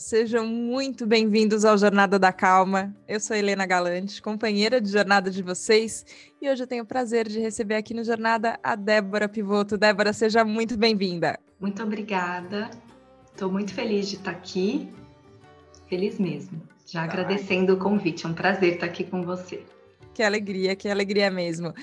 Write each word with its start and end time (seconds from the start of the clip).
sejam 0.00 0.46
muito 0.46 1.06
bem-vindos 1.06 1.62
ao 1.62 1.76
Jornada 1.76 2.18
da 2.18 2.32
Calma. 2.32 2.96
Eu 3.06 3.20
sou 3.20 3.36
Helena 3.36 3.66
Galante, 3.66 4.22
companheira 4.22 4.80
de 4.80 4.90
jornada 4.90 5.30
de 5.30 5.42
vocês, 5.42 6.06
e 6.40 6.48
hoje 6.48 6.62
eu 6.62 6.66
tenho 6.66 6.84
o 6.84 6.86
prazer 6.86 7.28
de 7.28 7.38
receber 7.38 7.74
aqui 7.74 7.92
no 7.92 8.02
Jornada 8.02 8.58
a 8.62 8.74
Débora 8.74 9.28
Pivoto. 9.28 9.76
Débora, 9.76 10.14
seja 10.14 10.42
muito 10.42 10.74
bem-vinda. 10.74 11.38
Muito 11.60 11.82
obrigada. 11.82 12.70
Estou 13.30 13.52
muito 13.52 13.74
feliz 13.74 14.08
de 14.08 14.16
estar 14.16 14.30
aqui. 14.30 14.88
Feliz 15.86 16.18
mesmo. 16.18 16.62
Já 16.86 17.02
agradecendo 17.02 17.74
o 17.74 17.76
convite. 17.76 18.24
É 18.24 18.28
um 18.30 18.34
prazer 18.34 18.74
estar 18.74 18.86
aqui 18.86 19.04
com 19.04 19.22
você. 19.22 19.62
Que 20.14 20.22
alegria, 20.22 20.74
que 20.74 20.88
alegria 20.88 21.30
mesmo. 21.30 21.74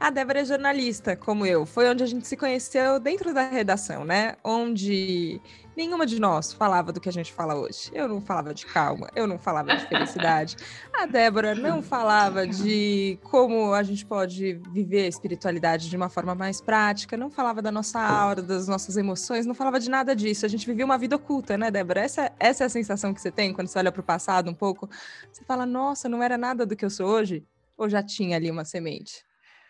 A 0.00 0.10
Débora 0.10 0.40
é 0.40 0.44
jornalista, 0.44 1.16
como 1.16 1.46
eu. 1.46 1.64
Foi 1.64 1.88
onde 1.88 2.02
a 2.02 2.06
gente 2.06 2.26
se 2.26 2.36
conheceu 2.36 2.98
dentro 2.98 3.32
da 3.32 3.48
redação, 3.48 4.04
né? 4.04 4.34
Onde 4.42 5.40
nenhuma 5.76 6.04
de 6.04 6.20
nós 6.20 6.52
falava 6.52 6.92
do 6.92 7.00
que 7.00 7.08
a 7.08 7.12
gente 7.12 7.32
fala 7.32 7.54
hoje. 7.54 7.90
Eu 7.92 8.08
não 8.08 8.20
falava 8.20 8.52
de 8.52 8.66
calma, 8.66 9.08
eu 9.14 9.26
não 9.26 9.38
falava 9.38 9.74
de 9.76 9.86
felicidade. 9.86 10.56
A 10.92 11.06
Débora 11.06 11.54
não 11.54 11.80
falava 11.80 12.44
de 12.46 13.18
como 13.22 13.72
a 13.72 13.84
gente 13.84 14.04
pode 14.04 14.54
viver 14.72 15.04
a 15.04 15.08
espiritualidade 15.08 15.88
de 15.88 15.96
uma 15.96 16.08
forma 16.08 16.34
mais 16.34 16.60
prática, 16.60 17.16
não 17.16 17.30
falava 17.30 17.62
da 17.62 17.70
nossa 17.70 18.00
aura, 18.00 18.42
das 18.42 18.66
nossas 18.66 18.96
emoções, 18.96 19.46
não 19.46 19.54
falava 19.54 19.78
de 19.78 19.88
nada 19.88 20.14
disso. 20.14 20.44
A 20.44 20.48
gente 20.48 20.66
vivia 20.66 20.84
uma 20.84 20.98
vida 20.98 21.14
oculta, 21.14 21.56
né, 21.56 21.70
Débora? 21.70 22.00
Essa, 22.00 22.32
essa 22.40 22.64
é 22.64 22.66
a 22.66 22.70
sensação 22.70 23.14
que 23.14 23.20
você 23.20 23.30
tem 23.30 23.52
quando 23.52 23.68
você 23.68 23.78
olha 23.78 23.92
para 23.92 24.00
o 24.00 24.04
passado 24.04 24.50
um 24.50 24.54
pouco. 24.54 24.90
Você 25.32 25.44
fala, 25.44 25.64
nossa, 25.64 26.08
não 26.08 26.20
era 26.20 26.36
nada 26.36 26.66
do 26.66 26.74
que 26.74 26.84
eu 26.84 26.90
sou 26.90 27.06
hoje? 27.06 27.44
Ou 27.76 27.88
já 27.88 28.02
tinha 28.02 28.36
ali 28.36 28.50
uma 28.50 28.64
semente? 28.64 29.24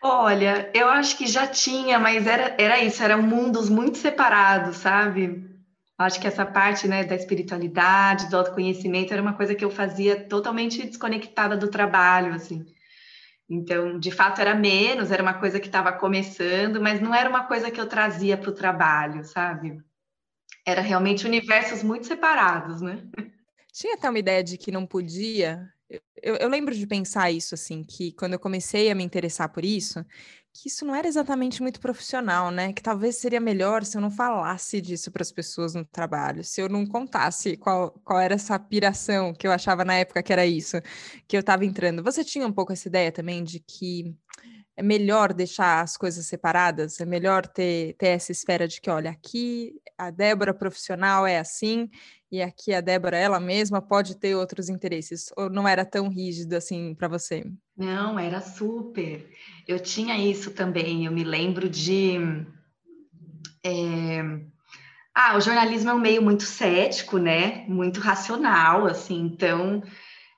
Olha, 0.07 0.69
eu 0.71 0.87
acho 0.87 1.17
que 1.17 1.25
já 1.25 1.47
tinha, 1.47 1.97
mas 1.97 2.27
era, 2.27 2.55
era 2.59 2.79
isso, 2.79 3.01
eram 3.01 3.23
mundos 3.23 3.71
muito 3.71 3.97
separados, 3.97 4.77
sabe? 4.77 5.49
Acho 5.97 6.21
que 6.21 6.27
essa 6.27 6.45
parte 6.45 6.87
né, 6.87 7.03
da 7.03 7.15
espiritualidade, 7.15 8.29
do 8.29 8.37
autoconhecimento, 8.37 9.11
era 9.11 9.21
uma 9.21 9.33
coisa 9.33 9.55
que 9.55 9.65
eu 9.65 9.71
fazia 9.71 10.15
totalmente 10.27 10.85
desconectada 10.85 11.57
do 11.57 11.69
trabalho, 11.69 12.35
assim. 12.35 12.63
Então, 13.49 13.97
de 13.97 14.11
fato, 14.11 14.39
era 14.39 14.53
menos, 14.53 15.09
era 15.09 15.23
uma 15.23 15.33
coisa 15.33 15.59
que 15.59 15.65
estava 15.65 15.91
começando, 15.91 16.79
mas 16.79 17.01
não 17.01 17.11
era 17.11 17.27
uma 17.27 17.45
coisa 17.45 17.71
que 17.71 17.81
eu 17.81 17.89
trazia 17.89 18.37
para 18.37 18.51
o 18.51 18.55
trabalho, 18.55 19.25
sabe? 19.25 19.81
Era 20.63 20.81
realmente 20.81 21.25
universos 21.25 21.81
muito 21.81 22.05
separados, 22.05 22.79
né? 22.79 23.01
Tinha 23.73 23.95
até 23.95 24.07
uma 24.07 24.19
ideia 24.19 24.43
de 24.43 24.55
que 24.55 24.71
não 24.71 24.85
podia 24.85 25.67
eu, 25.89 26.35
eu, 26.37 26.49
lembro 26.49 26.73
de 26.73 26.87
pensar 26.87 27.31
isso, 27.31 27.53
assim, 27.53 27.83
que 27.83 28.11
quando 28.13 28.33
eu 28.33 28.39
comecei 28.39 28.89
a 28.89 28.95
me 28.95 29.03
interessar 29.03 29.49
por 29.49 29.63
isso, 29.63 30.03
que 30.53 30.69
isso 30.69 30.85
não 30.85 30.95
era 30.95 31.07
exatamente 31.07 31.61
muito 31.61 31.79
profissional, 31.79 32.49
né? 32.49 32.73
Que 32.73 32.81
talvez 32.81 33.17
seria 33.17 33.39
melhor 33.39 33.83
se 33.83 33.97
eu 33.97 34.01
não 34.01 34.09
falasse 34.09 34.81
disso 34.81 35.11
para 35.11 35.21
as 35.21 35.31
pessoas 35.31 35.75
no 35.75 35.85
trabalho, 35.85 36.43
se 36.43 36.61
eu 36.61 36.69
não 36.69 36.85
contasse 36.85 37.57
qual, 37.57 37.91
qual 38.03 38.19
era 38.19 38.35
essa 38.35 38.57
piração 38.57 39.33
que 39.33 39.45
eu 39.45 39.51
achava 39.51 39.83
na 39.85 39.95
época 39.95 40.23
que 40.23 40.33
era 40.33 40.45
isso, 40.45 40.77
que 41.27 41.35
eu 41.35 41.41
estava 41.41 41.65
entrando. 41.65 42.03
Você 42.03 42.23
tinha 42.23 42.47
um 42.47 42.53
pouco 42.53 42.71
essa 42.73 42.87
ideia 42.87 43.11
também 43.11 43.43
de 43.43 43.59
que 43.59 44.15
é 44.77 44.83
melhor 44.83 45.33
deixar 45.33 45.81
as 45.81 45.95
coisas 45.95 46.25
separadas, 46.25 46.99
é 46.99 47.05
melhor 47.05 47.47
ter, 47.47 47.95
ter 47.97 48.07
essa 48.07 48.31
esfera 48.31 48.67
de 48.67 48.81
que, 48.81 48.89
olha, 48.89 49.09
aqui 49.09 49.73
a 49.97 50.09
Débora 50.09 50.53
profissional 50.53 51.25
é 51.25 51.39
assim, 51.39 51.89
e 52.29 52.41
aqui 52.41 52.73
a 52.73 52.81
Débora, 52.81 53.17
ela 53.17 53.39
mesma, 53.39 53.81
pode 53.81 54.17
ter 54.17 54.35
outros 54.35 54.67
interesses, 54.67 55.31
ou 55.37 55.49
não 55.49 55.65
era 55.67 55.85
tão 55.85 56.09
rígido 56.09 56.53
assim 56.53 56.93
para 56.93 57.07
você? 57.07 57.45
Não, 57.77 58.19
era 58.19 58.41
super. 58.41 59.29
Eu 59.65 59.79
tinha 59.79 60.17
isso 60.17 60.51
também, 60.51 61.05
eu 61.05 61.11
me 61.11 61.23
lembro 61.23 61.69
de. 61.69 62.17
É... 63.63 64.21
Ah, 65.13 65.37
o 65.37 65.41
jornalismo 65.41 65.89
é 65.89 65.93
um 65.93 65.99
meio 65.99 66.21
muito 66.21 66.43
cético, 66.43 67.17
né? 67.17 67.65
Muito 67.69 68.01
racional, 68.01 68.85
assim, 68.85 69.21
então 69.21 69.81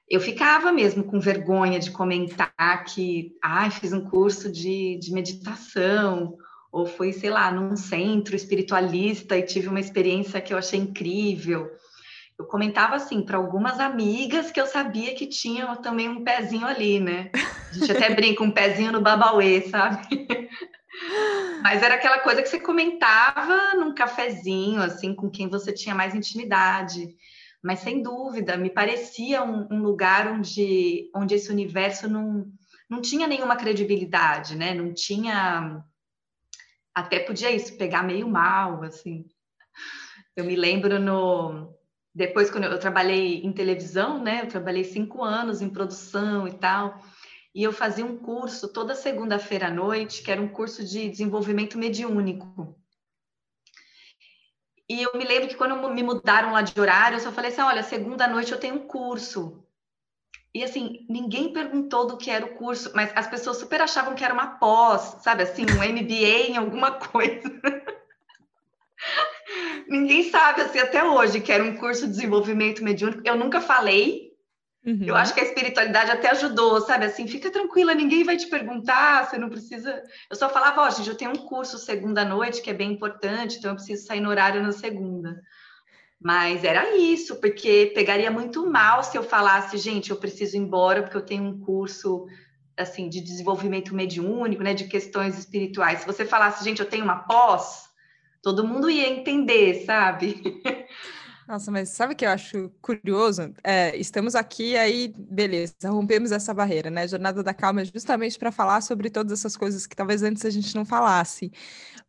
eu 0.09 0.21
ficava 0.21 0.71
mesmo 0.71 1.03
com 1.03 1.19
vergonha 1.19 1.79
de 1.79 1.91
comentar 1.91 2.85
que, 2.85 3.35
ah, 3.41 3.69
fiz 3.69 3.91
um 3.91 4.01
curso 4.01 4.49
de, 4.49 4.97
de 4.97 5.11
meditação, 5.11 6.37
ou 6.71 6.85
fui, 6.85 7.11
sei 7.11 7.29
lá, 7.29 7.51
num 7.51 7.75
centro 7.75 8.35
espiritualista 8.35 9.37
e 9.37 9.43
tive 9.43 9.67
uma 9.67 9.79
experiência 9.79 10.39
que 10.39 10.53
eu 10.53 10.57
achei 10.57 10.79
incrível. 10.79 11.69
Eu 12.39 12.45
comentava 12.45 12.95
assim 12.95 13.21
para 13.21 13.37
algumas 13.37 13.79
amigas 13.79 14.51
que 14.51 14.61
eu 14.61 14.67
sabia 14.67 15.15
que 15.15 15.25
tinham 15.25 15.75
também 15.77 16.07
um 16.07 16.23
pezinho 16.23 16.67
ali, 16.67 16.99
né? 16.99 17.31
A 17.33 17.73
gente 17.73 17.91
até 17.91 18.13
brinca 18.15 18.43
um 18.43 18.51
pezinho 18.51 18.91
no 18.91 19.01
babauê, 19.01 19.61
sabe? 19.69 20.27
Mas 21.63 21.81
era 21.81 21.95
aquela 21.95 22.19
coisa 22.19 22.41
que 22.41 22.47
você 22.47 22.59
comentava 22.59 23.75
num 23.75 23.93
cafezinho, 23.93 24.81
assim, 24.81 25.13
com 25.13 25.29
quem 25.29 25.49
você 25.49 25.73
tinha 25.73 25.95
mais 25.95 26.13
intimidade. 26.13 27.09
Mas 27.67 27.79
sem 27.79 28.01
dúvida, 28.01 28.55
me 28.55 28.69
parecia 28.69 29.43
um, 29.43 29.67
um 29.69 29.81
lugar 29.81 30.25
onde, 30.31 31.11
onde 31.13 31.35
esse 31.35 31.51
universo 31.51 32.07
não, 32.07 32.49
não 32.89 33.01
tinha 33.01 33.27
nenhuma 33.27 33.57
credibilidade, 33.57 34.55
né? 34.55 34.73
Não 34.73 34.93
tinha. 34.93 35.83
Até 36.95 37.19
podia 37.19 37.51
isso, 37.51 37.77
pegar 37.77 38.03
meio 38.03 38.25
mal, 38.25 38.83
assim. 38.83 39.25
Eu 40.33 40.45
me 40.45 40.55
lembro 40.55 40.97
no. 40.97 41.75
Depois, 42.15 42.49
quando 42.49 42.63
eu 42.63 42.79
trabalhei 42.79 43.41
em 43.43 43.51
televisão, 43.51 44.23
né? 44.23 44.43
Eu 44.43 44.47
trabalhei 44.47 44.85
cinco 44.85 45.21
anos 45.21 45.61
em 45.61 45.69
produção 45.69 46.47
e 46.47 46.53
tal. 46.53 47.03
E 47.53 47.63
eu 47.63 47.73
fazia 47.73 48.05
um 48.05 48.15
curso 48.15 48.71
toda 48.71 48.95
segunda-feira 48.95 49.67
à 49.67 49.69
noite, 49.69 50.23
que 50.23 50.31
era 50.31 50.41
um 50.41 50.47
curso 50.47 50.85
de 50.85 51.09
desenvolvimento 51.09 51.77
mediúnico. 51.77 52.76
E 54.89 55.01
eu 55.01 55.11
me 55.15 55.25
lembro 55.25 55.49
que 55.49 55.55
quando 55.55 55.89
me 55.89 56.01
mudaram 56.01 56.53
lá 56.53 56.61
de 56.61 56.79
horário, 56.79 57.17
eu 57.17 57.19
só 57.19 57.31
falei 57.31 57.51
assim: 57.51 57.61
olha, 57.61 57.83
segunda 57.83 58.27
noite 58.27 58.51
eu 58.51 58.59
tenho 58.59 58.75
um 58.75 58.87
curso. 58.87 59.63
E 60.53 60.63
assim, 60.63 61.05
ninguém 61.09 61.53
perguntou 61.53 62.07
do 62.07 62.17
que 62.17 62.31
era 62.31 62.45
o 62.45 62.55
curso, 62.55 62.91
mas 62.95 63.11
as 63.15 63.27
pessoas 63.27 63.57
super 63.57 63.81
achavam 63.81 64.15
que 64.15 64.23
era 64.23 64.33
uma 64.33 64.57
pós, 64.57 65.17
sabe 65.21 65.43
assim, 65.43 65.63
um 65.63 65.83
MBA 65.83 66.49
em 66.49 66.57
alguma 66.57 66.91
coisa. 66.97 67.61
ninguém 69.87 70.31
sabe 70.31 70.61
assim 70.61 70.79
até 70.79 71.03
hoje 71.03 71.41
que 71.41 71.51
era 71.51 71.63
um 71.63 71.77
curso 71.77 72.07
de 72.07 72.13
desenvolvimento 72.13 72.83
mediúnico. 72.83 73.21
Eu 73.25 73.35
nunca 73.35 73.61
falei, 73.61 74.26
Uhum. 74.87 75.03
Eu 75.05 75.17
acho 75.17 75.33
que 75.33 75.41
a 75.41 75.43
espiritualidade 75.43 76.11
até 76.11 76.29
ajudou, 76.29 76.79
sabe? 76.79 77.05
Assim, 77.05 77.27
fica 77.27 77.51
tranquila, 77.51 77.93
ninguém 77.93 78.23
vai 78.23 78.37
te 78.37 78.47
perguntar, 78.47 79.25
você 79.25 79.37
não 79.37 79.49
precisa. 79.49 80.01
Eu 80.29 80.35
só 80.37 80.47
falava, 80.47 80.83
ó, 80.83 80.87
oh, 80.87 80.89
gente, 80.89 81.09
eu 81.09 81.15
tenho 81.15 81.31
um 81.31 81.35
curso 81.35 81.77
segunda 81.77 82.23
noite 82.23 82.61
que 82.61 82.69
é 82.69 82.73
bem 82.73 82.93
importante, 82.93 83.57
então 83.57 83.71
eu 83.71 83.75
preciso 83.75 84.07
sair 84.07 84.21
no 84.21 84.29
horário 84.29 84.63
na 84.63 84.71
segunda. 84.71 85.41
Mas 86.17 86.63
era 86.63 86.95
isso, 86.95 87.35
porque 87.41 87.91
pegaria 87.93 88.31
muito 88.31 88.65
mal 88.65 89.03
se 89.03 89.17
eu 89.17 89.23
falasse, 89.23 89.77
gente, 89.77 90.09
eu 90.09 90.15
preciso 90.15 90.55
ir 90.55 90.59
embora 90.59 91.03
porque 91.03 91.17
eu 91.17 91.25
tenho 91.25 91.43
um 91.43 91.59
curso 91.59 92.25
assim 92.77 93.09
de 93.09 93.19
desenvolvimento 93.19 93.93
mediúnico, 93.93 94.63
né, 94.63 94.73
de 94.73 94.85
questões 94.85 95.37
espirituais. 95.37 95.99
Se 95.99 96.07
você 96.07 96.23
falasse, 96.23 96.63
gente, 96.63 96.79
eu 96.79 96.87
tenho 96.87 97.03
uma 97.03 97.17
pós, 97.17 97.89
todo 98.41 98.65
mundo 98.65 98.89
ia 98.89 99.09
entender, 99.09 99.83
sabe? 99.85 100.61
Nossa, 101.47 101.71
mas 101.71 101.89
sabe 101.89 102.13
o 102.13 102.15
que 102.17 102.25
eu 102.25 102.29
acho 102.29 102.69
curioso? 102.81 103.53
É, 103.63 103.95
estamos 103.95 104.35
aqui, 104.35 104.75
aí, 104.75 105.13
beleza, 105.17 105.73
rompemos 105.85 106.33
essa 106.33 106.53
barreira, 106.53 106.89
né? 106.89 107.07
Jornada 107.07 107.41
da 107.41 107.53
Calma 107.53 107.81
é 107.81 107.85
justamente 107.85 108.37
para 108.37 108.51
falar 108.51 108.81
sobre 108.81 109.09
todas 109.09 109.31
essas 109.39 109.55
coisas 109.55 109.87
que 109.87 109.95
talvez 109.95 110.23
antes 110.23 110.43
a 110.43 110.49
gente 110.49 110.75
não 110.75 110.83
falasse. 110.83 111.49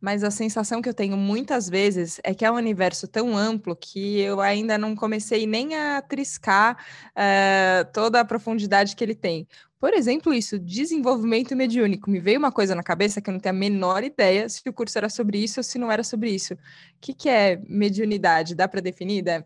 Mas 0.01 0.23
a 0.25 0.31
sensação 0.31 0.81
que 0.81 0.89
eu 0.89 0.93
tenho 0.93 1.15
muitas 1.17 1.69
vezes 1.69 2.19
é 2.23 2.33
que 2.33 2.43
é 2.43 2.51
um 2.51 2.55
universo 2.55 3.07
tão 3.07 3.37
amplo 3.37 3.75
que 3.77 4.19
eu 4.19 4.41
ainda 4.41 4.77
não 4.77 4.93
comecei 4.95 5.47
nem 5.47 5.73
a 5.75 6.01
triscar 6.01 6.77
é, 7.15 7.85
toda 7.93 8.19
a 8.19 8.25
profundidade 8.25 8.93
que 8.95 9.03
ele 9.03 9.15
tem. 9.15 9.47
Por 9.79 9.93
exemplo, 9.93 10.33
isso, 10.33 10.59
desenvolvimento 10.59 11.55
mediúnico. 11.55 12.09
Me 12.09 12.19
veio 12.19 12.37
uma 12.37 12.51
coisa 12.51 12.75
na 12.75 12.83
cabeça 12.83 13.21
que 13.21 13.29
eu 13.29 13.33
não 13.33 13.39
tenho 13.39 13.55
a 13.55 13.57
menor 13.57 14.03
ideia 14.03 14.49
se 14.49 14.61
o 14.67 14.73
curso 14.73 14.97
era 14.97 15.09
sobre 15.09 15.37
isso 15.37 15.61
ou 15.61 15.63
se 15.63 15.79
não 15.79 15.89
era 15.89 16.03
sobre 16.03 16.31
isso. 16.31 16.53
O 16.53 16.57
que, 16.99 17.13
que 17.13 17.29
é 17.29 17.61
mediunidade? 17.67 18.55
Dá 18.55 18.67
para 18.67 18.81
definir, 18.81 19.21
Dé? 19.21 19.45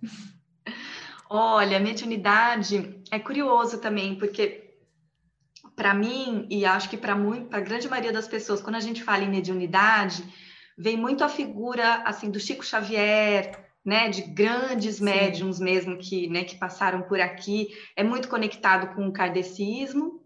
Olha, 1.30 1.80
mediunidade 1.80 3.00
é 3.12 3.20
curioso 3.20 3.78
também, 3.78 4.16
porque 4.16 4.64
para 5.76 5.94
mim, 5.94 6.48
e 6.50 6.66
acho 6.66 6.90
que 6.90 6.98
para 6.98 7.14
a 7.14 7.60
grande 7.60 7.88
maioria 7.88 8.12
das 8.12 8.28
pessoas, 8.28 8.62
quando 8.62 8.76
a 8.76 8.80
gente 8.80 9.04
fala 9.04 9.24
em 9.24 9.30
mediunidade, 9.30 10.24
vem 10.78 10.98
muito 10.98 11.24
a 11.24 11.30
figura 11.30 12.02
assim 12.06 12.30
do 12.30 12.40
Chico 12.40 12.66
Xavier, 12.66 13.52
né, 13.86 14.10
de 14.10 14.22
grandes 14.22 14.96
Sim. 14.96 15.06
médiums 15.06 15.60
mesmo 15.60 15.98
que, 15.98 16.28
né, 16.30 16.44
que 16.44 16.56
passaram 16.56 17.02
por 17.02 17.20
aqui, 17.20 17.68
é 17.96 18.04
muito 18.04 18.30
conectado 18.30 18.96
com 18.96 19.08
o 19.08 19.12
kardecismo, 19.12 20.23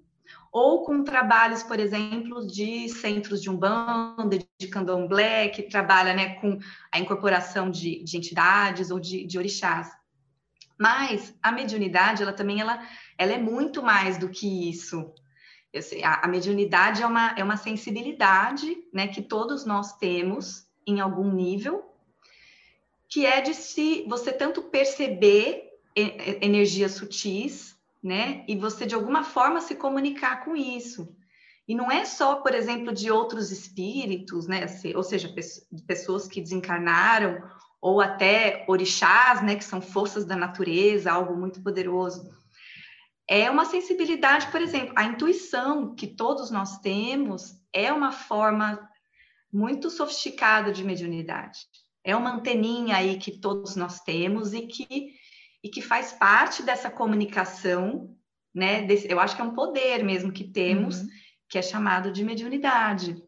ou 0.57 0.83
com 0.83 1.03
trabalhos, 1.03 1.61
por 1.61 1.79
exemplo, 1.79 2.47
de 2.47 2.89
centros 2.89 3.43
de 3.43 3.47
umbanda, 3.47 4.39
de 4.59 4.67
candomblé, 4.67 5.49
que 5.49 5.61
trabalha 5.61 6.15
né, 6.15 6.33
com 6.41 6.57
a 6.91 6.97
incorporação 6.97 7.69
de, 7.69 8.03
de 8.03 8.17
entidades 8.17 8.89
ou 8.89 8.99
de, 8.99 9.23
de, 9.23 9.37
orixás. 9.37 9.91
Mas 10.79 11.31
a 11.43 11.51
mediunidade, 11.51 12.23
ela 12.23 12.33
também 12.33 12.59
ela, 12.59 12.81
ela 13.19 13.33
é 13.33 13.37
muito 13.37 13.83
mais 13.83 14.17
do 14.17 14.29
que 14.29 14.67
isso. 14.67 15.13
Sei, 15.79 16.03
a, 16.03 16.21
a 16.25 16.27
mediunidade 16.27 17.03
é 17.03 17.05
uma, 17.05 17.35
é 17.37 17.43
uma 17.43 17.57
sensibilidade 17.57 18.75
né, 18.91 19.07
que 19.07 19.21
todos 19.21 19.63
nós 19.63 19.95
temos 19.97 20.65
em 20.87 20.99
algum 20.99 21.31
nível, 21.31 21.85
que 23.07 23.27
é 23.27 23.41
de 23.41 23.53
se 23.53 24.05
você 24.07 24.31
tanto 24.31 24.63
perceber 24.63 25.69
energias 26.41 26.93
sutis, 26.93 27.76
né? 28.07 28.45
E 28.47 28.55
você 28.55 28.85
de 28.85 28.95
alguma 28.95 29.23
forma 29.23 29.59
se 29.59 29.75
comunicar 29.75 30.43
com 30.45 30.55
isso. 30.55 31.13
E 31.67 31.75
não 31.75 31.91
é 31.91 32.05
só, 32.05 32.37
por 32.37 32.55
exemplo, 32.55 32.93
de 32.93 33.11
outros 33.11 33.51
espíritos, 33.51 34.47
né? 34.47 34.65
Ou 34.95 35.03
seja, 35.03 35.29
pessoas 35.85 36.27
que 36.27 36.41
desencarnaram, 36.41 37.43
ou 37.81 37.99
até 37.99 38.65
orixás, 38.67 39.43
né? 39.43 39.55
Que 39.57 39.63
são 39.65 39.81
forças 39.81 40.23
da 40.23 40.35
natureza, 40.35 41.11
algo 41.11 41.35
muito 41.35 41.61
poderoso. 41.61 42.25
É 43.29 43.51
uma 43.51 43.65
sensibilidade, 43.65 44.49
por 44.49 44.61
exemplo, 44.61 44.93
a 44.95 45.03
intuição 45.03 45.93
que 45.93 46.07
todos 46.07 46.49
nós 46.49 46.79
temos 46.79 47.61
é 47.73 47.91
uma 47.91 48.13
forma 48.13 48.79
muito 49.51 49.89
sofisticada 49.89 50.71
de 50.71 50.85
mediunidade. 50.85 51.59
É 52.01 52.15
uma 52.15 52.35
anteninha 52.35 52.95
aí 52.95 53.17
que 53.17 53.41
todos 53.41 53.75
nós 53.75 53.99
temos 53.99 54.53
e 54.53 54.61
que, 54.61 55.09
e 55.63 55.69
que 55.69 55.81
faz 55.81 56.11
parte 56.13 56.63
dessa 56.63 56.89
comunicação, 56.89 58.15
né? 58.53 58.83
Desse, 58.83 59.09
eu 59.09 59.19
acho 59.19 59.35
que 59.35 59.41
é 59.41 59.45
um 59.45 59.53
poder 59.53 60.03
mesmo 60.03 60.31
que 60.31 60.43
temos. 60.43 61.01
Uhum 61.01 61.07
que 61.49 61.57
é 61.57 61.61
chamado 61.61 62.11
de 62.11 62.23
mediunidade. 62.23 63.21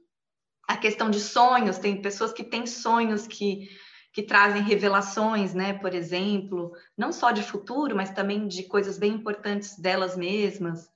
A 0.68 0.78
questão 0.78 1.10
de 1.10 1.20
sonhos, 1.20 1.78
tem 1.78 2.02
pessoas 2.02 2.32
que 2.32 2.44
têm 2.44 2.66
sonhos 2.66 3.26
que, 3.26 3.70
que 4.14 4.22
trazem 4.22 4.62
revelações, 4.62 5.54
né? 5.54 5.74
Por 5.74 5.94
exemplo, 5.94 6.72
não 6.98 7.12
só 7.12 7.32
de 7.32 7.42
futuro, 7.42 7.96
mas 7.96 8.12
também 8.12 8.48
de 8.48 8.64
coisas 8.64 8.98
bem 8.98 9.14
importantes 9.14 9.80
delas 9.80 10.16
mesmas. 10.16 10.88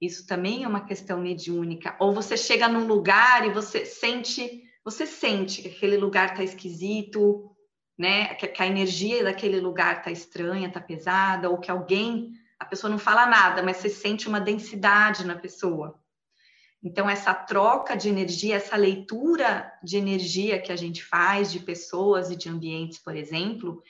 Isso 0.00 0.26
também 0.26 0.64
é 0.64 0.68
uma 0.68 0.86
questão 0.86 1.20
mediúnica. 1.20 1.96
Ou 1.98 2.14
você 2.14 2.36
chega 2.36 2.68
num 2.68 2.86
lugar 2.86 3.44
e 3.46 3.52
você 3.52 3.84
sente, 3.84 4.62
você 4.84 5.04
sente 5.06 5.60
que 5.60 5.68
aquele 5.68 5.96
lugar 5.96 6.30
está 6.30 6.42
esquisito, 6.42 7.50
né? 7.98 8.34
Que, 8.34 8.46
que 8.46 8.62
a 8.62 8.66
energia 8.66 9.24
daquele 9.24 9.60
lugar 9.60 9.98
está 9.98 10.10
estranha, 10.10 10.68
está 10.68 10.80
pesada, 10.80 11.50
ou 11.50 11.58
que 11.58 11.70
alguém, 11.70 12.32
a 12.58 12.64
pessoa 12.64 12.90
não 12.90 12.98
fala 12.98 13.26
nada, 13.26 13.62
mas 13.62 13.78
você 13.78 13.88
sente 13.88 14.28
uma 14.28 14.40
densidade 14.40 15.26
na 15.26 15.36
pessoa. 15.36 16.00
Então, 16.82 17.10
essa 17.10 17.34
troca 17.34 17.96
de 17.96 18.08
energia, 18.08 18.54
essa 18.54 18.76
leitura 18.76 19.72
de 19.82 19.96
energia 19.96 20.62
que 20.62 20.70
a 20.70 20.76
gente 20.76 21.02
faz 21.02 21.50
de 21.50 21.58
pessoas 21.58 22.30
e 22.30 22.36
de 22.36 22.48
ambientes, 22.48 22.98
por 22.98 23.16
exemplo, 23.16 23.82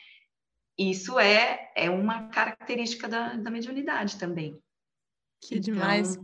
isso 0.78 1.18
é, 1.18 1.70
é 1.74 1.90
uma 1.90 2.28
característica 2.28 3.06
da, 3.06 3.34
da 3.34 3.50
mediunidade 3.50 4.16
também. 4.16 4.58
Que 5.40 5.58
então, 5.58 5.74
demais. 5.74 6.18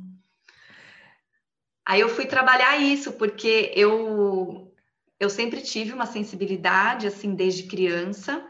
Aí 1.87 2.01
eu 2.01 2.09
fui 2.09 2.25
trabalhar 2.25 2.79
isso, 2.79 3.13
porque 3.13 3.71
eu, 3.77 4.64
eu 5.19 5.31
sempre 5.31 5.61
tive 5.61 5.93
uma 5.93 6.07
sensibilidade, 6.07 7.07
assim, 7.07 7.35
desde 7.35 7.65
criança, 7.65 8.45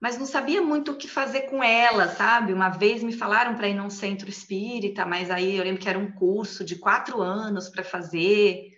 mas 0.00 0.18
não 0.18 0.26
sabia 0.26 0.60
muito 0.60 0.92
o 0.92 0.96
que 0.96 1.08
fazer 1.08 1.42
com 1.42 1.62
ela, 1.62 2.08
sabe? 2.08 2.52
Uma 2.52 2.68
vez 2.68 3.02
me 3.02 3.12
falaram 3.12 3.54
para 3.56 3.68
ir 3.68 3.74
num 3.74 3.90
centro 3.90 4.28
espírita, 4.28 5.06
mas 5.06 5.30
aí 5.30 5.56
eu 5.56 5.64
lembro 5.64 5.80
que 5.80 5.88
era 5.88 5.98
um 5.98 6.12
curso 6.12 6.64
de 6.64 6.76
quatro 6.76 7.22
anos 7.22 7.68
para 7.68 7.82
fazer. 7.82 8.72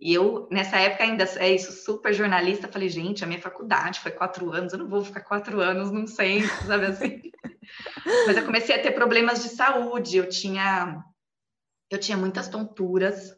E 0.00 0.12
eu, 0.12 0.48
nessa 0.50 0.78
época, 0.78 1.04
ainda 1.04 1.24
é 1.36 1.54
isso, 1.54 1.72
super 1.84 2.12
jornalista, 2.12 2.66
falei, 2.66 2.88
gente, 2.88 3.22
a 3.22 3.26
minha 3.26 3.40
faculdade 3.40 4.00
foi 4.00 4.10
quatro 4.10 4.50
anos, 4.50 4.72
eu 4.72 4.78
não 4.78 4.88
vou 4.88 5.04
ficar 5.04 5.20
quatro 5.20 5.60
anos 5.60 5.92
num 5.92 6.06
centro, 6.06 6.66
sabe 6.66 6.86
assim? 6.86 7.22
mas 8.26 8.36
eu 8.36 8.44
comecei 8.44 8.74
a 8.74 8.82
ter 8.82 8.92
problemas 8.92 9.42
de 9.42 9.50
saúde, 9.50 10.16
eu 10.16 10.28
tinha, 10.28 11.04
eu 11.90 11.98
tinha 11.98 12.16
muitas 12.16 12.48
tonturas 12.48 13.36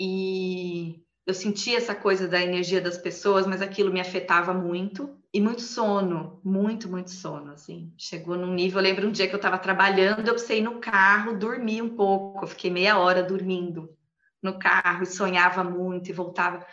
e 0.00 1.05
eu 1.26 1.34
sentia 1.34 1.76
essa 1.76 1.94
coisa 1.94 2.28
da 2.28 2.40
energia 2.40 2.80
das 2.80 2.96
pessoas, 2.96 3.46
mas 3.46 3.60
aquilo 3.60 3.92
me 3.92 4.00
afetava 4.00 4.54
muito. 4.54 5.18
E 5.34 5.40
muito 5.40 5.60
sono, 5.60 6.40
muito, 6.42 6.88
muito 6.88 7.10
sono, 7.10 7.52
assim. 7.52 7.92
Chegou 7.98 8.36
num 8.36 8.54
nível, 8.54 8.78
eu 8.78 8.84
lembro 8.84 9.08
um 9.08 9.12
dia 9.12 9.26
que 9.26 9.34
eu 9.34 9.38
estava 9.38 9.58
trabalhando, 9.58 10.26
eu 10.26 10.32
precisei 10.32 10.58
ir 10.58 10.62
no 10.62 10.78
carro, 10.78 11.36
dormi 11.36 11.82
um 11.82 11.94
pouco, 11.94 12.44
eu 12.44 12.48
fiquei 12.48 12.70
meia 12.70 12.96
hora 12.98 13.22
dormindo 13.22 13.94
no 14.42 14.58
carro 14.58 15.02
e 15.02 15.06
sonhava 15.06 15.62
muito 15.62 16.08
e 16.08 16.12
voltava. 16.12 16.64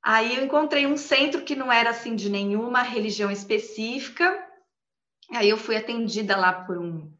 Aí 0.00 0.36
eu 0.36 0.44
encontrei 0.44 0.86
um 0.86 0.96
centro 0.96 1.42
que 1.42 1.56
não 1.56 1.72
era 1.72 1.90
assim 1.90 2.14
de 2.14 2.28
nenhuma 2.28 2.82
religião 2.82 3.32
específica. 3.32 4.46
Aí 5.32 5.48
eu 5.48 5.56
fui 5.56 5.76
atendida 5.76 6.36
lá 6.36 6.52
por 6.52 6.78
um 6.78 7.10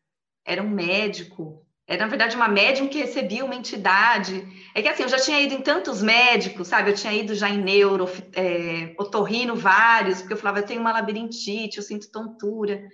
era 0.49 0.63
um 0.63 0.71
médico 0.71 1.68
era, 1.89 2.05
na 2.05 2.07
verdade, 2.07 2.37
uma 2.37 2.49
médium 2.49 2.87
que 2.87 2.99
recebia 2.99 3.43
uma 3.43 3.55
entidade. 3.55 4.47
É 4.75 4.83
que 4.83 4.89
assim, 4.89 5.05
eu 5.05 5.09
já 5.09 5.19
tinha 5.19 5.41
ido 5.41 5.55
em 5.55 5.63
tantos 5.63 6.03
médicos, 6.03 6.69
sabe? 6.69 6.91
Eu 6.91 6.95
tinha 6.95 7.15
ido 7.15 7.35
já 7.35 7.49
em 7.49 7.57
neuro, 7.57 8.07
é, 8.35 8.95
otorrino, 8.99 9.57
vários, 9.57 10.19
porque 10.19 10.35
eu 10.35 10.37
falava, 10.37 10.59
eu 10.59 10.67
tenho 10.67 10.83
uma 10.83 10.93
labirintite, 10.93 11.79
eu 11.79 11.83
sinto 11.83 12.13
tontura. 12.13 12.87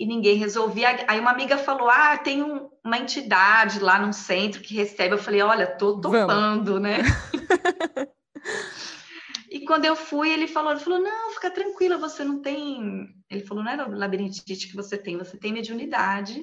E 0.00 0.06
ninguém 0.06 0.38
resolvia. 0.38 1.04
Aí 1.06 1.20
uma 1.20 1.32
amiga 1.32 1.58
falou: 1.58 1.90
Ah, 1.90 2.16
tem 2.16 2.42
um, 2.42 2.70
uma 2.82 2.96
entidade 2.96 3.78
lá 3.78 3.98
num 3.98 4.12
centro 4.12 4.62
que 4.62 4.74
recebe. 4.74 5.14
Eu 5.14 5.18
falei: 5.18 5.42
Olha, 5.42 5.66
tô 5.66 6.00
topando, 6.00 6.72
Vamos. 6.72 6.80
né? 6.80 7.02
e 9.50 9.60
quando 9.66 9.84
eu 9.84 9.94
fui, 9.94 10.30
ele 10.30 10.48
falou: 10.48 10.72
ele 10.72 10.80
falou, 10.80 10.98
Não, 10.98 11.34
fica 11.34 11.50
tranquila, 11.50 11.98
você 11.98 12.24
não 12.24 12.40
tem. 12.40 13.06
Ele 13.30 13.44
falou: 13.44 13.62
Não 13.62 13.70
é 13.70 13.76
labirintite 13.76 14.66
que 14.66 14.74
você 14.74 14.96
tem, 14.96 15.18
você 15.18 15.36
tem 15.36 15.52
mediunidade 15.52 16.42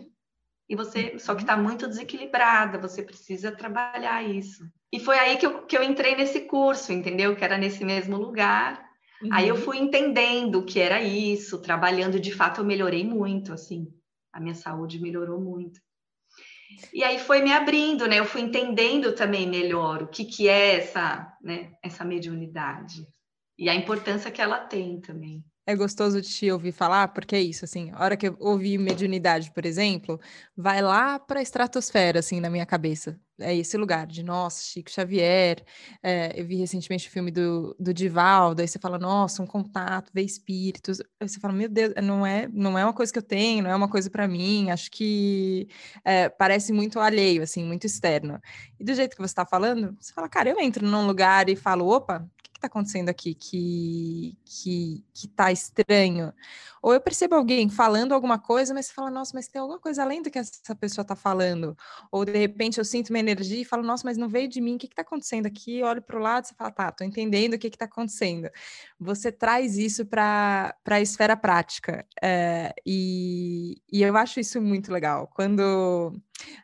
e 0.70 0.76
você 0.76 1.18
só 1.18 1.34
que 1.34 1.42
está 1.42 1.56
uhum. 1.56 1.64
muito 1.64 1.88
desequilibrada, 1.88 2.78
você 2.78 3.02
precisa 3.02 3.52
trabalhar 3.52 4.24
isso. 4.24 4.64
E 4.94 5.00
foi 5.00 5.18
aí 5.18 5.38
que 5.38 5.46
eu, 5.46 5.66
que 5.66 5.76
eu 5.76 5.82
entrei 5.82 6.16
nesse 6.16 6.42
curso, 6.42 6.94
entendeu? 6.94 7.36
Que 7.36 7.44
era 7.44 7.58
nesse 7.58 7.84
mesmo 7.84 8.18
lugar. 8.18 8.88
Uhum. 9.22 9.30
Aí 9.34 9.48
eu 9.48 9.56
uhum. 9.56 9.62
fui 9.62 9.78
entendendo 9.80 10.64
que 10.64 10.80
era 10.80 11.02
isso, 11.02 11.60
trabalhando, 11.62 12.20
de 12.20 12.32
fato 12.32 12.62
eu 12.62 12.66
melhorei 12.66 13.04
muito, 13.04 13.52
assim, 13.52 13.88
a 14.32 14.40
minha 14.40 14.56
saúde 14.56 15.02
melhorou 15.02 15.42
muito. 15.42 15.80
E 16.94 17.04
aí 17.04 17.18
foi 17.18 17.42
me 17.42 17.52
abrindo, 17.52 18.08
né? 18.08 18.20
Eu 18.20 18.26
fui 18.26 18.42
entendendo 18.42 19.14
também 19.14 19.50
melhor 19.50 20.04
o 20.04 20.08
que, 20.08 20.24
que 20.24 20.48
é 20.48 20.76
essa, 20.76 21.36
né, 21.42 21.72
essa 21.84 22.06
mediunidade 22.06 23.08
e 23.58 23.68
a 23.68 23.74
importância 23.74 24.30
que 24.30 24.42
ela 24.42 24.60
tem 24.60 25.02
também 25.02 25.44
é 25.66 25.76
gostoso 25.76 26.22
te 26.22 26.52
ouvir 26.52 26.72
falar, 26.72 27.10
porque 27.10 27.36
é 27.36 27.42
isso, 27.42 27.64
assim, 27.64 27.92
a 27.94 28.04
hora 28.04 28.18
que 28.18 28.28
eu 28.28 28.36
ouvi 28.40 28.78
mediunidade, 28.78 29.52
por 29.52 29.66
exemplo, 29.66 30.20
vai 30.58 30.82
lá 30.82 31.20
para 31.20 31.40
a 31.40 31.44
estratosfera, 31.44 32.20
assim, 32.20 32.40
na 32.40 32.50
minha 32.50 32.66
cabeça. 32.66 33.20
É 33.40 33.56
esse 33.56 33.78
lugar 33.78 34.08
de, 34.08 34.24
nossa, 34.24 34.64
Chico 34.64 34.92
Xavier, 34.92 35.64
é, 36.04 36.34
eu 36.36 36.46
vi 36.46 36.56
recentemente 36.56 37.08
o 37.08 37.12
filme 37.12 37.32
do, 37.32 37.76
do 37.80 37.94
Divaldo, 37.94 38.62
aí 38.62 38.68
você 38.68 38.80
fala, 38.80 38.98
nossa, 38.98 39.42
um 39.44 39.48
contato, 39.48 40.12
ver 40.14 40.24
espíritos, 40.24 41.00
aí 41.20 41.30
você 41.30 41.40
fala, 41.40 41.54
meu 41.54 41.70
Deus, 41.70 41.94
não 42.04 42.26
é, 42.26 42.48
não 42.52 42.78
é 42.78 42.84
uma 42.84 42.94
coisa 42.94 43.14
que 43.14 43.20
eu 43.20 43.24
tenho, 43.24 43.64
não 43.64 43.70
é 43.70 43.76
uma 43.76 43.88
coisa 43.88 44.10
para 44.10 44.28
mim, 44.28 44.72
acho 44.72 44.90
que 44.92 45.68
é, 46.04 46.30
parece 46.30 46.74
muito 46.74 47.00
alheio, 47.00 47.44
assim, 47.44 47.64
muito 47.64 47.86
externo. 47.86 48.42
E 48.80 48.84
do 48.84 48.94
jeito 48.94 49.16
que 49.16 49.22
você 49.22 49.32
está 49.32 49.46
falando, 49.46 49.96
você 50.00 50.12
fala, 50.14 50.28
cara, 50.28 50.50
eu 50.50 50.60
entro 50.60 50.86
num 50.86 51.06
lugar 51.06 51.48
e 51.48 51.56
falo, 51.56 51.88
opa, 51.88 52.28
está 52.60 52.68
acontecendo 52.68 53.10
aqui 53.10 53.34
que, 53.34 54.38
que, 54.46 55.04
que 55.14 55.28
tá 55.28 55.52
estranho? 55.52 56.34
Ou 56.82 56.94
eu 56.94 57.02
percebo 57.02 57.36
alguém 57.36 57.70
falando 57.70 58.14
alguma 58.14 58.40
coisa, 58.40 58.74
mas 58.74 58.88
você 58.88 58.94
fala, 58.94 59.12
nossa, 59.12 59.32
mas 59.34 59.48
tem 59.48 59.60
alguma 59.60 59.80
coisa 59.80 60.02
além 60.02 60.22
do 60.22 60.30
que 60.30 60.40
essa 60.40 60.76
pessoa 60.76 61.04
está 61.04 61.16
falando. 61.16 61.76
Ou 62.12 62.24
de 62.24 62.38
repente 62.38 62.78
eu 62.78 62.86
sinto 62.86 63.10
uma 63.10 63.20
energia 63.20 63.62
e 63.62 63.66
falo, 63.66 63.84
nossa, 63.84 64.04
mas 64.06 64.18
não 64.18 64.30
veio 64.30 64.48
de 64.48 64.62
mim, 64.62 64.76
o 64.76 64.80
que 64.80 64.88
está 64.88 65.02
acontecendo 65.02 65.46
aqui? 65.46 65.84
olho 65.84 66.02
para 66.02 66.18
o 66.18 66.22
lado 66.22 66.46
e 66.46 66.56
fala, 66.56 66.72
tá, 66.72 66.92
tô 66.92 67.04
entendendo 67.04 67.54
o 67.56 67.60
que 67.60 67.68
está 67.68 67.86
acontecendo. 67.86 68.50
Você 69.00 69.32
traz 69.32 69.78
isso 69.78 70.06
para 70.06 70.76
a 70.86 71.02
esfera 71.02 71.36
prática. 71.36 72.06
É, 72.22 72.74
e, 72.86 73.82
e 73.92 74.02
eu 74.02 74.16
acho 74.16 74.40
isso 74.40 74.62
muito 74.62 74.92
legal. 74.92 75.30
Quando 75.34 76.14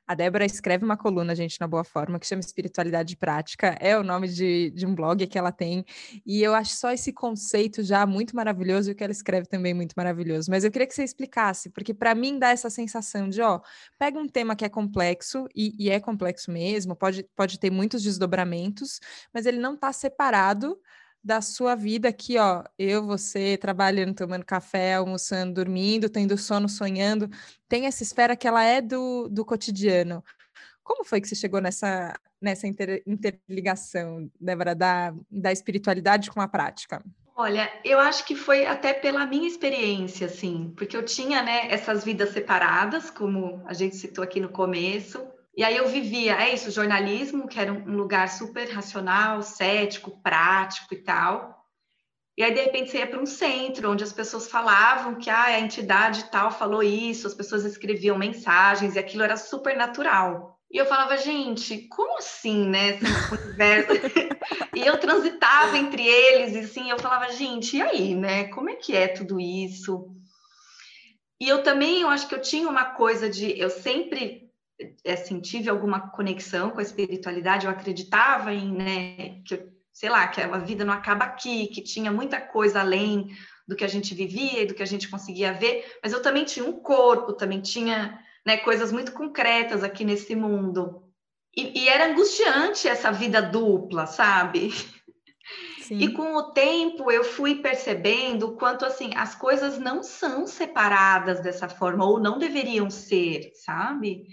a 0.07 0.15
Débora 0.15 0.45
escreve 0.45 0.83
uma 0.83 0.97
coluna, 0.97 1.35
gente, 1.35 1.59
na 1.59 1.67
Boa 1.67 1.83
Forma, 1.83 2.19
que 2.19 2.27
chama 2.27 2.39
Espiritualidade 2.39 3.15
Prática, 3.17 3.77
é 3.79 3.97
o 3.97 4.03
nome 4.03 4.27
de, 4.27 4.71
de 4.71 4.85
um 4.85 4.93
blog 4.93 5.25
que 5.27 5.37
ela 5.37 5.51
tem, 5.51 5.85
e 6.25 6.41
eu 6.41 6.53
acho 6.53 6.75
só 6.75 6.91
esse 6.91 7.11
conceito 7.11 7.83
já 7.83 8.05
muito 8.05 8.35
maravilhoso 8.35 8.89
e 8.89 8.93
o 8.93 8.95
que 8.95 9.03
ela 9.03 9.11
escreve 9.11 9.47
também 9.47 9.73
muito 9.73 9.93
maravilhoso. 9.95 10.49
Mas 10.49 10.63
eu 10.63 10.71
queria 10.71 10.87
que 10.87 10.95
você 10.95 11.03
explicasse, 11.03 11.69
porque 11.69 11.93
para 11.93 12.13
mim 12.15 12.39
dá 12.39 12.49
essa 12.49 12.69
sensação 12.69 13.29
de, 13.29 13.41
ó, 13.41 13.61
pega 13.97 14.19
um 14.19 14.27
tema 14.27 14.55
que 14.55 14.65
é 14.65 14.69
complexo, 14.69 15.47
e, 15.55 15.75
e 15.77 15.89
é 15.89 15.99
complexo 15.99 16.51
mesmo, 16.51 16.95
pode, 16.95 17.23
pode 17.35 17.59
ter 17.59 17.71
muitos 17.71 18.03
desdobramentos, 18.03 18.99
mas 19.33 19.45
ele 19.45 19.59
não 19.59 19.75
está 19.75 19.91
separado 19.91 20.77
da 21.25 21.41
sua 21.41 21.73
vida 21.73 22.07
aqui, 22.09 22.37
ó. 22.37 22.63
Eu, 22.77 23.03
você, 23.03 23.57
trabalhando, 23.57 24.13
tomando 24.13 24.45
café, 24.45 24.93
almoçando, 24.93 25.55
dormindo, 25.55 26.07
tendo 26.07 26.37
sono, 26.37 26.69
sonhando. 26.69 27.27
Tem 27.67 27.87
essa 27.87 28.03
esfera 28.03 28.35
que 28.35 28.47
ela 28.47 28.63
é 28.63 28.79
do, 28.79 29.27
do 29.27 29.43
cotidiano. 29.43 30.23
Como 30.83 31.03
foi 31.03 31.19
que 31.19 31.27
você 31.27 31.33
chegou 31.33 31.59
nessa, 31.59 32.13
nessa 32.39 32.67
inter, 32.67 33.01
interligação, 33.07 34.29
Débora, 34.39 34.75
da, 34.75 35.15
da 35.31 35.51
espiritualidade 35.51 36.29
com 36.29 36.39
a 36.39 36.47
prática? 36.47 37.03
Olha, 37.35 37.73
eu 37.83 37.99
acho 37.99 38.23
que 38.23 38.35
foi 38.35 38.67
até 38.67 38.93
pela 38.93 39.25
minha 39.25 39.47
experiência, 39.47 40.27
assim, 40.27 40.71
porque 40.77 40.95
eu 40.95 41.03
tinha, 41.03 41.41
né, 41.41 41.67
essas 41.71 42.05
vidas 42.05 42.29
separadas, 42.29 43.09
como 43.09 43.63
a 43.65 43.73
gente 43.73 43.95
citou 43.95 44.23
aqui 44.23 44.39
no 44.39 44.49
começo, 44.49 45.27
e 45.57 45.63
aí 45.63 45.77
eu 45.77 45.87
vivia, 45.87 46.35
é 46.35 46.53
isso, 46.53 46.69
jornalismo, 46.69 47.47
que 47.47 47.59
era 47.59 47.71
um 47.71 47.95
lugar 47.95 48.27
super 48.27 48.69
racional, 48.69 49.41
cético, 49.41 50.19
prático 50.21 50.93
e 50.93 50.97
tal. 50.97 51.65
E 52.37 52.43
aí, 52.43 52.53
de 52.53 52.59
repente, 52.59 52.91
você 52.91 52.97
ia 52.97 53.07
para 53.07 53.21
um 53.21 53.25
centro 53.25 53.89
onde 53.89 54.03
as 54.03 54.11
pessoas 54.11 54.49
falavam 54.49 55.15
que 55.15 55.29
ah, 55.29 55.43
a 55.43 55.59
entidade 55.61 56.29
tal 56.29 56.51
falou 56.51 56.83
isso, 56.83 57.25
as 57.25 57.33
pessoas 57.33 57.63
escreviam 57.63 58.17
mensagens 58.17 58.95
e 58.95 58.99
aquilo 58.99 59.23
era 59.23 59.37
super 59.37 59.77
natural. 59.77 60.59
E 60.69 60.77
eu 60.77 60.85
falava, 60.85 61.15
gente, 61.15 61.87
como 61.87 62.17
assim, 62.17 62.67
né? 62.67 62.99
Universo. 63.31 63.93
e 64.75 64.85
eu 64.85 64.99
transitava 64.99 65.77
entre 65.77 66.05
eles, 66.05 66.53
e 66.53 66.59
assim, 66.59 66.89
eu 66.89 66.99
falava, 66.99 67.31
gente, 67.31 67.77
e 67.77 67.81
aí, 67.81 68.13
né? 68.13 68.49
Como 68.49 68.69
é 68.69 68.75
que 68.75 68.93
é 68.93 69.07
tudo 69.07 69.39
isso? 69.39 70.13
E 71.39 71.47
eu 71.47 71.63
também, 71.63 72.01
eu 72.01 72.09
acho 72.09 72.27
que 72.27 72.35
eu 72.35 72.41
tinha 72.41 72.67
uma 72.67 72.83
coisa 72.83 73.29
de, 73.29 73.57
eu 73.57 73.69
sempre 73.69 74.44
assim, 75.07 75.39
tive 75.39 75.69
alguma 75.69 76.09
conexão 76.09 76.69
com 76.69 76.79
a 76.79 76.83
espiritualidade, 76.83 77.65
eu 77.65 77.71
acreditava 77.71 78.53
em, 78.53 78.71
né, 78.71 79.41
que, 79.45 79.67
sei 79.93 80.09
lá, 80.09 80.27
que 80.27 80.41
a 80.41 80.57
vida 80.57 80.83
não 80.83 80.93
acaba 80.93 81.25
aqui, 81.25 81.67
que 81.67 81.81
tinha 81.81 82.11
muita 82.11 82.41
coisa 82.41 82.81
além 82.81 83.29
do 83.67 83.75
que 83.75 83.83
a 83.83 83.87
gente 83.87 84.13
vivia 84.13 84.63
e 84.63 84.65
do 84.65 84.73
que 84.73 84.83
a 84.83 84.87
gente 84.87 85.09
conseguia 85.09 85.53
ver, 85.53 85.85
mas 86.03 86.13
eu 86.13 86.21
também 86.21 86.43
tinha 86.43 86.65
um 86.65 86.73
corpo, 86.73 87.33
também 87.33 87.61
tinha 87.61 88.19
né, 88.45 88.57
coisas 88.57 88.91
muito 88.91 89.11
concretas 89.11 89.83
aqui 89.83 90.03
nesse 90.03 90.35
mundo. 90.35 91.03
E, 91.55 91.83
e 91.83 91.89
era 91.89 92.11
angustiante 92.11 92.87
essa 92.87 93.11
vida 93.11 93.41
dupla, 93.41 94.05
sabe? 94.05 94.71
Sim. 95.81 95.99
E 95.99 96.11
com 96.13 96.35
o 96.35 96.51
tempo 96.51 97.11
eu 97.11 97.23
fui 97.23 97.61
percebendo 97.61 98.47
o 98.47 98.55
quanto 98.55 98.85
assim 98.85 99.11
as 99.15 99.35
coisas 99.35 99.77
não 99.77 100.01
são 100.01 100.47
separadas 100.47 101.39
dessa 101.41 101.69
forma 101.69 102.03
ou 102.03 102.19
não 102.19 102.39
deveriam 102.39 102.89
ser, 102.89 103.51
sabe? 103.53 104.25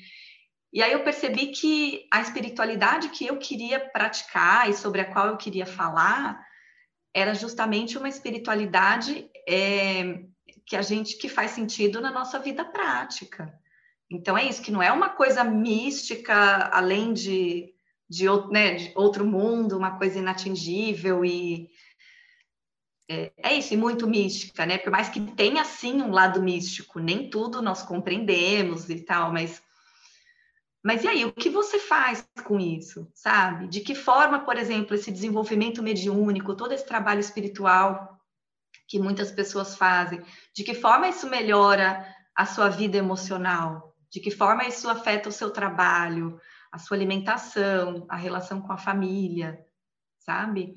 E 0.73 0.83
aí 0.83 0.93
eu 0.93 1.05
percebi 1.05 1.49
que 1.49 2.07
a 2.11 2.21
espiritualidade 2.21 3.11
que 3.11 3.27
eu 3.27 3.37
queria 3.37 3.79
praticar 3.79 4.71
e 4.71 4.75
sobre 4.75 5.03
a 5.03 5.13
qual 5.13 5.29
eu 5.29 5.37
queria 5.37 5.67
falar 5.67 6.43
era 7.15 7.35
justamente 7.35 7.99
uma 7.99 8.09
espiritualidade 8.09 9.31
é, 9.47 10.25
que 10.65 10.75
a 10.75 10.81
gente 10.81 11.19
que 11.19 11.29
faz 11.29 11.51
sentido 11.51 12.01
na 12.01 12.11
nossa 12.11 12.39
vida 12.39 12.65
prática. 12.65 13.53
Então 14.11 14.37
é 14.37 14.45
isso, 14.45 14.63
que 14.63 14.73
não 14.73 14.83
é 14.83 14.91
uma 14.91 15.11
coisa 15.11 15.45
mística, 15.45 16.35
além 16.73 17.13
de, 17.13 17.75
de, 18.09 18.25
né, 18.51 18.75
de 18.77 18.93
outro 18.95 19.27
mundo, 19.27 19.77
uma 19.77 19.99
coisa 19.99 20.19
inatingível 20.19 21.23
e 21.23 21.69
é, 23.11 23.33
é, 23.37 23.55
isso, 23.55 23.75
e 23.75 23.77
muito 23.77 24.07
mística, 24.07 24.65
né? 24.65 24.79
Por 24.79 24.91
mais 24.91 25.11
que 25.11 25.21
tenha 25.33 25.65
sim 25.65 26.01
um 26.01 26.11
lado 26.11 26.43
místico, 26.43 26.99
nem 26.99 27.29
tudo 27.29 27.61
nós 27.61 27.83
compreendemos 27.83 28.89
e 28.89 29.01
tal, 29.01 29.31
mas 29.31 29.63
mas 30.83 31.05
e 31.05 31.09
aí, 31.09 31.25
o 31.25 31.33
que 31.33 31.49
você 31.49 31.79
faz 31.79 32.27
com 32.45 32.59
isso, 32.59 33.11
sabe? 33.15 33.69
De 33.69 33.81
que 33.81 33.95
forma, 33.95 34.41
por 34.41 34.57
exemplo, 34.57 34.95
esse 34.95 35.11
desenvolvimento 35.11 35.83
mediúnico, 35.83 36.57
todo 36.57 36.73
esse 36.73 36.87
trabalho 36.87 37.21
espiritual 37.21 38.19
que 38.89 38.99
muitas 38.99 39.31
pessoas 39.31 39.77
fazem, 39.77 40.23
de 40.55 40.65
que 40.65 40.75
forma 40.75 41.09
isso 41.09 41.29
melhora 41.29 42.07
a 42.35 42.45
sua 42.45 42.69
vida 42.69 42.99
emocional? 42.99 43.93
de 44.13 44.21
que 44.21 44.31
forma 44.31 44.69
isso 44.69 44.91
afeta 44.91 45.31
o 45.31 45.33
seu 45.33 45.51
trabalho, 45.51 46.39
a 46.71 46.79
sua 46.79 46.99
alimentação, 46.99 48.07
a 48.11 48.17
relação 48.17 48.61
com 48.61 48.71
a 48.71 48.77
família, 48.77 49.59
sabe? 50.19 50.75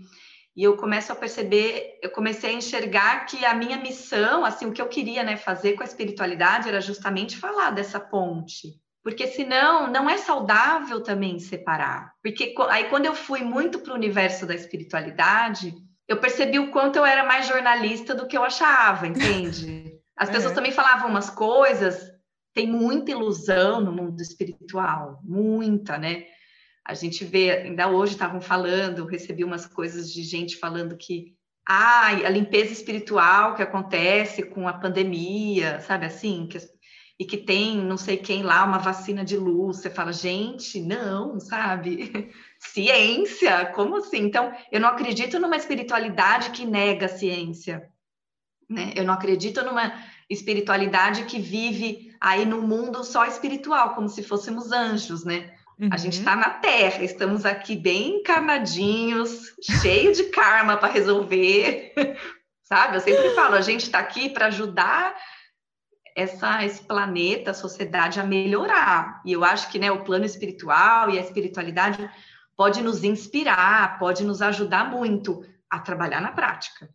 E 0.55 0.63
eu 0.63 0.77
começo 0.77 1.11
a 1.11 1.15
perceber, 1.15 1.99
eu 2.01 2.09
comecei 2.11 2.51
a 2.51 2.53
enxergar 2.53 3.25
que 3.25 3.43
a 3.43 3.53
minha 3.53 3.77
missão, 3.77 4.45
assim, 4.45 4.65
o 4.65 4.71
que 4.71 4.81
eu 4.81 4.87
queria, 4.87 5.21
né, 5.21 5.35
fazer 5.35 5.73
com 5.73 5.83
a 5.83 5.85
espiritualidade 5.85 6.69
era 6.69 6.79
justamente 6.79 7.35
falar 7.35 7.71
dessa 7.71 7.99
ponte. 7.99 8.81
Porque 9.05 9.27
senão 9.27 9.89
não 9.89 10.09
é 10.09 10.17
saudável 10.17 10.99
também 10.99 11.39
separar. 11.39 12.11
Porque 12.21 12.53
aí 12.69 12.89
quando 12.89 13.05
eu 13.05 13.13
fui 13.13 13.41
muito 13.41 13.79
para 13.79 13.93
o 13.93 13.95
universo 13.95 14.45
da 14.45 14.55
espiritualidade, 14.55 15.73
eu 16.07 16.17
percebi 16.17 16.59
o 16.59 16.71
quanto 16.71 16.97
eu 16.97 17.05
era 17.05 17.23
mais 17.23 17.47
jornalista 17.47 18.13
do 18.13 18.27
que 18.27 18.35
eu 18.35 18.43
achava, 18.43 19.07
entende? 19.07 19.93
As 20.17 20.29
pessoas 20.29 20.53
é. 20.53 20.55
também 20.55 20.71
falavam 20.71 21.09
umas 21.09 21.29
coisas 21.29 22.15
tem 22.55 22.65
muita 22.65 23.11
ilusão 23.11 23.81
no 23.81 23.91
mundo 23.91 24.21
espiritual, 24.21 25.19
muita, 25.23 25.97
né? 25.97 26.23
A 26.85 26.93
gente 26.93 27.25
vê, 27.25 27.51
ainda 27.51 27.89
hoje 27.89 28.13
estavam 28.13 28.39
falando, 28.39 29.05
recebi 29.05 29.43
umas 29.43 29.65
coisas 29.65 30.11
de 30.11 30.23
gente 30.23 30.55
falando 30.55 30.95
que 30.95 31.35
ah, 31.67 32.07
a 32.07 32.29
limpeza 32.29 32.71
espiritual 32.71 33.55
que 33.55 33.61
acontece 33.61 34.43
com 34.43 34.67
a 34.67 34.73
pandemia, 34.73 35.81
sabe 35.81 36.05
assim, 36.05 36.47
que, 36.47 36.57
e 37.19 37.25
que 37.25 37.37
tem 37.37 37.77
não 37.77 37.97
sei 37.97 38.17
quem 38.17 38.43
lá, 38.43 38.63
uma 38.65 38.77
vacina 38.77 39.23
de 39.23 39.37
luz. 39.37 39.77
Você 39.77 39.89
fala, 39.89 40.11
gente, 40.11 40.81
não, 40.81 41.39
sabe? 41.39 42.31
Ciência, 42.59 43.67
como 43.67 43.97
assim? 43.97 44.17
Então, 44.17 44.53
eu 44.71 44.79
não 44.79 44.89
acredito 44.89 45.39
numa 45.39 45.55
espiritualidade 45.55 46.49
que 46.51 46.65
nega 46.65 47.05
a 47.05 47.09
ciência. 47.09 47.89
Né? 48.69 48.93
Eu 48.95 49.05
não 49.05 49.13
acredito 49.13 49.63
numa 49.63 49.93
espiritualidade 50.29 51.25
que 51.25 51.39
vive 51.39 52.13
aí 52.19 52.45
no 52.45 52.61
mundo 52.61 53.03
só 53.03 53.25
espiritual, 53.25 53.93
como 53.93 54.09
se 54.09 54.23
fôssemos 54.23 54.71
anjos, 54.71 55.23
né? 55.23 55.53
Uhum. 55.79 55.89
A 55.91 55.97
gente 55.97 56.19
está 56.19 56.33
uhum. 56.33 56.39
na 56.39 56.49
Terra, 56.49 57.03
estamos 57.03 57.45
aqui 57.45 57.75
bem 57.75 58.19
encarnadinhos, 58.19 59.53
cheio 59.81 60.13
de 60.13 60.23
karma 60.25 60.77
para 60.77 60.91
resolver, 60.91 61.93
sabe? 62.63 62.95
Eu 62.97 63.01
sempre 63.01 63.29
falo, 63.35 63.55
a 63.55 63.61
gente 63.61 63.83
está 63.83 63.99
aqui 63.99 64.29
para 64.29 64.47
ajudar 64.47 65.15
essa, 66.15 66.63
esse 66.63 66.81
planeta, 66.81 67.51
a 67.51 67.53
sociedade 67.53 68.19
a 68.19 68.23
melhorar. 68.23 69.21
E 69.25 69.33
eu 69.33 69.43
acho 69.43 69.69
que 69.69 69.77
né, 69.77 69.91
o 69.91 70.03
plano 70.03 70.25
espiritual 70.25 71.09
e 71.09 71.19
a 71.19 71.21
espiritualidade 71.21 72.09
pode 72.55 72.81
nos 72.81 73.03
inspirar, 73.03 73.99
pode 73.99 74.23
nos 74.23 74.41
ajudar 74.41 74.89
muito 74.89 75.45
a 75.69 75.79
trabalhar 75.79 76.21
na 76.21 76.31
prática. 76.31 76.89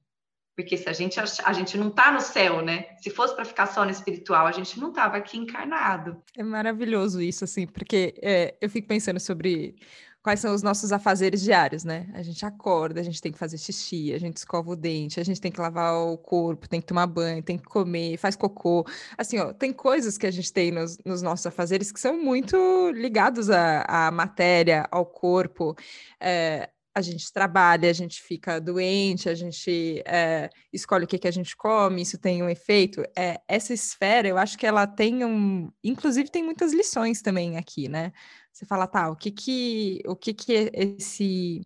Porque 0.57 0.77
se 0.77 0.89
a 0.89 0.93
gente 0.93 1.19
a 1.19 1.53
gente 1.53 1.79
não 1.79 1.89
está 1.89 2.11
no 2.12 2.21
céu, 2.21 2.61
né? 2.61 2.87
Se 3.00 3.09
fosse 3.09 3.35
para 3.35 3.45
ficar 3.45 3.67
só 3.67 3.85
no 3.85 3.91
espiritual, 3.91 4.47
a 4.47 4.53
gente 4.53 4.79
não 4.79 4.91
estava 4.91 5.17
aqui 5.17 5.39
encarnado. 5.39 6.23
É 6.37 6.43
maravilhoso 6.43 7.21
isso, 7.23 7.45
assim, 7.45 7.67
porque 7.67 8.15
é, 8.23 8.55
eu 8.61 8.69
fico 8.69 8.89
pensando 8.89 9.21
sobre 9.21 9.77
quais 10.23 10.41
são 10.41 10.55
os 10.55 10.62
nossos 10.62 10.93
afazeres 10.93 11.41
diários, 11.41 11.85
né? 11.85 12.09
A 12.15 12.23
gente 12.23 12.45
acorda, 12.45 13.00
a 13.00 13.03
gente 13.03 13.21
tem 13.21 13.33
que 13.33 13.39
fazer 13.39 13.59
xixi, 13.59 14.12
a 14.12 14.19
gente 14.19 14.37
escova 14.37 14.71
o 14.71 14.77
dente, 14.77 15.19
a 15.19 15.25
gente 15.25 15.41
tem 15.41 15.50
que 15.50 15.61
lavar 15.61 15.95
o 15.95 16.19
corpo, 16.19 16.69
tem 16.69 16.81
que 16.81 16.87
tomar 16.87 17.07
banho, 17.07 17.43
tem 17.43 17.57
que 17.57 17.65
comer, 17.65 18.17
faz 18.19 18.37
cocô. 18.37 18.87
Assim, 19.17 19.39
ó, 19.39 19.53
tem 19.53 19.73
coisas 19.73 20.19
que 20.19 20.27
a 20.27 20.31
gente 20.31 20.53
tem 20.53 20.71
nos, 20.71 20.99
nos 21.05 21.23
nossos 21.23 21.47
afazeres 21.47 21.91
que 21.91 22.00
são 22.00 22.23
muito 22.23 22.57
ligados 22.91 23.50
à, 23.50 23.83
à 23.89 24.11
matéria, 24.11 24.87
ao 24.91 25.07
corpo. 25.07 25.75
É, 26.21 26.71
a 26.95 27.00
gente 27.00 27.33
trabalha, 27.33 27.89
a 27.89 27.93
gente 27.93 28.21
fica 28.23 28.61
doente, 28.61 29.29
a 29.29 29.35
gente 29.35 30.03
é, 30.07 30.50
escolhe 30.73 31.05
o 31.05 31.09
que, 31.09 31.19
que 31.19 31.29
a 31.29 31.31
gente 31.31 31.57
come, 31.57 32.03
isso 32.03 32.19
tem 32.19 32.43
um 32.43 32.49
efeito. 32.49 33.03
É, 33.17 33.41
essa 33.49 33.73
esfera, 33.73 34.29
eu 34.29 34.37
acho 34.37 34.59
que 34.59 34.67
ela 34.67 34.87
tem 34.87 35.25
um. 35.25 35.71
Inclusive, 35.83 36.31
tem 36.31 36.43
muitas 36.43 36.73
lições 36.73 37.23
também 37.23 37.57
aqui, 37.57 37.89
né? 37.89 38.12
Você 38.61 38.67
fala, 38.67 38.87
tá, 38.87 39.09
o 39.09 39.17
que 39.17 39.31
que, 39.31 40.02
o 40.07 40.14
que, 40.14 40.35
que 40.35 40.71
esse. 40.75 41.62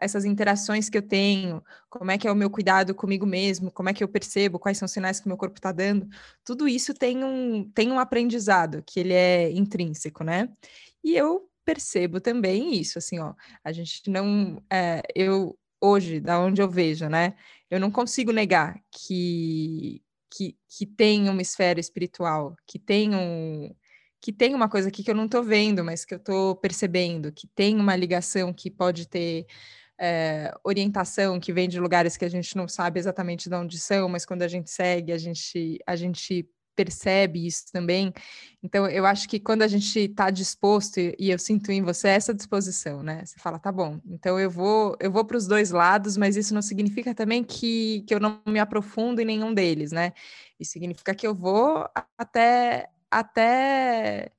Essas 0.00 0.26
interações 0.26 0.90
que 0.90 0.98
eu 0.98 1.02
tenho, 1.02 1.62
como 1.88 2.10
é 2.10 2.18
que 2.18 2.28
é 2.28 2.32
o 2.32 2.34
meu 2.34 2.50
cuidado 2.50 2.94
comigo 2.94 3.24
mesmo, 3.24 3.70
como 3.70 3.88
é 3.88 3.94
que 3.94 4.04
eu 4.04 4.08
percebo, 4.08 4.58
quais 4.58 4.76
são 4.76 4.84
os 4.84 4.92
sinais 4.92 5.18
que 5.18 5.28
meu 5.28 5.36
corpo 5.36 5.56
está 5.56 5.72
dando, 5.72 6.06
tudo 6.44 6.68
isso 6.68 6.92
tem 6.92 7.24
um, 7.24 7.70
tem 7.70 7.90
um 7.90 7.98
aprendizado 7.98 8.82
que 8.86 9.00
ele 9.00 9.14
é 9.14 9.50
intrínseco, 9.50 10.22
né? 10.24 10.50
E 11.02 11.16
eu 11.16 11.48
percebo 11.64 12.20
também 12.20 12.74
isso, 12.78 12.98
assim, 12.98 13.18
ó, 13.18 13.34
a 13.64 13.72
gente 13.72 14.10
não, 14.10 14.62
é, 14.70 15.02
eu 15.14 15.58
hoje, 15.80 16.20
da 16.20 16.38
onde 16.38 16.60
eu 16.60 16.68
vejo, 16.70 17.08
né, 17.08 17.34
eu 17.70 17.80
não 17.80 17.90
consigo 17.90 18.30
negar 18.32 18.78
que 18.90 20.02
que, 20.34 20.56
que 20.68 20.86
tem 20.86 21.28
uma 21.28 21.42
esfera 21.42 21.78
espiritual, 21.78 22.56
que 22.66 22.78
tem 22.78 23.14
um 23.14 23.74
que 24.22 24.32
tem 24.32 24.54
uma 24.54 24.68
coisa 24.68 24.88
aqui 24.88 25.02
que 25.02 25.10
eu 25.10 25.16
não 25.16 25.24
estou 25.24 25.42
vendo, 25.42 25.84
mas 25.84 26.04
que 26.04 26.14
eu 26.14 26.18
estou 26.18 26.54
percebendo, 26.54 27.32
que 27.32 27.48
tem 27.48 27.76
uma 27.76 27.96
ligação 27.96 28.52
que 28.52 28.70
pode 28.70 29.08
ter 29.08 29.46
é, 30.00 30.54
orientação 30.62 31.40
que 31.40 31.52
vem 31.52 31.68
de 31.68 31.80
lugares 31.80 32.16
que 32.16 32.24
a 32.24 32.30
gente 32.30 32.56
não 32.56 32.68
sabe 32.68 33.00
exatamente 33.00 33.48
de 33.48 33.56
onde 33.56 33.80
são, 33.80 34.08
mas 34.08 34.24
quando 34.24 34.42
a 34.42 34.48
gente 34.48 34.70
segue, 34.70 35.12
a 35.12 35.18
gente, 35.18 35.80
a 35.84 35.96
gente 35.96 36.48
percebe 36.74 37.46
isso 37.46 37.64
também. 37.72 38.12
Então, 38.62 38.86
eu 38.88 39.04
acho 39.04 39.28
que 39.28 39.38
quando 39.40 39.62
a 39.62 39.68
gente 39.68 39.98
está 39.98 40.30
disposto, 40.30 40.98
e 40.98 41.30
eu 41.30 41.38
sinto 41.38 41.70
em 41.70 41.82
você 41.82 42.08
essa 42.08 42.32
disposição, 42.32 43.02
né? 43.02 43.24
Você 43.24 43.38
fala, 43.38 43.58
tá 43.58 43.70
bom, 43.70 44.00
então 44.06 44.38
eu 44.38 44.50
vou, 44.50 44.96
eu 45.00 45.10
vou 45.10 45.24
para 45.24 45.36
os 45.36 45.46
dois 45.46 45.70
lados, 45.70 46.16
mas 46.16 46.36
isso 46.36 46.54
não 46.54 46.62
significa 46.62 47.14
também 47.14 47.44
que, 47.44 48.04
que 48.06 48.14
eu 48.14 48.20
não 48.20 48.40
me 48.46 48.58
aprofundo 48.58 49.20
em 49.20 49.24
nenhum 49.24 49.52
deles, 49.52 49.92
né? 49.92 50.12
Isso 50.58 50.72
significa 50.72 51.14
que 51.14 51.26
eu 51.26 51.34
vou 51.34 51.88
até, 52.16 52.88
até, 53.12 54.32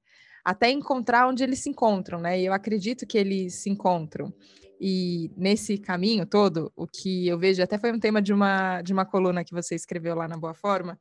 até 0.44 0.72
encontrar 0.72 1.28
onde 1.28 1.44
eles 1.44 1.60
se 1.60 1.70
encontram, 1.70 2.20
né? 2.20 2.40
E 2.40 2.46
eu 2.46 2.54
acredito 2.54 3.06
que 3.06 3.18
eles 3.18 3.62
se 3.62 3.70
encontram. 3.70 4.34
E 4.82 5.32
nesse 5.38 5.78
caminho 5.78 6.26
todo, 6.26 6.72
o 6.76 6.88
que 6.88 7.28
eu 7.28 7.38
vejo, 7.38 7.62
até 7.62 7.78
foi 7.78 7.92
um 7.92 8.00
tema 8.00 8.22
de 8.22 8.34
uma, 8.34 8.82
de 8.82 8.92
uma 8.92 9.06
coluna 9.06 9.44
que 9.44 9.54
você 9.54 9.76
escreveu 9.76 10.16
lá 10.16 10.28
na 10.28 10.36
Boa 10.36 10.54
Forma, 10.54 11.00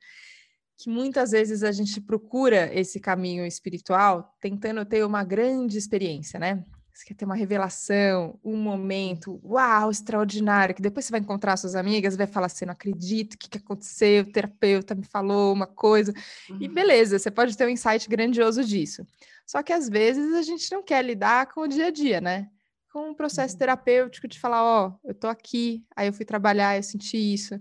que 0.78 0.90
muitas 0.90 1.30
vezes 1.30 1.62
a 1.62 1.72
gente 1.72 2.00
procura 2.00 2.72
esse 2.78 3.00
caminho 3.00 3.46
espiritual 3.46 4.36
tentando 4.40 4.84
ter 4.84 5.04
uma 5.04 5.24
grande 5.24 5.78
experiência, 5.78 6.38
né? 6.38 6.64
Você 6.92 7.06
quer 7.06 7.14
ter 7.14 7.24
uma 7.24 7.34
revelação, 7.34 8.38
um 8.44 8.56
momento, 8.56 9.40
uau, 9.44 9.90
extraordinário, 9.90 10.74
que 10.74 10.82
depois 10.82 11.06
você 11.06 11.10
vai 11.10 11.20
encontrar 11.20 11.56
suas 11.56 11.74
amigas, 11.74 12.16
vai 12.16 12.26
falar 12.26 12.46
assim, 12.46 12.66
não 12.66 12.72
acredito, 12.72 13.34
o 13.34 13.38
que, 13.38 13.48
que 13.48 13.58
aconteceu, 13.58 14.24
o 14.24 14.32
terapeuta 14.32 14.94
me 14.94 15.04
falou 15.04 15.52
uma 15.52 15.66
coisa, 15.66 16.12
uhum. 16.50 16.58
e 16.60 16.68
beleza, 16.68 17.18
você 17.18 17.30
pode 17.30 17.56
ter 17.56 17.64
um 17.66 17.70
insight 17.70 18.08
grandioso 18.08 18.62
disso. 18.62 19.06
Só 19.46 19.62
que 19.62 19.72
às 19.72 19.88
vezes 19.88 20.34
a 20.34 20.42
gente 20.42 20.70
não 20.70 20.82
quer 20.82 21.02
lidar 21.02 21.46
com 21.46 21.62
o 21.62 21.68
dia 21.68 21.86
a 21.86 21.90
dia, 21.90 22.20
né? 22.20 22.48
Com 22.92 23.10
um 23.10 23.14
processo 23.14 23.54
uhum. 23.54 23.58
terapêutico 23.58 24.28
de 24.28 24.38
falar, 24.38 24.62
ó, 24.62 24.88
oh, 24.88 25.08
eu 25.08 25.14
tô 25.14 25.28
aqui, 25.28 25.84
aí 25.96 26.08
eu 26.08 26.12
fui 26.12 26.26
trabalhar, 26.26 26.76
eu 26.76 26.82
senti 26.82 27.16
isso. 27.16 27.58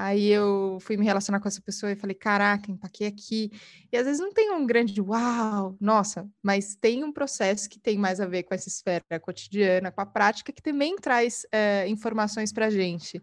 Aí 0.00 0.28
eu 0.28 0.78
fui 0.80 0.96
me 0.96 1.04
relacionar 1.04 1.40
com 1.40 1.48
essa 1.48 1.60
pessoa 1.60 1.90
e 1.90 1.96
falei, 1.96 2.14
caraca, 2.14 2.70
empaquei 2.70 3.08
aqui. 3.08 3.50
E 3.90 3.96
às 3.96 4.06
vezes 4.06 4.20
não 4.20 4.32
tem 4.32 4.52
um 4.52 4.64
grande 4.64 5.00
uau, 5.00 5.76
nossa, 5.80 6.30
mas 6.40 6.76
tem 6.76 7.02
um 7.02 7.12
processo 7.12 7.68
que 7.68 7.80
tem 7.80 7.98
mais 7.98 8.20
a 8.20 8.26
ver 8.26 8.44
com 8.44 8.54
essa 8.54 8.68
esfera 8.68 9.18
cotidiana, 9.20 9.90
com 9.90 10.00
a 10.00 10.06
prática, 10.06 10.52
que 10.52 10.62
também 10.62 10.94
traz 10.94 11.44
é, 11.50 11.88
informações 11.88 12.52
para 12.52 12.66
a 12.66 12.70
gente. 12.70 13.20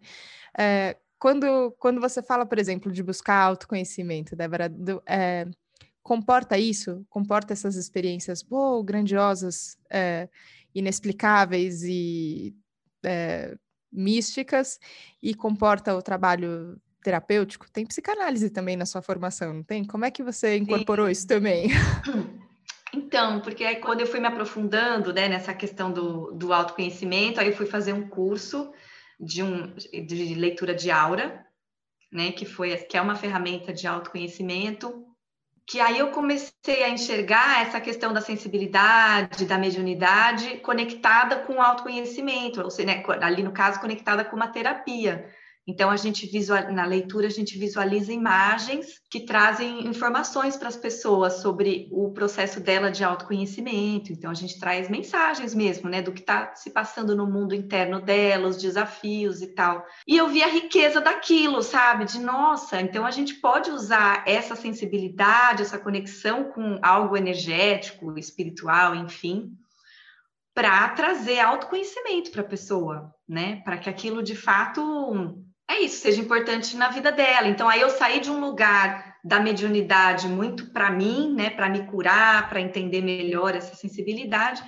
É, 0.57 0.97
quando, 1.17 1.71
quando 1.79 2.01
você 2.01 2.21
fala, 2.21 2.45
por 2.45 2.59
exemplo, 2.59 2.91
de 2.91 3.01
buscar 3.01 3.37
autoconhecimento, 3.39 4.35
Débora, 4.35 4.67
do, 4.67 5.01
é, 5.07 5.47
comporta 6.03 6.57
isso? 6.57 7.05
Comporta 7.09 7.53
essas 7.53 7.77
experiências 7.77 8.45
oh, 8.49 8.83
grandiosas, 8.83 9.77
inexplicáveis 10.73 11.83
e 11.83 12.53
místicas 13.95 14.79
e 15.21 15.33
comporta 15.33 15.95
o 15.95 16.01
trabalho 16.01 16.79
terapêutico? 17.03 17.69
Tem 17.71 17.85
psicanálise 17.85 18.49
também 18.49 18.75
na 18.75 18.85
sua 18.85 19.01
formação, 19.01 19.53
não 19.53 19.63
tem? 19.63 19.85
Como 19.85 20.05
é 20.05 20.11
que 20.11 20.23
você 20.23 20.57
incorporou 20.57 21.05
Sim. 21.07 21.11
isso 21.11 21.27
também? 21.27 21.69
Então, 22.93 23.41
porque 23.41 23.65
aí 23.65 23.75
quando 23.77 23.99
eu 23.99 24.07
fui 24.07 24.21
me 24.21 24.27
aprofundando 24.27 25.11
né, 25.11 25.27
nessa 25.27 25.53
questão 25.53 25.91
do, 25.91 26.31
do 26.31 26.53
autoconhecimento, 26.53 27.41
aí 27.41 27.47
eu 27.47 27.55
fui 27.55 27.65
fazer 27.65 27.91
um 27.91 28.07
curso 28.07 28.71
de, 29.19 29.43
um, 29.43 29.73
de 29.75 30.35
leitura 30.35 30.73
de 30.73 30.89
aura, 30.89 31.45
né, 32.09 32.31
que, 32.31 32.45
foi, 32.45 32.75
que 32.77 32.95
é 32.95 33.01
uma 33.01 33.15
ferramenta 33.15 33.73
de 33.73 33.85
autoconhecimento 33.85 35.04
que 35.67 35.79
aí 35.79 35.97
eu 35.97 36.11
comecei 36.11 36.83
a 36.83 36.89
enxergar 36.89 37.63
essa 37.63 37.81
questão 37.81 38.13
da 38.13 38.21
sensibilidade, 38.21 39.45
da 39.45 39.57
mediunidade 39.57 40.57
conectada 40.57 41.37
com 41.37 41.55
o 41.55 41.61
autoconhecimento, 41.61 42.61
ou 42.61 42.69
seja, 42.69 42.87
né, 42.87 43.03
ali 43.21 43.41
no 43.41 43.51
caso 43.51 43.79
conectada 43.79 44.23
com 44.23 44.35
uma 44.35 44.47
terapia. 44.47 45.27
Então, 45.67 45.89
a 45.89 45.97
gente 45.97 46.27
visual, 46.27 46.71
na 46.71 46.85
leitura, 46.85 47.25
a 47.25 47.31
gente 47.31 47.57
visualiza 47.57 48.13
imagens 48.13 49.01
que 49.09 49.21
trazem 49.25 49.87
informações 49.87 50.55
para 50.55 50.67
as 50.67 50.75
pessoas 50.75 51.41
sobre 51.41 51.89
o 51.91 52.11
processo 52.11 52.59
dela 52.59 52.91
de 52.91 53.03
autoconhecimento. 53.03 54.13
Então, 54.13 54.29
a 54.29 54.35
gente 54.35 54.59
traz 54.59 54.89
mensagens 54.89 55.55
mesmo, 55.55 55.89
né, 55.89 56.03
do 56.03 56.11
que 56.11 56.19
está 56.19 56.53
se 56.53 56.69
passando 56.69 57.15
no 57.15 57.25
mundo 57.25 57.55
interno 57.55 57.99
dela, 57.99 58.47
os 58.47 58.57
desafios 58.57 59.41
e 59.41 59.47
tal. 59.47 59.83
E 60.07 60.15
eu 60.15 60.27
vi 60.27 60.43
a 60.43 60.47
riqueza 60.47 61.01
daquilo, 61.01 61.63
sabe? 61.63 62.05
De 62.05 62.19
nossa, 62.19 62.79
então 62.79 63.03
a 63.03 63.11
gente 63.11 63.33
pode 63.35 63.71
usar 63.71 64.23
essa 64.27 64.55
sensibilidade, 64.55 65.63
essa 65.63 65.79
conexão 65.79 66.51
com 66.51 66.79
algo 66.83 67.17
energético, 67.17 68.17
espiritual, 68.19 68.93
enfim, 68.93 69.51
para 70.53 70.87
trazer 70.89 71.39
autoconhecimento 71.39 72.31
para 72.31 72.41
a 72.41 72.45
pessoa, 72.45 73.13
né? 73.27 73.61
Para 73.65 73.77
que 73.77 73.89
aquilo 73.89 74.21
de 74.21 74.35
fato 74.35 75.44
é 75.67 75.81
isso, 75.81 76.01
seja 76.01 76.21
importante 76.21 76.75
na 76.77 76.89
vida 76.89 77.11
dela. 77.11 77.47
Então, 77.47 77.67
aí 77.67 77.81
eu 77.81 77.89
saí 77.89 78.19
de 78.19 78.29
um 78.29 78.39
lugar 78.39 79.17
da 79.23 79.39
mediunidade 79.39 80.27
muito 80.27 80.71
para 80.71 80.91
mim, 80.91 81.33
né, 81.33 81.49
para 81.49 81.69
me 81.69 81.87
curar, 81.87 82.47
para 82.47 82.61
entender 82.61 83.01
melhor 83.01 83.55
essa 83.55 83.75
sensibilidade, 83.75 84.63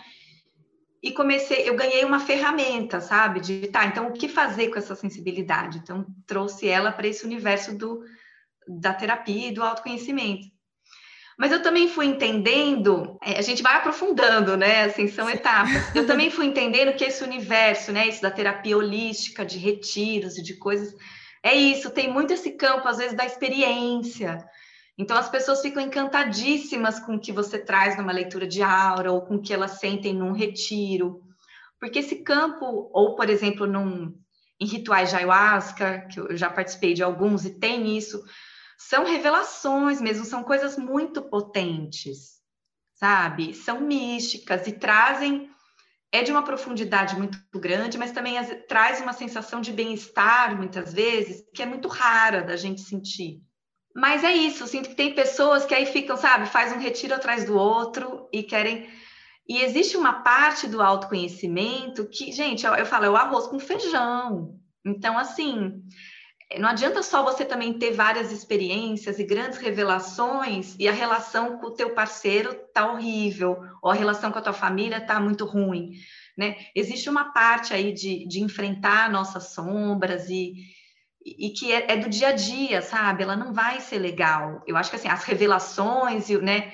e 1.01 1.11
comecei, 1.11 1.69
eu 1.69 1.75
ganhei 1.75 2.03
uma 2.03 2.19
ferramenta, 2.19 2.99
sabe, 2.99 3.39
de 3.39 3.67
tá, 3.67 3.85
então 3.85 4.07
o 4.07 4.13
que 4.13 4.27
fazer 4.27 4.69
com 4.69 4.79
essa 4.79 4.95
sensibilidade? 4.95 5.77
Então, 5.77 6.05
trouxe 6.25 6.67
ela 6.67 6.91
para 6.91 7.07
esse 7.07 7.23
universo 7.23 7.77
do, 7.77 8.03
da 8.67 8.93
terapia 8.93 9.49
e 9.49 9.53
do 9.53 9.63
autoconhecimento. 9.63 10.47
Mas 11.37 11.51
eu 11.51 11.61
também 11.61 11.87
fui 11.87 12.07
entendendo, 12.07 13.15
é, 13.21 13.37
a 13.37 13.41
gente 13.43 13.61
vai 13.61 13.75
aprofundando, 13.75 14.57
né? 14.57 14.85
Assim, 14.85 15.07
são 15.07 15.29
etapas. 15.29 15.95
Eu 15.95 16.07
também 16.07 16.31
fui 16.31 16.47
entendendo 16.47 16.95
que 16.95 17.05
esse 17.05 17.23
universo, 17.23 17.91
né? 17.91 18.07
Isso 18.07 18.23
da 18.23 18.31
terapia 18.31 18.75
holística, 18.75 19.45
de 19.45 19.59
retiros 19.59 20.37
e 20.37 20.41
de 20.41 20.55
coisas, 20.55 20.95
é 21.43 21.53
isso, 21.55 21.91
tem 21.91 22.11
muito 22.11 22.33
esse 22.33 22.51
campo, 22.53 22.87
às 22.87 22.97
vezes, 22.97 23.15
da 23.15 23.25
experiência. 23.25 24.43
Então, 24.97 25.15
as 25.15 25.29
pessoas 25.29 25.61
ficam 25.61 25.81
encantadíssimas 25.81 26.99
com 26.99 27.15
o 27.15 27.19
que 27.19 27.31
você 27.31 27.59
traz 27.59 27.95
numa 27.95 28.11
leitura 28.11 28.47
de 28.47 28.63
aura 28.63 29.11
ou 29.11 29.21
com 29.21 29.35
o 29.35 29.41
que 29.41 29.53
elas 29.53 29.79
sentem 29.79 30.15
num 30.15 30.31
retiro. 30.31 31.21
Porque 31.79 31.99
esse 31.99 32.23
campo, 32.23 32.89
ou, 32.91 33.15
por 33.15 33.29
exemplo, 33.29 33.67
num, 33.67 34.11
em 34.59 34.65
rituais 34.65 35.11
de 35.11 35.15
ayahuasca, 35.15 36.07
que 36.11 36.19
eu 36.19 36.35
já 36.35 36.49
participei 36.49 36.95
de 36.95 37.03
alguns 37.03 37.45
e 37.45 37.51
tem 37.51 37.95
isso, 37.95 38.23
são 38.77 39.05
revelações 39.05 39.99
mesmo, 39.99 40.23
são 40.23 40.43
coisas 40.43 40.77
muito 40.77 41.21
potentes, 41.23 42.37
sabe? 42.93 43.53
São 43.53 43.81
místicas 43.81 44.67
e 44.67 44.71
trazem 44.71 45.49
é 46.09 46.23
de 46.23 46.31
uma 46.31 46.43
profundidade 46.43 47.17
muito 47.17 47.37
grande, 47.53 47.97
mas 47.97 48.13
também 48.13 48.37
as, 48.37 48.49
traz 48.67 49.01
uma 49.01 49.11
sensação 49.11 49.59
de 49.59 49.73
bem-estar 49.73 50.55
muitas 50.55 50.93
vezes 50.93 51.43
que 51.53 51.61
é 51.61 51.65
muito 51.65 51.89
rara 51.89 52.41
da 52.41 52.55
gente 52.55 52.79
sentir. 52.79 53.41
Mas 53.93 54.23
é 54.23 54.31
isso, 54.31 54.63
eu 54.63 54.67
sinto 54.67 54.89
que 54.89 54.95
tem 54.95 55.13
pessoas 55.13 55.65
que 55.65 55.75
aí 55.75 55.85
ficam, 55.85 56.15
sabe, 56.15 56.45
faz 56.45 56.71
um 56.71 56.79
retiro 56.79 57.13
atrás 57.13 57.43
do 57.43 57.57
outro 57.57 58.29
e 58.31 58.41
querem 58.41 58.87
e 59.49 59.61
existe 59.61 59.95
uma 59.95 60.21
parte 60.23 60.67
do 60.67 60.81
autoconhecimento 60.81 62.05
que, 62.05 62.33
gente, 62.33 62.65
eu, 62.65 62.75
eu 62.75 62.85
falo, 62.85 63.05
é 63.05 63.09
o 63.09 63.15
arroz 63.15 63.47
com 63.47 63.57
feijão. 63.57 64.59
Então, 64.85 65.17
assim, 65.17 65.81
não 66.59 66.69
adianta 66.69 67.03
só 67.03 67.23
você 67.23 67.43
também 67.43 67.77
ter 67.77 67.91
várias 67.91 68.31
experiências 68.31 69.19
e 69.19 69.23
grandes 69.25 69.57
revelações 69.57 70.75
e 70.79 70.87
a 70.87 70.93
relação 70.93 71.57
com 71.57 71.67
o 71.67 71.73
teu 71.73 71.93
parceiro 71.93 72.55
tá 72.73 72.89
horrível, 72.89 73.57
ou 73.81 73.91
a 73.91 73.93
relação 73.93 74.31
com 74.31 74.39
a 74.39 74.41
tua 74.41 74.53
família 74.53 75.05
tá 75.05 75.19
muito 75.19 75.43
ruim, 75.43 75.91
né? 76.37 76.55
Existe 76.73 77.09
uma 77.09 77.33
parte 77.33 77.73
aí 77.73 77.91
de, 77.91 78.25
de 78.27 78.41
enfrentar 78.41 79.11
nossas 79.11 79.49
sombras 79.49 80.29
e, 80.29 80.53
e 81.25 81.49
que 81.49 81.71
é, 81.71 81.91
é, 81.91 81.97
do 81.97 82.09
dia 82.09 82.29
a 82.29 82.33
dia, 82.33 82.81
sabe? 82.81 83.23
Ela 83.23 83.35
não 83.35 83.53
vai 83.53 83.81
ser 83.81 83.99
legal. 83.99 84.63
Eu 84.65 84.77
acho 84.77 84.89
que 84.89 84.95
assim, 84.95 85.09
as 85.09 85.25
revelações 85.25 86.29
e 86.29 86.37
né, 86.37 86.71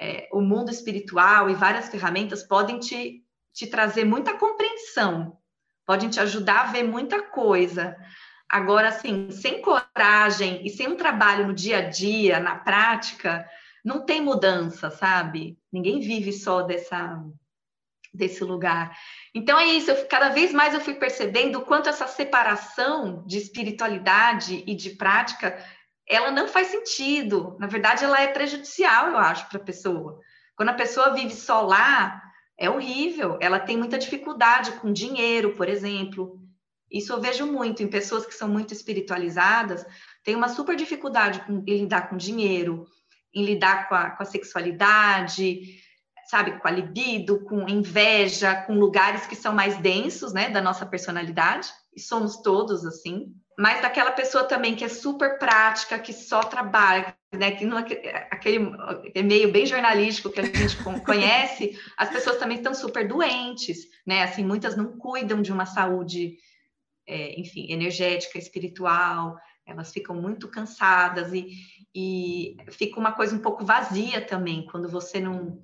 é, 0.00 0.28
o 0.32 0.40
mundo 0.40 0.70
espiritual 0.70 1.50
e 1.50 1.54
várias 1.54 1.90
ferramentas 1.90 2.42
podem 2.42 2.78
te, 2.78 3.22
te 3.52 3.66
trazer 3.66 4.06
muita 4.06 4.32
compreensão, 4.38 5.36
podem 5.84 6.08
te 6.08 6.18
ajudar 6.20 6.60
a 6.60 6.72
ver 6.72 6.84
muita 6.84 7.20
coisa, 7.20 7.94
Agora, 8.50 8.88
assim, 8.88 9.30
sem 9.30 9.62
coragem 9.62 10.66
e 10.66 10.70
sem 10.70 10.88
um 10.88 10.96
trabalho 10.96 11.46
no 11.46 11.54
dia 11.54 11.78
a 11.78 11.88
dia, 11.88 12.40
na 12.40 12.56
prática, 12.56 13.48
não 13.84 14.04
tem 14.04 14.20
mudança, 14.20 14.90
sabe? 14.90 15.56
Ninguém 15.72 16.00
vive 16.00 16.32
só 16.32 16.62
dessa 16.62 17.22
desse 18.12 18.42
lugar. 18.42 18.96
Então 19.32 19.56
é 19.56 19.66
isso, 19.66 19.88
eu, 19.88 20.08
cada 20.08 20.30
vez 20.30 20.52
mais 20.52 20.74
eu 20.74 20.80
fui 20.80 20.94
percebendo 20.94 21.60
o 21.60 21.64
quanto 21.64 21.88
essa 21.88 22.08
separação 22.08 23.24
de 23.24 23.38
espiritualidade 23.38 24.64
e 24.66 24.74
de 24.74 24.90
prática, 24.90 25.56
ela 26.08 26.32
não 26.32 26.48
faz 26.48 26.66
sentido. 26.68 27.56
Na 27.60 27.68
verdade, 27.68 28.04
ela 28.04 28.20
é 28.20 28.26
prejudicial, 28.26 29.10
eu 29.10 29.16
acho, 29.16 29.48
para 29.48 29.58
a 29.58 29.64
pessoa. 29.64 30.18
Quando 30.56 30.70
a 30.70 30.74
pessoa 30.74 31.14
vive 31.14 31.32
só 31.32 31.62
lá, 31.62 32.20
é 32.58 32.68
horrível. 32.68 33.38
Ela 33.40 33.60
tem 33.60 33.76
muita 33.76 33.96
dificuldade 33.96 34.72
com 34.72 34.92
dinheiro, 34.92 35.54
por 35.54 35.68
exemplo. 35.68 36.40
Isso 36.90 37.12
eu 37.12 37.20
vejo 37.20 37.46
muito 37.46 37.82
em 37.82 37.88
pessoas 37.88 38.26
que 38.26 38.34
são 38.34 38.48
muito 38.48 38.74
espiritualizadas, 38.74 39.86
tem 40.24 40.34
uma 40.34 40.48
super 40.48 40.74
dificuldade 40.74 41.40
com, 41.40 41.62
em 41.66 41.78
lidar 41.78 42.08
com 42.08 42.16
dinheiro, 42.16 42.86
em 43.32 43.44
lidar 43.44 43.88
com 43.88 43.94
a, 43.94 44.10
com 44.10 44.22
a 44.22 44.26
sexualidade, 44.26 45.78
sabe, 46.30 46.58
com 46.58 46.68
a 46.68 46.70
libido, 46.70 47.44
com 47.44 47.68
inveja, 47.68 48.54
com 48.54 48.74
lugares 48.74 49.26
que 49.26 49.34
são 49.34 49.52
mais 49.52 49.76
densos, 49.78 50.32
né, 50.32 50.48
da 50.48 50.60
nossa 50.60 50.86
personalidade, 50.86 51.68
e 51.94 52.00
somos 52.00 52.36
todos 52.38 52.86
assim, 52.86 53.34
mas 53.58 53.82
daquela 53.82 54.12
pessoa 54.12 54.44
também 54.44 54.74
que 54.74 54.84
é 54.84 54.88
super 54.88 55.38
prática, 55.38 55.98
que 55.98 56.12
só 56.12 56.40
trabalha, 56.40 57.14
né, 57.32 57.50
que 57.50 57.64
não, 57.64 57.76
aquele 57.76 58.72
é 59.14 59.22
meio 59.22 59.50
bem 59.52 59.66
jornalístico 59.66 60.30
que 60.30 60.40
a 60.40 60.44
gente 60.44 60.76
conhece, 61.04 61.78
as 61.96 62.08
pessoas 62.08 62.38
também 62.38 62.58
estão 62.58 62.74
super 62.74 63.06
doentes, 63.06 63.86
né, 64.06 64.22
assim, 64.22 64.44
muitas 64.44 64.76
não 64.76 64.96
cuidam 64.96 65.42
de 65.42 65.52
uma 65.52 65.66
saúde 65.66 66.36
é, 67.10 67.38
enfim, 67.38 67.66
energética, 67.70 68.38
espiritual, 68.38 69.36
elas 69.66 69.92
ficam 69.92 70.14
muito 70.14 70.48
cansadas 70.48 71.32
e, 71.32 71.46
e 71.94 72.56
fica 72.70 72.98
uma 72.98 73.12
coisa 73.12 73.34
um 73.34 73.40
pouco 73.40 73.64
vazia 73.64 74.20
também 74.20 74.66
quando 74.66 74.88
você 74.88 75.20
não 75.20 75.62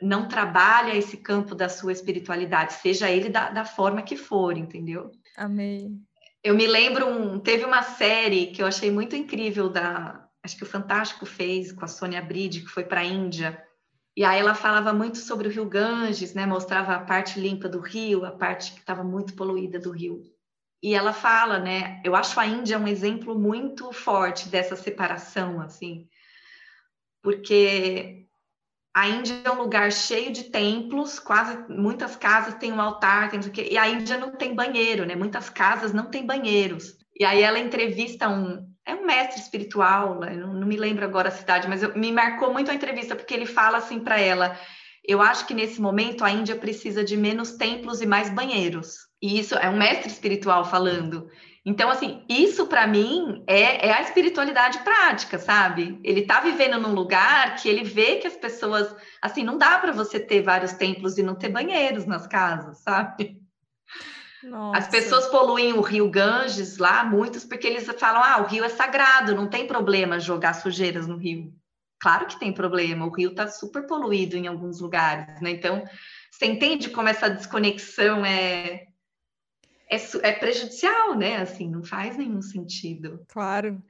não 0.00 0.28
trabalha 0.28 0.96
esse 0.96 1.16
campo 1.16 1.56
da 1.56 1.68
sua 1.68 1.90
espiritualidade, 1.90 2.74
seja 2.74 3.10
ele 3.10 3.28
da, 3.28 3.50
da 3.50 3.64
forma 3.64 4.00
que 4.00 4.16
for, 4.16 4.56
entendeu? 4.56 5.10
Amei. 5.36 5.90
Eu 6.42 6.54
me 6.54 6.68
lembro, 6.68 7.08
um, 7.08 7.40
teve 7.40 7.64
uma 7.64 7.82
série 7.82 8.46
que 8.46 8.62
eu 8.62 8.66
achei 8.68 8.92
muito 8.92 9.16
incrível 9.16 9.68
da, 9.68 10.28
acho 10.40 10.56
que 10.56 10.62
o 10.62 10.66
Fantástico 10.66 11.26
fez 11.26 11.72
com 11.72 11.84
a 11.84 11.88
Sônia 11.88 12.22
Bride, 12.22 12.62
que 12.62 12.68
foi 12.68 12.84
para 12.84 13.00
a 13.00 13.04
Índia, 13.04 13.60
E 14.16 14.24
aí 14.24 14.40
ela 14.40 14.54
falava 14.54 14.92
muito 14.92 15.18
sobre 15.18 15.48
o 15.48 15.50
rio 15.50 15.68
Ganges, 15.68 16.34
né? 16.34 16.46
Mostrava 16.46 16.94
a 16.94 17.04
parte 17.04 17.38
limpa 17.38 17.68
do 17.68 17.80
rio, 17.80 18.24
a 18.24 18.32
parte 18.32 18.72
que 18.72 18.80
estava 18.80 19.04
muito 19.04 19.34
poluída 19.34 19.78
do 19.78 19.90
rio. 19.90 20.22
E 20.82 20.94
ela 20.94 21.12
fala, 21.12 21.58
né? 21.58 22.00
Eu 22.04 22.14
acho 22.14 22.38
a 22.38 22.46
Índia 22.46 22.78
um 22.78 22.86
exemplo 22.86 23.38
muito 23.38 23.92
forte 23.92 24.48
dessa 24.48 24.76
separação, 24.76 25.60
assim, 25.60 26.08
porque 27.22 28.26
a 28.94 29.08
Índia 29.08 29.40
é 29.44 29.50
um 29.50 29.60
lugar 29.62 29.92
cheio 29.92 30.32
de 30.32 30.44
templos, 30.44 31.18
quase 31.18 31.56
muitas 31.68 32.16
casas 32.16 32.54
têm 32.54 32.72
um 32.72 32.80
altar, 32.80 33.30
tem 33.30 33.40
que, 33.40 33.62
e 33.62 33.76
a 33.78 33.88
Índia 33.88 34.16
não 34.16 34.36
tem 34.36 34.54
banheiro, 34.54 35.04
né? 35.04 35.14
Muitas 35.14 35.50
casas 35.50 35.92
não 35.92 36.10
têm 36.10 36.24
banheiros. 36.24 36.96
E 37.18 37.24
aí 37.24 37.42
ela 37.42 37.58
entrevista 37.58 38.28
um, 38.28 38.68
é 38.86 38.94
um 38.94 39.04
mestre 39.04 39.40
espiritual, 39.40 40.20
né? 40.20 40.34
não, 40.34 40.54
não 40.54 40.66
me 40.66 40.76
lembro 40.76 41.04
agora 41.04 41.28
a 41.28 41.32
cidade, 41.32 41.68
mas 41.68 41.82
eu, 41.82 41.96
me 41.96 42.12
marcou 42.12 42.52
muito 42.52 42.70
a 42.70 42.74
entrevista 42.74 43.16
porque 43.16 43.34
ele 43.34 43.46
fala 43.46 43.78
assim 43.78 43.98
para 43.98 44.20
ela: 44.20 44.58
eu 45.04 45.20
acho 45.20 45.46
que 45.46 45.54
nesse 45.54 45.80
momento 45.80 46.24
a 46.24 46.30
Índia 46.30 46.56
precisa 46.56 47.02
de 47.02 47.16
menos 47.16 47.52
templos 47.52 48.00
e 48.00 48.06
mais 48.06 48.30
banheiros. 48.30 49.07
E 49.20 49.38
isso 49.38 49.54
é 49.54 49.68
um 49.68 49.76
mestre 49.76 50.08
espiritual 50.08 50.64
falando. 50.64 51.28
Então, 51.64 51.90
assim, 51.90 52.24
isso 52.28 52.66
para 52.66 52.86
mim 52.86 53.44
é, 53.46 53.88
é, 53.88 53.92
a 53.92 54.00
espiritualidade 54.00 54.78
prática, 54.78 55.38
sabe? 55.38 56.00
Ele 56.02 56.22
tá 56.22 56.40
vivendo 56.40 56.78
num 56.78 56.94
lugar 56.94 57.56
que 57.56 57.68
ele 57.68 57.84
vê 57.84 58.16
que 58.16 58.26
as 58.26 58.36
pessoas, 58.36 58.94
assim, 59.20 59.44
não 59.44 59.58
dá 59.58 59.78
para 59.78 59.92
você 59.92 60.18
ter 60.18 60.40
vários 60.40 60.72
templos 60.72 61.18
e 61.18 61.22
não 61.22 61.34
ter 61.34 61.50
banheiros 61.50 62.06
nas 62.06 62.26
casas, 62.26 62.78
sabe? 62.78 63.38
Nossa. 64.42 64.78
As 64.78 64.88
pessoas 64.88 65.26
poluem 65.26 65.72
o 65.74 65.80
rio 65.80 66.08
Ganges 66.08 66.78
lá, 66.78 67.04
muitos, 67.04 67.44
porque 67.44 67.66
eles 67.66 67.86
falam: 67.98 68.22
ah, 68.22 68.40
o 68.40 68.46
rio 68.46 68.64
é 68.64 68.68
sagrado, 68.68 69.34
não 69.34 69.48
tem 69.48 69.66
problema 69.66 70.20
jogar 70.20 70.54
sujeiras 70.54 71.06
no 71.06 71.16
rio. 71.16 71.52
Claro 72.00 72.26
que 72.26 72.38
tem 72.38 72.52
problema, 72.52 73.04
o 73.04 73.10
rio 73.10 73.30
está 73.30 73.48
super 73.48 73.86
poluído 73.86 74.36
em 74.36 74.46
alguns 74.46 74.80
lugares, 74.80 75.40
né? 75.40 75.50
Então, 75.50 75.84
você 76.30 76.46
entende 76.46 76.90
como 76.90 77.08
essa 77.08 77.28
desconexão 77.28 78.24
é, 78.24 78.86
é, 79.90 79.96
é 80.22 80.32
prejudicial, 80.32 81.16
né? 81.16 81.36
Assim, 81.36 81.68
não 81.68 81.82
faz 81.82 82.16
nenhum 82.16 82.42
sentido. 82.42 83.24
Claro. 83.28 83.82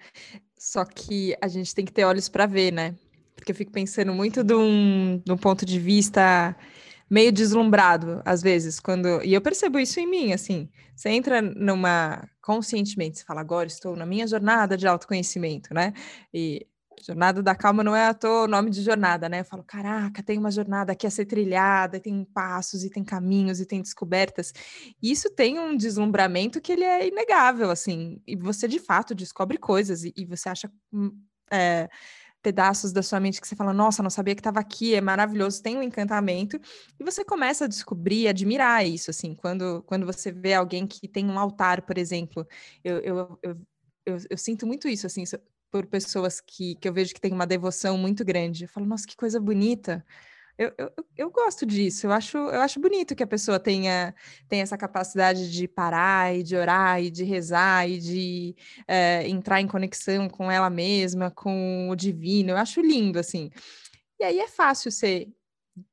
Só 0.56 0.84
que 0.84 1.36
a 1.40 1.48
gente 1.48 1.74
tem 1.74 1.84
que 1.84 1.92
ter 1.92 2.04
olhos 2.04 2.28
para 2.28 2.46
ver, 2.46 2.72
né? 2.72 2.94
Porque 3.34 3.52
eu 3.52 3.56
fico 3.56 3.70
pensando 3.70 4.12
muito 4.12 4.42
de 4.42 4.54
um, 4.54 5.20
de 5.24 5.32
um 5.32 5.36
ponto 5.36 5.64
de 5.64 5.78
vista 5.78 6.56
meio 7.10 7.32
deslumbrado, 7.32 8.20
às 8.24 8.42
vezes, 8.42 8.78
quando. 8.78 9.22
E 9.22 9.32
eu 9.32 9.40
percebo 9.40 9.78
isso 9.78 9.98
em 10.00 10.06
mim, 10.06 10.32
assim. 10.32 10.68
Você 10.94 11.10
entra 11.10 11.40
numa. 11.40 12.28
Conscientemente, 12.40 13.18
você 13.18 13.24
fala, 13.24 13.40
agora 13.40 13.66
estou 13.66 13.94
na 13.94 14.06
minha 14.06 14.26
jornada 14.26 14.76
de 14.76 14.86
autoconhecimento, 14.86 15.74
né? 15.74 15.92
E 16.32 16.66
Jornada 17.04 17.42
da 17.42 17.54
Calma 17.54 17.82
não 17.84 17.94
é 17.94 18.06
à 18.06 18.14
toa 18.14 18.44
o 18.44 18.48
nome 18.48 18.70
de 18.70 18.82
jornada, 18.82 19.28
né? 19.28 19.40
Eu 19.40 19.44
falo, 19.44 19.62
caraca, 19.62 20.22
tem 20.22 20.38
uma 20.38 20.50
jornada 20.50 20.92
aqui 20.92 21.06
a 21.06 21.10
ser 21.10 21.26
trilhada, 21.26 22.00
tem 22.00 22.24
passos 22.24 22.84
e 22.84 22.90
tem 22.90 23.04
caminhos 23.04 23.60
e 23.60 23.66
tem 23.66 23.80
descobertas. 23.80 24.52
E 25.02 25.10
isso 25.10 25.30
tem 25.30 25.58
um 25.58 25.76
deslumbramento 25.76 26.60
que 26.60 26.72
ele 26.72 26.84
é 26.84 27.06
inegável, 27.06 27.70
assim. 27.70 28.20
E 28.26 28.36
você 28.36 28.68
de 28.68 28.78
fato 28.78 29.14
descobre 29.14 29.58
coisas 29.58 30.04
e, 30.04 30.12
e 30.16 30.24
você 30.24 30.48
acha 30.48 30.70
é, 31.50 31.88
pedaços 32.42 32.92
da 32.92 33.02
sua 33.02 33.20
mente 33.20 33.40
que 33.40 33.48
você 33.48 33.56
fala, 33.56 33.72
nossa, 33.72 34.02
não 34.02 34.10
sabia 34.10 34.34
que 34.34 34.40
estava 34.40 34.60
aqui, 34.60 34.94
é 34.94 35.00
maravilhoso, 35.00 35.62
tem 35.62 35.76
um 35.76 35.82
encantamento. 35.82 36.60
E 36.98 37.04
você 37.04 37.24
começa 37.24 37.64
a 37.64 37.68
descobrir, 37.68 38.28
admirar 38.28 38.86
isso, 38.86 39.10
assim. 39.10 39.34
Quando, 39.34 39.82
quando 39.82 40.06
você 40.06 40.32
vê 40.32 40.54
alguém 40.54 40.86
que 40.86 41.08
tem 41.08 41.26
um 41.26 41.38
altar, 41.38 41.82
por 41.82 41.98
exemplo, 41.98 42.46
eu, 42.84 42.98
eu, 42.98 43.38
eu 43.42 43.56
eu, 44.08 44.16
eu, 44.30 44.38
sinto 44.38 44.66
muito 44.66 44.88
isso, 44.88 45.06
assim, 45.06 45.22
por 45.70 45.86
pessoas 45.86 46.40
que, 46.40 46.74
que 46.76 46.88
eu 46.88 46.92
vejo 46.92 47.14
que 47.14 47.20
tem 47.20 47.32
uma 47.32 47.46
devoção 47.46 47.98
muito 47.98 48.24
grande. 48.24 48.64
Eu 48.64 48.68
falo, 48.68 48.86
nossa, 48.86 49.06
que 49.06 49.16
coisa 49.16 49.40
bonita. 49.40 50.04
Eu, 50.58 50.72
eu, 50.76 50.90
eu 51.16 51.30
gosto 51.30 51.64
disso, 51.64 52.04
eu 52.08 52.12
acho, 52.12 52.36
eu 52.36 52.60
acho 52.60 52.80
bonito 52.80 53.14
que 53.14 53.22
a 53.22 53.26
pessoa 53.28 53.60
tenha, 53.60 54.12
tenha 54.48 54.64
essa 54.64 54.76
capacidade 54.76 55.52
de 55.52 55.68
parar 55.68 56.34
e 56.34 56.42
de 56.42 56.56
orar 56.56 57.00
e 57.00 57.10
de 57.10 57.22
rezar 57.22 57.88
e 57.88 58.00
de 58.00 58.56
é, 58.88 59.28
entrar 59.28 59.60
em 59.60 59.68
conexão 59.68 60.28
com 60.28 60.50
ela 60.50 60.68
mesma, 60.68 61.30
com 61.30 61.88
o 61.88 61.94
divino. 61.94 62.50
Eu 62.50 62.56
acho 62.56 62.80
lindo, 62.80 63.20
assim. 63.20 63.50
E 64.18 64.24
aí 64.24 64.40
é 64.40 64.48
fácil 64.48 64.90
ser 64.90 65.28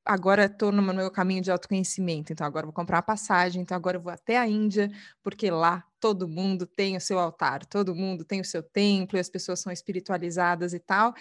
agora 0.03 0.45
estou 0.45 0.71
no 0.71 0.81
meu 0.81 1.11
caminho 1.11 1.41
de 1.41 1.51
autoconhecimento, 1.51 2.33
então 2.33 2.45
agora 2.45 2.65
vou 2.65 2.73
comprar 2.73 2.97
uma 2.97 3.03
passagem, 3.03 3.61
então 3.61 3.75
agora 3.75 3.99
vou 3.99 4.11
até 4.11 4.37
a 4.37 4.47
Índia, 4.47 4.91
porque 5.23 5.49
lá 5.51 5.83
todo 5.99 6.27
mundo 6.27 6.65
tem 6.65 6.97
o 6.97 7.01
seu 7.01 7.19
altar, 7.19 7.65
todo 7.65 7.95
mundo 7.95 8.23
tem 8.25 8.41
o 8.41 8.45
seu 8.45 8.63
templo, 8.63 9.17
e 9.17 9.21
as 9.21 9.29
pessoas 9.29 9.59
são 9.59 9.71
espiritualizadas 9.71 10.73
e 10.73 10.79
tal. 10.79 11.13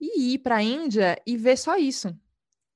E 0.00 0.34
ir 0.34 0.38
para 0.38 0.56
a 0.56 0.62
Índia 0.62 1.20
e 1.26 1.36
ver 1.36 1.56
só 1.56 1.76
isso, 1.76 2.16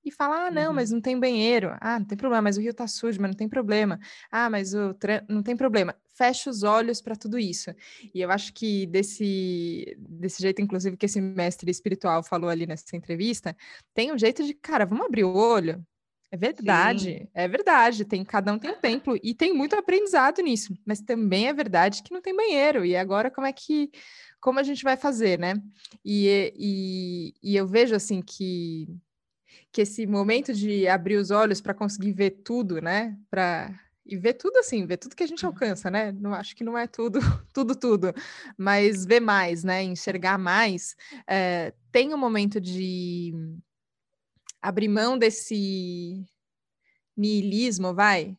e 0.07 0.11
falar: 0.11 0.47
ah, 0.47 0.51
não, 0.51 0.69
uhum. 0.69 0.75
mas 0.75 0.91
não 0.93 1.01
tem 1.01 1.19
banheiro. 1.19 1.77
Ah, 1.81 1.99
não 1.99 2.07
tem 2.07 2.17
problema, 2.17 2.43
mas 2.43 2.57
o 2.57 2.61
rio 2.61 2.73
tá 2.73 2.87
sujo, 2.87 3.21
mas 3.21 3.31
não 3.31 3.37
tem 3.37 3.49
problema. 3.49 3.99
Ah, 4.31 4.49
mas 4.49 4.73
o 4.73 4.97
não 5.29 5.43
tem 5.43 5.57
problema. 5.57 5.95
Fecha 6.15 6.49
os 6.49 6.63
olhos 6.63 7.03
para 7.03 7.17
tudo 7.17 7.39
isso. 7.39 7.71
E 8.15 8.21
eu 8.21 8.31
acho 8.31 8.53
que 8.55 8.87
desse, 8.87 9.97
desse 9.99 10.41
jeito, 10.41 10.63
inclusive, 10.63 10.97
que 10.97 11.07
esse 11.07 11.21
mestre 11.21 11.71
espiritual 11.71 12.23
falou 12.23 12.49
ali 12.49 12.67
nessa 12.67 12.97
entrevista, 12.97 13.55
tem 13.93 14.13
um 14.13 14.19
jeito 14.19 14.45
de, 14.45 14.55
cara, 14.55 14.87
vamos 14.87 15.05
abrir 15.05 15.25
o 15.25 15.35
olho. 15.35 15.85
É 16.31 16.37
verdade, 16.37 17.19
Sim. 17.19 17.29
é 17.33 17.49
verdade. 17.49 18.05
Tem 18.05 18.25
cada 18.25 18.53
um 18.53 18.59
tem 18.59 18.71
um 18.71 18.81
templo 18.81 19.19
e 19.23 19.35
tem 19.35 19.55
muito 19.55 19.77
aprendizado 19.77 20.43
nisso, 20.43 20.77
mas 20.85 21.01
também 21.01 21.49
é 21.49 21.53
verdade 21.53 22.03
que 22.03 22.13
não 22.13 22.21
tem 22.21 22.35
banheiro. 22.35 22.85
E 22.85 22.97
agora 22.97 23.31
como 23.31 23.47
é 23.47 23.53
que 23.53 23.91
como 24.41 24.59
a 24.59 24.63
gente 24.63 24.83
vai 24.85 24.97
fazer, 24.97 25.39
né? 25.39 25.55
E, 26.05 26.53
e, 26.57 27.35
e 27.43 27.57
eu 27.57 27.67
vejo 27.67 27.95
assim 27.95 28.21
que 28.21 28.89
que 29.77 29.83
esse 29.83 30.07
momento 30.07 30.55
de 30.55 30.89
abrir 30.89 31.17
os 31.17 31.31
olhos 31.31 31.61
para 31.61 31.75
conseguir 31.75 32.11
ver 32.13 32.31
tudo, 32.43 32.81
né? 32.81 33.15
Para 33.31 33.79
e 34.07 34.17
ver 34.17 34.33
tudo 34.33 34.57
assim, 34.57 34.87
ver 34.87 34.97
tudo 34.97 35.15
que 35.15 35.23
a 35.23 35.27
gente 35.27 35.45
alcança, 35.45 35.91
né? 35.91 36.13
Não 36.13 36.33
acho 36.33 36.57
que 36.57 36.65
não 36.65 36.79
é 36.79 36.87
tudo, 36.87 37.19
tudo, 37.53 37.77
tudo, 37.77 38.15
mas 38.57 39.05
ver 39.05 39.21
mais, 39.21 39.63
né? 39.65 39.83
Enxergar 39.83 40.39
mais. 40.39 40.97
É, 41.29 41.75
tem 41.93 42.15
um 42.15 42.17
momento 42.17 42.59
de 42.59 43.35
abrir 44.63 44.89
mão 44.89 45.19
desse 45.19 46.25
niilismo, 47.15 47.93
vai, 47.93 48.35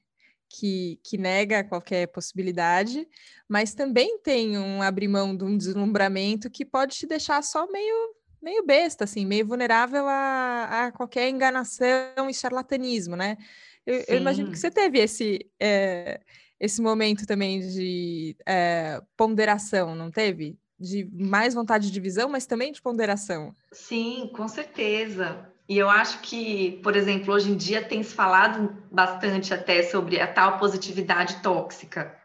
que, 0.50 1.00
que 1.04 1.20
nega 1.20 1.64
qualquer 1.64 2.08
possibilidade, 2.08 3.08
mas 3.48 3.76
também 3.76 4.18
tem 4.24 4.58
um 4.58 4.82
abrir 4.82 5.08
mão 5.08 5.38
de 5.38 5.44
um 5.44 5.56
deslumbramento 5.56 6.50
que 6.50 6.66
pode 6.66 6.96
te 6.96 7.06
deixar 7.06 7.44
só 7.44 7.72
meio 7.72 8.17
meio 8.48 8.66
besta, 8.66 9.04
assim, 9.04 9.26
meio 9.26 9.46
vulnerável 9.46 10.08
a, 10.08 10.86
a 10.86 10.92
qualquer 10.94 11.28
enganação 11.28 12.30
e 12.30 12.34
charlatanismo, 12.34 13.18
né? 13.18 13.38
Eu, 13.86 14.04
eu, 14.08 14.18
imagino 14.18 14.52
que 14.52 14.58
você 14.58 14.72
teve 14.72 15.00
esse, 15.00 15.46
é, 15.60 16.22
esse 16.58 16.82
momento 16.82 17.26
também 17.26 17.60
de 17.60 18.38
é, 18.46 19.02
ponderação, 19.18 19.96
não 19.96 20.10
teve? 20.10 20.58
De 20.80 21.10
mais 21.12 21.54
vontade 21.54 21.92
de 21.92 22.00
visão, 22.00 22.30
mas 22.30 22.46
também 22.46 22.72
de 22.72 22.82
ponderação. 22.82 23.54
Sim, 23.74 24.32
com 24.34 24.48
certeza. 24.48 25.52
E 25.68 25.78
eu 25.78 25.90
acho 25.90 26.22
que, 26.22 26.80
por 26.82 26.96
exemplo, 26.96 27.34
hoje 27.34 27.52
em 27.52 27.58
dia 27.58 27.82
tem 27.82 28.02
se 28.02 28.14
falado 28.14 28.82
bastante 28.90 29.54
até 29.54 29.84
sobre 29.84 30.22
a 30.22 30.28
tal 30.28 30.58
positividade 30.58 31.42
tóxica, 31.42 32.18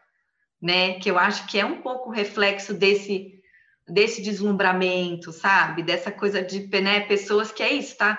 né? 0.61 0.93
Que 0.99 1.11
eu 1.11 1.19
acho 1.19 1.45
que 1.47 1.59
é 1.59 1.65
um 1.65 1.81
pouco 1.81 2.09
reflexo 2.09 2.73
desse 2.73 3.42
desse 3.87 4.21
deslumbramento, 4.21 5.31
sabe? 5.31 5.83
Dessa 5.83 6.11
coisa 6.11 6.41
de 6.41 6.67
né, 6.81 7.01
pessoas 7.01 7.51
que 7.51 7.63
é 7.63 7.73
isso, 7.73 7.97
tá? 7.97 8.17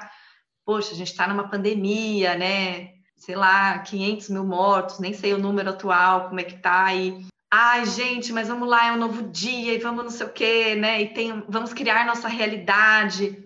Poxa, 0.65 0.93
a 0.93 0.97
gente 0.97 1.11
está 1.11 1.27
numa 1.27 1.49
pandemia, 1.49 2.35
né? 2.37 2.93
Sei 3.17 3.35
lá, 3.35 3.79
500 3.79 4.29
mil 4.31 4.45
mortos, 4.45 4.99
nem 4.99 5.13
sei 5.13 5.33
o 5.33 5.39
número 5.39 5.71
atual, 5.71 6.29
como 6.29 6.41
é 6.41 6.45
que 6.45 6.59
tá, 6.59 6.93
e 6.95 7.25
ai, 7.51 7.87
gente, 7.87 8.33
mas 8.33 8.49
vamos 8.49 8.69
lá, 8.69 8.89
é 8.89 8.93
um 8.93 8.99
novo 8.99 9.31
dia, 9.31 9.75
e 9.75 9.79
vamos 9.79 10.03
não 10.03 10.11
sei 10.11 10.27
o 10.27 10.33
quê, 10.33 10.75
né? 10.75 11.01
E 11.03 11.15
tem, 11.15 11.45
vamos 11.49 11.73
criar 11.73 12.05
nossa 12.05 12.29
realidade. 12.29 13.45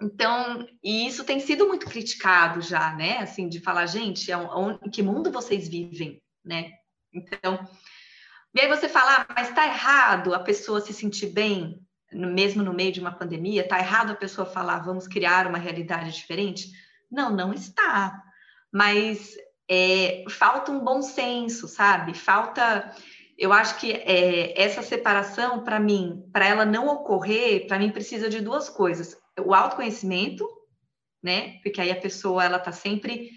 Então, 0.00 0.66
e 0.82 1.06
isso 1.06 1.24
tem 1.24 1.38
sido 1.38 1.68
muito 1.68 1.86
criticado 1.86 2.62
já, 2.62 2.94
né? 2.94 3.18
Assim, 3.18 3.48
de 3.48 3.60
falar, 3.60 3.84
gente, 3.86 4.32
é 4.32 4.36
um, 4.36 4.78
em 4.82 4.90
que 4.90 5.02
mundo 5.02 5.30
vocês 5.30 5.68
vivem, 5.68 6.18
né? 6.42 6.70
Então, 7.12 7.68
e 8.54 8.60
aí 8.60 8.68
você 8.68 8.88
fala, 8.88 9.20
ah, 9.20 9.34
mas 9.34 9.48
está 9.48 9.66
errado 9.66 10.34
a 10.34 10.40
pessoa 10.40 10.80
se 10.80 10.92
sentir 10.92 11.28
bem, 11.28 11.80
mesmo 12.12 12.62
no 12.62 12.74
meio 12.74 12.92
de 12.92 13.00
uma 13.00 13.12
pandemia? 13.12 13.62
Está 13.62 13.78
errado 13.78 14.10
a 14.10 14.16
pessoa 14.16 14.46
falar, 14.46 14.80
vamos 14.80 15.06
criar 15.06 15.46
uma 15.46 15.58
realidade 15.58 16.12
diferente? 16.12 16.68
Não, 17.10 17.30
não 17.34 17.52
está. 17.52 18.20
Mas 18.72 19.36
é, 19.68 20.24
falta 20.28 20.72
um 20.72 20.80
bom 20.80 21.00
senso, 21.00 21.68
sabe? 21.68 22.14
Falta. 22.14 22.92
Eu 23.38 23.52
acho 23.52 23.78
que 23.78 23.92
é, 23.92 24.60
essa 24.60 24.82
separação, 24.82 25.62
para 25.62 25.80
mim, 25.80 26.28
para 26.32 26.46
ela 26.46 26.64
não 26.64 26.88
ocorrer, 26.88 27.66
para 27.66 27.78
mim 27.78 27.90
precisa 27.90 28.28
de 28.28 28.40
duas 28.40 28.68
coisas: 28.68 29.16
o 29.38 29.54
autoconhecimento, 29.54 30.46
né? 31.22 31.58
Porque 31.62 31.80
aí 31.80 31.90
a 31.90 32.00
pessoa 32.00 32.44
ela 32.44 32.56
está 32.56 32.72
sempre 32.72 33.30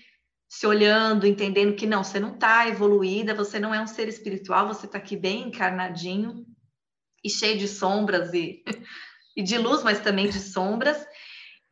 se 0.53 0.67
olhando, 0.67 1.25
entendendo 1.25 1.75
que 1.75 1.87
não, 1.87 2.03
você 2.03 2.19
não 2.19 2.35
está 2.35 2.67
evoluída, 2.67 3.33
você 3.33 3.59
não 3.59 3.73
é 3.73 3.81
um 3.81 3.87
ser 3.87 4.07
espiritual, 4.07 4.67
você 4.67 4.85
está 4.85 4.99
aqui 4.99 5.17
bem 5.17 5.47
encarnadinho 5.47 6.45
e 7.23 7.29
cheio 7.29 7.57
de 7.57 7.67
sombras 7.67 8.31
e, 8.35 8.63
e 9.35 9.41
de 9.41 9.57
luz, 9.57 9.81
mas 9.81 10.01
também 10.01 10.29
de 10.29 10.39
sombras. 10.39 11.03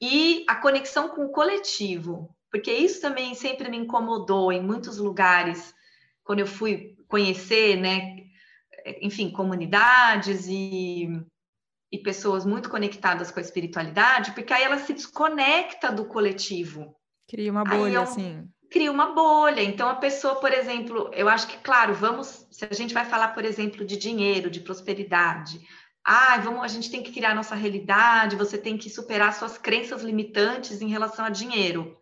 e 0.01 0.43
a 0.47 0.55
conexão 0.55 1.09
com 1.09 1.25
o 1.25 1.31
coletivo, 1.31 2.35
porque 2.49 2.73
isso 2.73 2.99
também 2.99 3.35
sempre 3.35 3.69
me 3.69 3.77
incomodou 3.77 4.51
em 4.51 4.63
muitos 4.63 4.97
lugares, 4.97 5.75
quando 6.23 6.39
eu 6.39 6.47
fui 6.47 6.95
conhecer, 7.07 7.75
né, 7.77 8.17
enfim, 8.99 9.29
comunidades 9.29 10.47
e, 10.47 11.07
e 11.91 11.99
pessoas 11.99 12.47
muito 12.47 12.67
conectadas 12.67 13.29
com 13.29 13.37
a 13.39 13.43
espiritualidade, 13.43 14.31
porque 14.31 14.51
aí 14.51 14.63
ela 14.63 14.79
se 14.79 14.91
desconecta 14.91 15.91
do 15.91 16.05
coletivo. 16.05 16.95
Cria 17.29 17.51
uma 17.51 17.63
bolha, 17.63 17.97
eu, 17.97 18.01
assim. 18.01 18.49
Cria 18.71 18.89
uma 18.89 19.13
bolha. 19.13 19.61
Então, 19.61 19.89
a 19.89 19.95
pessoa, 19.95 20.35
por 20.35 20.53
exemplo, 20.53 21.11
eu 21.13 21.27
acho 21.27 21.45
que, 21.45 21.57
claro, 21.57 21.93
vamos, 21.93 22.47
se 22.49 22.63
a 22.63 22.73
gente 22.73 22.93
vai 22.93 23.03
falar, 23.03 23.27
por 23.29 23.43
exemplo, 23.43 23.85
de 23.85 23.97
dinheiro, 23.97 24.49
de 24.49 24.61
prosperidade, 24.61 25.59
ah, 26.05 26.37
vamos, 26.37 26.63
a 26.63 26.69
gente 26.69 26.89
tem 26.89 27.03
que 27.03 27.11
criar 27.11 27.35
nossa 27.35 27.53
realidade, 27.53 28.37
você 28.37 28.57
tem 28.57 28.77
que 28.77 28.89
superar 28.89 29.33
suas 29.33 29.57
crenças 29.57 30.01
limitantes 30.01 30.81
em 30.81 30.87
relação 30.87 31.25
a 31.25 31.29
dinheiro. 31.29 32.01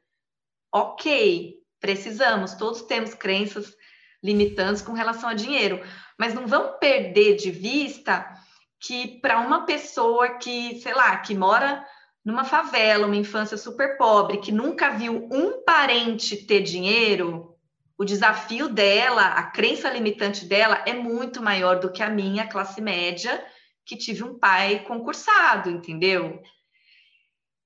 Ok, 0.72 1.56
precisamos, 1.80 2.54
todos 2.54 2.84
temos 2.84 3.16
crenças 3.16 3.76
limitantes 4.24 4.84
com 4.84 4.94
relação 4.94 5.28
a 5.28 5.34
dinheiro, 5.34 5.82
mas 6.20 6.36
não 6.36 6.46
vamos 6.46 6.78
perder 6.80 7.36
de 7.36 7.50
vista 7.50 8.32
que 8.80 9.20
para 9.22 9.40
uma 9.40 9.66
pessoa 9.66 10.38
que, 10.38 10.80
sei 10.82 10.94
lá, 10.94 11.18
que 11.18 11.34
mora 11.34 11.84
numa 12.24 12.44
favela, 12.44 13.08
uma 13.08 13.16
infância 13.16 13.58
super 13.58 13.98
pobre, 13.98 14.38
que 14.38 14.52
nunca 14.52 14.90
viu 14.92 15.28
um 15.32 15.64
parente 15.64 16.36
ter 16.36 16.62
dinheiro, 16.62 17.56
o 17.98 18.06
desafio 18.06 18.70
dela, 18.70 19.24
a 19.24 19.44
crença 19.44 19.90
limitante 19.90 20.46
dela 20.46 20.84
é 20.86 20.94
muito 20.94 21.42
maior 21.42 21.80
do 21.80 21.92
que 21.92 22.02
a 22.02 22.10
minha 22.10 22.48
classe 22.48 22.82
média, 22.82 23.44
que 23.86 23.98
tive 23.98 24.24
um 24.24 24.40
pai 24.40 24.86
concursado, 24.86 25.70
entendeu? 25.70 26.42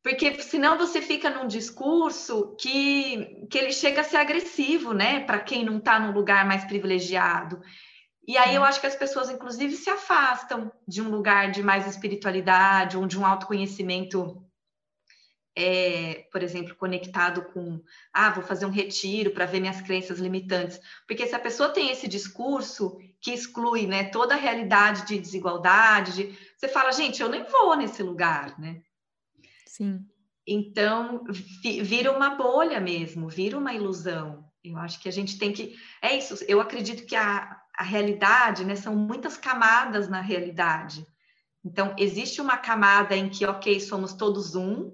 Porque 0.02 0.42
senão 0.42 0.78
você 0.78 1.02
fica 1.02 1.30
num 1.30 1.48
discurso 1.48 2.56
que, 2.60 3.46
que 3.50 3.58
ele 3.58 3.72
chega 3.72 4.02
a 4.02 4.04
ser 4.04 4.18
agressivo, 4.18 4.94
né? 4.94 5.22
Para 5.22 5.40
quem 5.40 5.64
não 5.64 5.78
está 5.78 6.00
num 6.00 6.12
lugar 6.12 6.46
mais 6.46 6.66
privilegiado. 6.66 7.62
E 8.28 8.38
aí 8.38 8.56
eu 8.56 8.64
acho 8.64 8.82
que 8.82 8.88
as 8.88 8.96
pessoas, 8.96 9.30
inclusive, 9.30 9.76
se 9.76 9.90
afastam 9.90 10.72
de 10.88 11.02
um 11.02 11.10
lugar 11.10 11.52
de 11.52 11.62
mais 11.62 11.86
espiritualidade 11.86 12.98
ou 12.98 13.06
de 13.06 13.20
um 13.20 13.26
autoconhecimento, 13.26 14.43
é, 15.56 16.28
por 16.32 16.42
exemplo, 16.42 16.76
conectado 16.76 17.44
com, 17.54 17.82
ah, 18.12 18.32
vou 18.32 18.44
fazer 18.44 18.66
um 18.66 18.72
retiro 18.72 19.32
para 19.32 19.46
ver 19.46 19.60
minhas 19.60 19.82
crenças 19.82 20.20
limitantes. 20.20 20.80
Porque 21.08 21.28
se 21.28 21.36
a 21.36 21.40
pessoa 21.40 21.70
tem 21.70 21.92
esse 21.92 22.08
discurso 22.08 22.98
que 23.22 23.32
exclui 23.32 23.86
né, 23.86 24.06
toda 24.06 24.34
a 24.34 24.38
realidade 24.38 25.06
de 25.06 25.20
desigualdade, 25.20 26.14
de, 26.14 26.38
você 26.58 26.68
fala, 26.68 26.92
gente, 26.92 27.22
eu 27.22 27.30
nem 27.30 27.44
vou 27.44 27.76
nesse 27.76 28.02
lugar, 28.02 28.60
né? 28.60 28.82
Sim. 29.66 30.06
Então, 30.46 31.24
vira 31.62 32.12
uma 32.12 32.32
bolha 32.32 32.80
mesmo, 32.82 33.30
vira 33.30 33.58
uma 33.58 33.74
ilusão. 33.74 34.44
Eu 34.64 34.78
acho 34.78 35.00
que 35.00 35.08
a 35.08 35.12
gente 35.12 35.38
tem 35.38 35.54
que. 35.54 35.76
É 36.02 36.18
isso, 36.18 36.44
eu 36.48 36.60
acredito 36.60 37.06
que 37.06 37.16
a, 37.16 37.62
a 37.78 37.84
realidade, 37.84 38.66
né, 38.66 38.76
são 38.76 38.96
muitas 38.96 39.38
camadas 39.38 40.10
na 40.10 40.20
realidade. 40.20 41.06
Então, 41.64 41.96
existe 41.98 42.42
uma 42.42 42.58
camada 42.58 43.16
em 43.16 43.30
que, 43.30 43.46
ok, 43.46 43.80
somos 43.80 44.14
todos 44.14 44.56
um, 44.56 44.92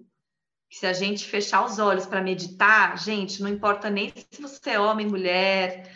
se 0.70 0.86
a 0.86 0.94
gente 0.94 1.26
fechar 1.26 1.66
os 1.66 1.80
olhos 1.80 2.06
para 2.06 2.22
meditar, 2.22 2.98
gente, 2.98 3.42
não 3.42 3.50
importa 3.50 3.90
nem 3.90 4.14
se 4.30 4.42
você 4.42 4.72
é 4.72 4.80
homem, 4.80 5.08
mulher, 5.08 5.92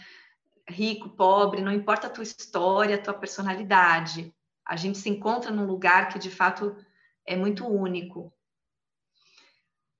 rico, 0.68 1.10
pobre, 1.10 1.62
não 1.62 1.72
importa 1.72 2.08
a 2.08 2.10
tua 2.10 2.24
história, 2.24 2.96
a 2.96 3.02
tua 3.02 3.14
personalidade. 3.14 4.34
A 4.66 4.76
gente 4.76 4.98
se 4.98 5.10
encontra 5.10 5.52
num 5.52 5.66
lugar 5.66 6.10
que 6.10 6.18
de 6.18 6.32
fato 6.32 6.76
é 7.26 7.36
muito 7.36 7.68
único. 7.68 8.34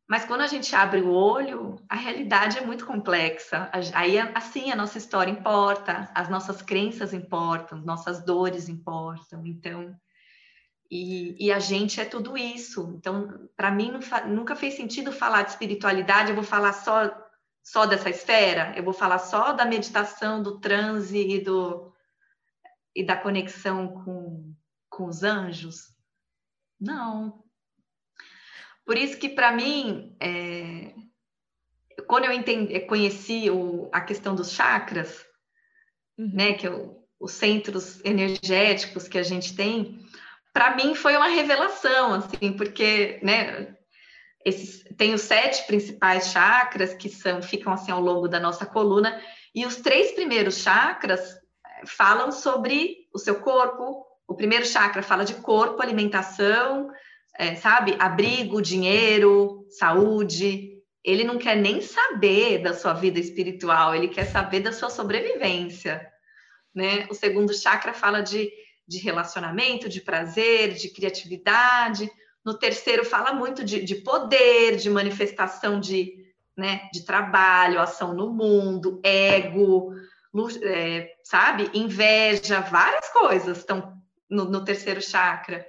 Mas 0.08 0.26
quando 0.26 0.42
a 0.42 0.48
gente 0.48 0.76
abre 0.76 1.02
o 1.02 1.12
olho, 1.12 1.78
a 1.88 1.96
realidade 1.96 2.58
é 2.58 2.66
muito 2.66 2.86
complexa. 2.86 3.70
Aí, 3.94 4.20
assim, 4.20 4.72
a 4.72 4.76
nossa 4.76 4.98
história 4.98 5.32
importa, 5.32 6.10
as 6.14 6.30
nossas 6.30 6.62
crenças 6.62 7.14
importam, 7.14 7.80
nossas 7.80 8.24
dores 8.24 8.68
importam. 8.70 9.46
Então, 9.46 9.96
e, 10.94 11.48
e 11.48 11.52
a 11.52 11.60
gente 11.60 12.00
é 12.00 12.06
tudo 12.06 12.38
isso. 12.38 12.94
Então, 12.98 13.50
para 13.58 13.72
mim, 13.72 13.92
nunca 14.28 14.56
fez 14.56 14.76
sentido 14.76 15.12
falar 15.12 15.42
de 15.42 15.50
espiritualidade. 15.50 16.30
Eu 16.30 16.36
vou 16.36 16.44
falar 16.44 16.74
só 16.74 17.12
só 17.64 17.86
dessa 17.86 18.10
esfera? 18.10 18.74
Eu 18.76 18.84
vou 18.84 18.94
falar 18.94 19.20
só 19.20 19.54
da 19.54 19.66
meditação, 19.66 20.44
do 20.44 20.60
transe 20.60 21.18
e, 21.18 21.42
do, 21.42 21.92
e 22.94 23.04
da 23.04 23.16
conexão 23.16 23.88
com, 24.04 24.54
com 24.90 25.06
os 25.06 25.24
anjos? 25.24 25.88
Não. 26.80 27.42
Por 28.86 28.98
isso 28.98 29.18
que, 29.18 29.30
para 29.30 29.54
mim, 29.54 30.16
é, 30.20 30.94
quando 32.06 32.26
eu 32.26 32.34
entendi, 32.34 32.82
conheci 32.82 33.50
o, 33.50 33.90
a 33.94 34.02
questão 34.02 34.36
dos 34.36 34.52
chakras, 34.52 35.26
uhum. 36.18 36.34
né, 36.34 36.54
que 36.54 36.68
é 36.68 36.70
o, 36.70 37.02
os 37.18 37.32
centros 37.32 38.04
energéticos 38.04 39.08
que 39.08 39.18
a 39.18 39.24
gente 39.24 39.56
tem, 39.56 40.06
para 40.54 40.76
mim 40.76 40.94
foi 40.94 41.18
uma 41.18 41.28
revelação, 41.28 42.14
assim, 42.14 42.54
porque, 42.54 43.20
né, 43.24 43.76
esses, 44.46 44.84
tem 44.96 45.14
os 45.14 45.22
sete 45.22 45.66
principais 45.66 46.28
chakras 46.28 46.94
que 46.94 47.10
são 47.10 47.42
ficam 47.42 47.74
assim 47.74 47.92
ao 47.92 48.00
longo 48.00 48.28
da 48.28 48.40
nossa 48.40 48.66
coluna 48.66 49.20
e 49.56 49.66
os 49.66 49.78
três 49.78 50.12
primeiros 50.12 50.58
chakras 50.58 51.22
eh, 51.22 51.86
falam 51.86 52.32
sobre 52.32 53.08
o 53.14 53.18
seu 53.18 53.36
corpo. 53.36 54.06
O 54.28 54.36
primeiro 54.36 54.66
chakra 54.66 55.02
fala 55.02 55.24
de 55.24 55.36
corpo, 55.36 55.82
alimentação, 55.82 56.90
é, 57.38 57.56
sabe, 57.56 57.96
abrigo, 58.00 58.62
dinheiro, 58.62 59.66
saúde. 59.70 60.72
Ele 61.04 61.24
não 61.24 61.38
quer 61.38 61.56
nem 61.56 61.82
saber 61.82 62.60
da 62.60 62.74
sua 62.74 62.94
vida 62.94 63.20
espiritual, 63.20 63.94
ele 63.94 64.08
quer 64.08 64.26
saber 64.26 64.62
da 64.62 64.72
sua 64.72 64.90
sobrevivência, 64.90 66.10
né? 66.74 67.06
O 67.10 67.14
segundo 67.14 67.54
chakra 67.54 67.94
fala 67.94 68.22
de, 68.22 68.50
de 68.94 69.04
relacionamento, 69.04 69.90
de 69.90 70.00
prazer, 70.00 70.74
de 70.74 70.90
criatividade. 70.90 72.10
No 72.46 72.58
terceiro, 72.58 73.04
fala 73.04 73.34
muito 73.34 73.64
de, 73.64 73.84
de 73.84 73.96
poder, 73.96 74.76
de 74.76 74.90
manifestação 74.90 75.80
de, 75.80 76.14
né, 76.56 76.90
de 76.94 77.06
trabalho, 77.06 77.80
ação 77.80 78.14
no 78.14 78.32
mundo, 78.32 79.02
ego, 79.04 79.94
é, 80.62 81.14
sabe? 81.24 81.70
Inveja, 81.74 82.60
várias 82.62 83.10
coisas 83.10 83.60
estão 83.60 83.98
no, 84.30 84.46
no 84.46 84.64
terceiro 84.64 85.02
chakra. 85.02 85.66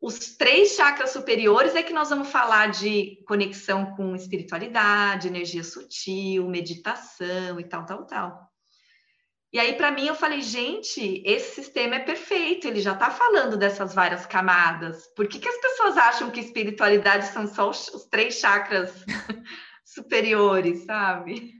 Os 0.00 0.36
três 0.36 0.72
chakras 0.72 1.10
superiores 1.10 1.74
é 1.74 1.82
que 1.82 1.92
nós 1.92 2.10
vamos 2.10 2.28
falar 2.28 2.70
de 2.70 3.22
conexão 3.26 3.94
com 3.96 4.14
espiritualidade, 4.14 5.28
energia 5.28 5.64
sutil, 5.64 6.48
meditação 6.48 7.58
e 7.58 7.64
tal, 7.64 7.84
tal, 7.84 8.06
tal. 8.06 8.45
E 9.52 9.58
aí, 9.58 9.74
para 9.74 9.92
mim, 9.92 10.06
eu 10.06 10.14
falei, 10.14 10.42
gente, 10.42 11.22
esse 11.24 11.54
sistema 11.54 11.96
é 11.96 12.00
perfeito, 12.00 12.66
ele 12.66 12.80
já 12.80 12.92
está 12.92 13.10
falando 13.10 13.56
dessas 13.56 13.94
várias 13.94 14.26
camadas. 14.26 15.06
Por 15.14 15.28
que, 15.28 15.38
que 15.38 15.48
as 15.48 15.60
pessoas 15.60 15.96
acham 15.96 16.30
que 16.30 16.40
espiritualidade 16.40 17.28
são 17.28 17.46
só 17.46 17.70
os, 17.70 17.88
os 17.88 18.04
três 18.06 18.34
chakras 18.34 18.92
superiores, 19.84 20.84
sabe? 20.84 21.54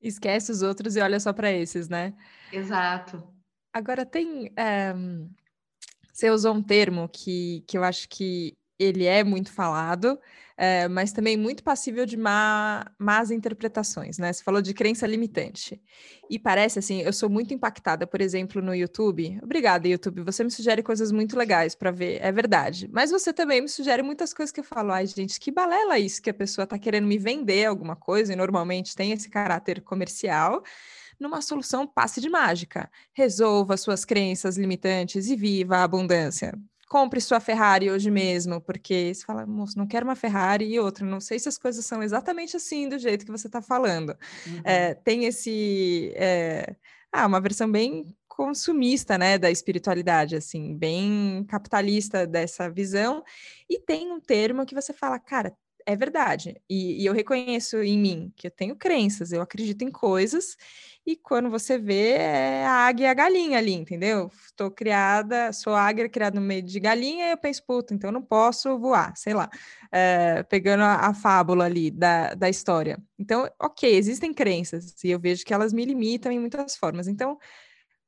Esquece 0.00 0.50
os 0.50 0.62
outros 0.62 0.96
e 0.96 1.00
olha 1.00 1.20
só 1.20 1.32
para 1.32 1.52
esses, 1.52 1.88
né? 1.88 2.14
Exato. 2.52 3.22
Agora, 3.72 4.06
tem. 4.06 4.52
É... 4.56 4.94
Você 6.12 6.30
usou 6.30 6.54
um 6.54 6.62
termo 6.62 7.08
que, 7.08 7.64
que 7.66 7.76
eu 7.76 7.82
acho 7.82 8.08
que 8.08 8.52
ele 8.78 9.06
é 9.06 9.24
muito 9.24 9.52
falado, 9.52 10.18
é, 10.56 10.88
mas 10.88 11.12
também 11.12 11.36
muito 11.36 11.62
passível 11.62 12.04
de 12.06 12.16
má, 12.16 12.84
más 12.98 13.30
interpretações, 13.30 14.18
né? 14.18 14.32
Você 14.32 14.42
falou 14.42 14.62
de 14.62 14.74
crença 14.74 15.06
limitante. 15.06 15.80
E 16.28 16.38
parece 16.38 16.78
assim, 16.78 17.00
eu 17.02 17.12
sou 17.12 17.28
muito 17.28 17.52
impactada, 17.52 18.06
por 18.06 18.20
exemplo, 18.20 18.62
no 18.62 18.74
YouTube. 18.74 19.38
Obrigada, 19.42 19.88
YouTube. 19.88 20.22
Você 20.22 20.44
me 20.44 20.50
sugere 20.50 20.82
coisas 20.82 21.12
muito 21.12 21.36
legais 21.36 21.74
para 21.74 21.90
ver, 21.90 22.18
é 22.22 22.32
verdade. 22.32 22.88
Mas 22.92 23.10
você 23.10 23.32
também 23.32 23.60
me 23.60 23.68
sugere 23.68 24.02
muitas 24.02 24.32
coisas 24.32 24.52
que 24.52 24.60
eu 24.60 24.64
falo, 24.64 24.92
ai, 24.92 25.06
gente, 25.06 25.38
que 25.40 25.50
balela 25.50 25.98
isso 25.98 26.22
que 26.22 26.30
a 26.30 26.34
pessoa 26.34 26.64
está 26.64 26.78
querendo 26.78 27.06
me 27.06 27.18
vender 27.18 27.66
alguma 27.66 27.96
coisa, 27.96 28.32
e 28.32 28.36
normalmente 28.36 28.96
tem 28.96 29.12
esse 29.12 29.28
caráter 29.28 29.82
comercial 29.82 30.62
numa 31.20 31.40
solução 31.40 31.86
passe 31.86 32.20
de 32.20 32.28
mágica. 32.28 32.90
Resolva 33.12 33.76
suas 33.76 34.04
crenças 34.04 34.56
limitantes 34.56 35.28
e 35.28 35.36
viva 35.36 35.76
a 35.78 35.84
abundância 35.84 36.58
compre 36.92 37.22
sua 37.22 37.40
Ferrari 37.40 37.90
hoje 37.90 38.10
mesmo, 38.10 38.60
porque 38.60 39.14
você 39.14 39.24
fala, 39.24 39.46
moço, 39.46 39.78
não 39.78 39.86
quero 39.86 40.04
uma 40.04 40.14
Ferrari 40.14 40.66
e 40.66 40.78
outra, 40.78 41.06
não 41.06 41.20
sei 41.20 41.38
se 41.38 41.48
as 41.48 41.56
coisas 41.56 41.86
são 41.86 42.02
exatamente 42.02 42.54
assim 42.54 42.86
do 42.86 42.98
jeito 42.98 43.24
que 43.24 43.32
você 43.32 43.46
está 43.46 43.62
falando. 43.62 44.10
Uhum. 44.46 44.60
É, 44.62 44.92
tem 44.92 45.24
esse, 45.24 46.12
é, 46.14 46.76
ah, 47.10 47.26
uma 47.26 47.40
versão 47.40 47.72
bem 47.72 48.14
consumista, 48.28 49.16
né, 49.16 49.38
da 49.38 49.50
espiritualidade, 49.50 50.36
assim, 50.36 50.76
bem 50.76 51.46
capitalista 51.48 52.26
dessa 52.26 52.68
visão, 52.68 53.24
e 53.70 53.78
tem 53.80 54.12
um 54.12 54.20
termo 54.20 54.66
que 54.66 54.74
você 54.74 54.92
fala, 54.92 55.18
cara, 55.18 55.56
é 55.86 55.96
verdade. 55.96 56.60
E, 56.68 57.02
e, 57.02 57.06
eu 57.06 57.12
reconheço 57.12 57.82
em 57.82 57.98
mim 57.98 58.32
que 58.36 58.46
eu 58.46 58.50
tenho 58.50 58.76
crenças, 58.76 59.32
eu 59.32 59.42
acredito 59.42 59.82
em 59.82 59.90
coisas, 59.90 60.56
e 61.04 61.16
quando 61.16 61.50
você 61.50 61.78
vê, 61.78 62.12
é 62.12 62.64
a 62.64 62.86
águia 62.86 63.06
e 63.06 63.08
a 63.08 63.14
galinha 63.14 63.58
ali, 63.58 63.72
entendeu? 63.72 64.30
Estou 64.46 64.70
criada, 64.70 65.52
sou 65.52 65.74
águia 65.74 66.08
criada 66.08 66.38
no 66.38 66.46
meio 66.46 66.62
de 66.62 66.78
galinha, 66.78 67.28
e 67.28 67.30
eu 67.32 67.38
penso, 67.38 67.64
puta, 67.66 67.92
então 67.92 68.12
não 68.12 68.22
posso 68.22 68.78
voar, 68.78 69.12
sei 69.16 69.34
lá, 69.34 69.50
é, 69.90 70.42
pegando 70.44 70.82
a, 70.82 71.08
a, 71.08 71.14
fábula 71.14 71.64
ali 71.64 71.90
da, 71.90 72.34
da 72.34 72.48
história. 72.48 72.98
Então, 73.18 73.48
ok, 73.60 73.92
existem 73.94 74.32
crenças, 74.32 75.02
e 75.02 75.10
eu 75.10 75.18
vejo 75.18 75.44
que 75.44 75.52
elas 75.52 75.72
me 75.72 75.84
limitam 75.84 76.30
em 76.30 76.38
muitas 76.38 76.76
formas. 76.76 77.08
Então, 77.08 77.38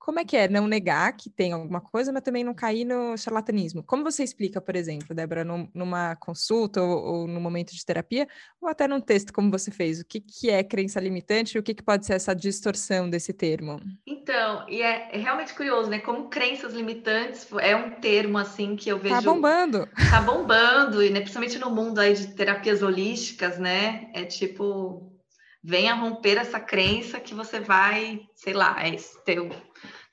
como 0.05 0.21
é 0.21 0.25
que 0.25 0.37
é 0.37 0.47
não 0.47 0.67
negar 0.67 1.17
que 1.17 1.31
tem 1.31 1.55
alguma 1.55 1.81
coisa, 1.81 2.13
mas 2.13 2.23
também 2.23 2.45
não 2.45 2.53
cair 2.53 2.85
no 2.85 3.17
charlatanismo? 3.17 3.83
Como 3.83 4.05
você 4.05 4.23
explica, 4.23 4.61
por 4.61 4.77
exemplo, 4.77 5.15
Débora, 5.15 5.45
num, 5.45 5.67
numa 5.73 6.15
consulta 6.17 6.83
ou, 6.83 7.05
ou 7.05 7.27
no 7.27 7.41
momento 7.41 7.75
de 7.75 7.87
terapia, 7.87 8.29
ou 8.61 8.69
até 8.69 8.87
num 8.87 9.01
texto 9.01 9.33
como 9.33 9.51
você 9.51 9.71
fez, 9.71 10.01
o 10.01 10.05
que, 10.05 10.21
que 10.21 10.51
é 10.51 10.63
crença 10.63 11.01
limitante 11.01 11.57
e 11.57 11.59
o 11.59 11.63
que, 11.63 11.73
que 11.73 11.83
pode 11.83 12.05
ser 12.05 12.13
essa 12.13 12.35
distorção 12.35 13.09
desse 13.09 13.33
termo? 13.33 13.81
Então, 14.07 14.69
e 14.69 14.83
é, 14.83 15.09
é 15.11 15.17
realmente 15.17 15.55
curioso, 15.55 15.89
né? 15.89 15.99
Como 16.01 16.29
crenças 16.29 16.75
limitantes 16.75 17.47
é 17.63 17.75
um 17.75 17.93
termo 17.93 18.37
assim 18.37 18.77
que 18.77 18.91
eu 18.91 18.99
tá 18.99 19.03
vejo. 19.05 19.15
Tá 19.15 19.23
bombando. 19.23 19.89
Tá 20.11 20.21
bombando, 20.21 21.03
e 21.03 21.09
né, 21.09 21.21
principalmente 21.21 21.59
no 21.59 21.71
mundo 21.71 21.99
aí 21.99 22.13
de 22.13 22.35
terapias 22.35 22.83
holísticas, 22.83 23.59
né? 23.59 24.11
É 24.13 24.25
tipo 24.25 25.15
venha 25.65 25.95
romper 25.95 26.37
essa 26.37 26.61
crença 26.61 27.19
que 27.19 27.33
você 27.33 27.59
vai, 27.59 28.21
sei 28.35 28.53
lá, 28.53 28.77
é 28.87 28.95
ter 29.25 29.41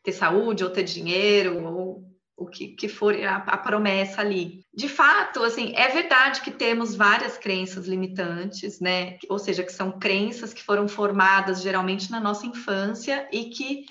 ter 0.03 0.11
saúde 0.11 0.63
ou 0.63 0.69
ter 0.69 0.83
dinheiro 0.83 1.63
ou 1.65 2.11
o 2.41 2.47
que, 2.47 2.69
que 2.69 2.87
for 2.87 3.15
a, 3.15 3.37
a, 3.37 3.57
promessa 3.57 4.21
ali. 4.21 4.65
De 4.73 4.89
fato, 4.89 5.43
assim, 5.43 5.73
é 5.75 5.87
verdade 5.89 6.41
que 6.41 6.49
temos 6.49 6.95
várias 6.95 7.37
crenças 7.37 7.85
limitantes, 7.85 8.79
né? 8.79 9.17
Ou 9.29 9.37
seja, 9.37 9.63
que 9.63 9.71
são 9.71 9.99
crenças 9.99 10.53
que 10.53 10.63
foram 10.63 10.87
formadas 10.87 11.61
geralmente 11.61 12.09
na 12.09 12.19
nossa 12.19 12.47
infância 12.47 13.27
e 13.31 13.45
que, 13.45 13.85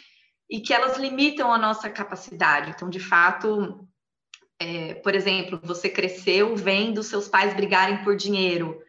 e 0.51 0.61
que 0.61 0.75
elas 0.75 0.99
limitam 0.99 1.53
a 1.53 1.59
nossa 1.59 1.89
capacidade. 1.89 2.71
Então, 2.71 2.91
de 2.91 2.99
fato, 2.99 3.87
é, 4.59 4.95
por 4.95 5.15
exemplo, 5.15 5.61
você 5.63 5.89
cresceu 5.89 6.57
vendo 6.57 7.05
seus 7.05 7.29
pais 7.29 7.55
brigarem 7.55 8.03
por 8.03 8.17
dinheiro. 8.17 8.83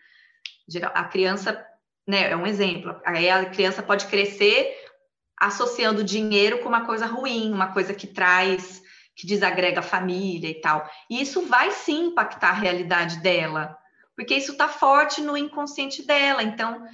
A 0.93 1.03
criança, 1.03 1.63
né, 2.07 2.31
é 2.31 2.35
um 2.35 2.47
exemplo. 2.47 2.99
Aí 3.05 3.29
a 3.29 3.45
criança 3.45 3.83
pode 3.83 4.07
crescer 4.07 4.75
associando 5.41 6.03
dinheiro 6.03 6.59
com 6.59 6.69
uma 6.69 6.85
coisa 6.85 7.07
ruim, 7.07 7.51
uma 7.51 7.73
coisa 7.73 7.95
que 7.95 8.05
traz, 8.05 8.79
que 9.15 9.25
desagrega 9.25 9.79
a 9.79 9.83
família 9.83 10.47
e 10.47 10.61
tal. 10.61 10.87
E 11.09 11.19
isso 11.19 11.47
vai 11.47 11.71
sim 11.71 12.09
impactar 12.09 12.49
a 12.49 12.59
realidade 12.59 13.17
dela, 13.21 13.75
porque 14.15 14.35
isso 14.35 14.51
está 14.51 14.67
forte 14.67 15.19
no 15.19 15.35
inconsciente 15.35 16.05
dela. 16.05 16.43
Então, 16.43 16.85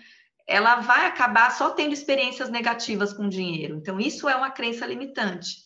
ela 0.47 0.77
vai 0.77 1.07
acabar 1.07 1.51
só 1.51 1.71
tendo 1.71 1.93
experiências 1.93 2.49
negativas 2.49 3.11
com 3.11 3.27
dinheiro. 3.27 3.75
Então, 3.75 3.99
isso 3.99 4.29
é 4.29 4.35
uma 4.35 4.49
crença 4.49 4.85
limitante. 4.85 5.57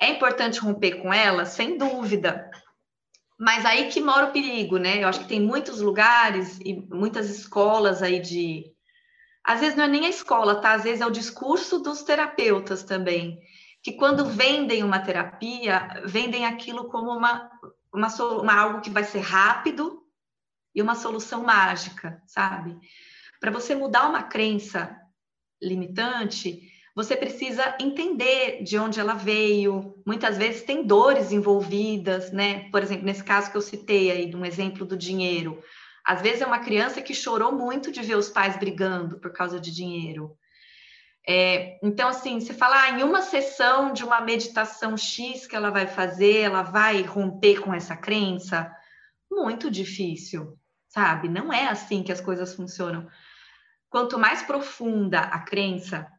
É 0.00 0.08
importante 0.08 0.60
romper 0.60 1.02
com 1.02 1.12
ela, 1.12 1.44
sem 1.44 1.76
dúvida. 1.76 2.48
Mas 3.36 3.66
aí 3.66 3.88
que 3.88 4.00
mora 4.00 4.26
o 4.26 4.32
perigo, 4.32 4.78
né? 4.78 5.02
Eu 5.02 5.08
acho 5.08 5.18
que 5.18 5.28
tem 5.28 5.40
muitos 5.40 5.80
lugares 5.80 6.60
e 6.64 6.74
muitas 6.74 7.28
escolas 7.28 8.00
aí 8.00 8.20
de 8.20 8.71
às 9.44 9.60
vezes 9.60 9.76
não 9.76 9.84
é 9.84 9.88
nem 9.88 10.06
a 10.06 10.10
escola, 10.10 10.60
tá? 10.60 10.72
Às 10.72 10.84
vezes 10.84 11.00
é 11.00 11.06
o 11.06 11.10
discurso 11.10 11.78
dos 11.80 12.02
terapeutas 12.02 12.82
também, 12.82 13.40
que 13.82 13.92
quando 13.92 14.24
vendem 14.24 14.82
uma 14.84 15.00
terapia, 15.00 16.02
vendem 16.06 16.44
aquilo 16.44 16.88
como 16.88 17.10
uma, 17.10 17.50
uma, 17.92 18.08
uma 18.08 18.54
algo 18.54 18.80
que 18.80 18.90
vai 18.90 19.04
ser 19.04 19.20
rápido 19.20 20.02
e 20.74 20.80
uma 20.80 20.94
solução 20.94 21.42
mágica, 21.42 22.22
sabe? 22.26 22.78
Para 23.40 23.50
você 23.50 23.74
mudar 23.74 24.08
uma 24.08 24.22
crença 24.22 24.96
limitante, 25.60 26.70
você 26.94 27.16
precisa 27.16 27.76
entender 27.80 28.62
de 28.62 28.78
onde 28.78 29.00
ela 29.00 29.14
veio. 29.14 30.00
Muitas 30.06 30.36
vezes 30.36 30.62
tem 30.62 30.86
dores 30.86 31.32
envolvidas, 31.32 32.30
né? 32.30 32.70
Por 32.70 32.82
exemplo, 32.82 33.04
nesse 33.04 33.24
caso 33.24 33.50
que 33.50 33.56
eu 33.56 33.62
citei 33.62 34.10
aí, 34.10 34.34
um 34.34 34.44
exemplo 34.44 34.84
do 34.84 34.96
dinheiro. 34.96 35.62
Às 36.04 36.20
vezes 36.20 36.42
é 36.42 36.46
uma 36.46 36.58
criança 36.58 37.00
que 37.00 37.14
chorou 37.14 37.52
muito 37.52 37.92
de 37.92 38.02
ver 38.02 38.16
os 38.16 38.28
pais 38.28 38.56
brigando 38.56 39.18
por 39.18 39.32
causa 39.32 39.60
de 39.60 39.70
dinheiro. 39.70 40.36
É, 41.26 41.78
então, 41.82 42.08
assim, 42.08 42.40
se 42.40 42.52
falar 42.52 42.82
ah, 42.82 42.90
em 42.90 43.02
uma 43.04 43.22
sessão 43.22 43.92
de 43.92 44.02
uma 44.02 44.20
meditação 44.20 44.96
X 44.96 45.46
que 45.46 45.54
ela 45.54 45.70
vai 45.70 45.86
fazer, 45.86 46.38
ela 46.40 46.62
vai 46.62 47.02
romper 47.02 47.60
com 47.60 47.72
essa 47.72 47.96
crença, 47.96 48.70
muito 49.30 49.70
difícil, 49.70 50.58
sabe? 50.88 51.28
Não 51.28 51.52
é 51.52 51.68
assim 51.68 52.02
que 52.02 52.10
as 52.10 52.20
coisas 52.20 52.54
funcionam. 52.54 53.08
Quanto 53.88 54.18
mais 54.18 54.42
profunda 54.42 55.20
a 55.20 55.38
crença, 55.38 56.10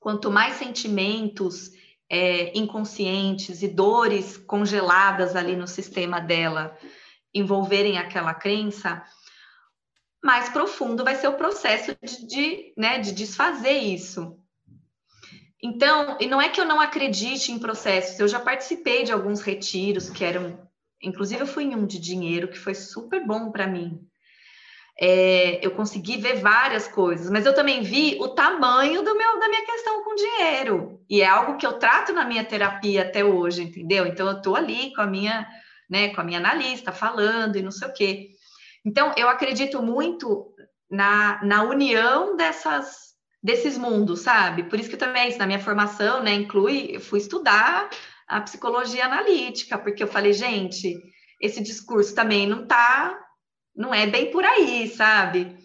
quanto 0.00 0.30
mais 0.30 0.54
sentimentos 0.54 1.70
é, 2.08 2.56
inconscientes 2.56 3.62
e 3.62 3.68
dores 3.68 4.38
congeladas 4.38 5.36
ali 5.36 5.54
no 5.54 5.68
sistema 5.68 6.20
dela 6.20 6.76
envolverem 7.34 7.98
aquela 7.98 8.34
crença, 8.34 9.02
mais 10.22 10.48
profundo 10.48 11.02
vai 11.02 11.16
ser 11.16 11.28
o 11.28 11.36
processo 11.36 11.96
de, 12.02 12.26
de, 12.26 12.74
né, 12.76 12.98
de 12.98 13.12
desfazer 13.12 13.78
isso. 13.78 14.38
Então, 15.60 16.16
e 16.20 16.26
não 16.26 16.40
é 16.40 16.48
que 16.48 16.60
eu 16.60 16.64
não 16.64 16.80
acredite 16.80 17.52
em 17.52 17.58
processos, 17.58 18.18
eu 18.18 18.28
já 18.28 18.40
participei 18.40 19.04
de 19.04 19.12
alguns 19.12 19.40
retiros 19.40 20.10
que 20.10 20.24
eram, 20.24 20.58
inclusive 21.00 21.42
eu 21.42 21.46
fui 21.46 21.64
em 21.64 21.74
um 21.74 21.86
de 21.86 21.98
dinheiro 21.98 22.48
que 22.48 22.58
foi 22.58 22.74
super 22.74 23.24
bom 23.24 23.50
para 23.50 23.66
mim. 23.66 24.00
É, 25.00 25.64
eu 25.64 25.70
consegui 25.70 26.18
ver 26.18 26.40
várias 26.40 26.86
coisas, 26.86 27.30
mas 27.30 27.46
eu 27.46 27.54
também 27.54 27.82
vi 27.82 28.18
o 28.20 28.28
tamanho 28.28 29.02
do 29.02 29.16
meu 29.16 29.38
da 29.38 29.48
minha 29.48 29.64
questão 29.64 30.04
com 30.04 30.14
dinheiro. 30.14 31.00
E 31.08 31.22
é 31.22 31.26
algo 31.26 31.56
que 31.56 31.66
eu 31.66 31.74
trato 31.74 32.12
na 32.12 32.24
minha 32.24 32.44
terapia 32.44 33.02
até 33.02 33.24
hoje, 33.24 33.62
entendeu? 33.62 34.06
Então 34.06 34.28
eu 34.28 34.42
tô 34.42 34.54
ali 34.54 34.92
com 34.94 35.00
a 35.00 35.06
minha 35.06 35.48
né, 35.88 36.14
com 36.14 36.20
a 36.20 36.24
minha 36.24 36.38
analista 36.38 36.92
falando 36.92 37.56
e 37.56 37.62
não 37.62 37.70
sei 37.70 37.88
o 37.88 37.92
quê. 37.92 38.30
Então, 38.84 39.12
eu 39.16 39.28
acredito 39.28 39.82
muito 39.82 40.52
na, 40.90 41.42
na 41.44 41.62
união 41.62 42.36
dessas, 42.36 43.14
desses 43.42 43.78
mundos, 43.78 44.20
sabe? 44.20 44.64
Por 44.64 44.78
isso 44.78 44.90
que 44.90 44.96
também 44.96 45.28
isso, 45.28 45.38
na 45.38 45.46
minha 45.46 45.60
formação, 45.60 46.22
né, 46.22 46.32
inclui, 46.34 46.90
eu 46.96 47.00
fui 47.00 47.18
estudar 47.18 47.88
a 48.26 48.40
psicologia 48.40 49.04
analítica, 49.04 49.78
porque 49.78 50.02
eu 50.02 50.08
falei, 50.08 50.32
gente, 50.32 50.98
esse 51.40 51.62
discurso 51.62 52.14
também 52.14 52.46
não 52.46 52.66
tá, 52.66 53.18
não 53.74 53.94
é 53.94 54.06
bem 54.06 54.30
por 54.30 54.44
aí, 54.44 54.88
sabe? 54.88 55.56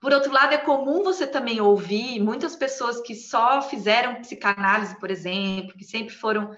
Por 0.00 0.12
outro 0.12 0.32
lado, 0.32 0.54
é 0.54 0.58
comum 0.58 1.02
você 1.02 1.26
também 1.26 1.60
ouvir 1.60 2.20
muitas 2.20 2.56
pessoas 2.56 3.00
que 3.02 3.14
só 3.14 3.60
fizeram 3.60 4.20
psicanálise, 4.22 4.98
por 4.98 5.10
exemplo, 5.10 5.76
que 5.76 5.84
sempre 5.84 6.14
foram 6.14 6.50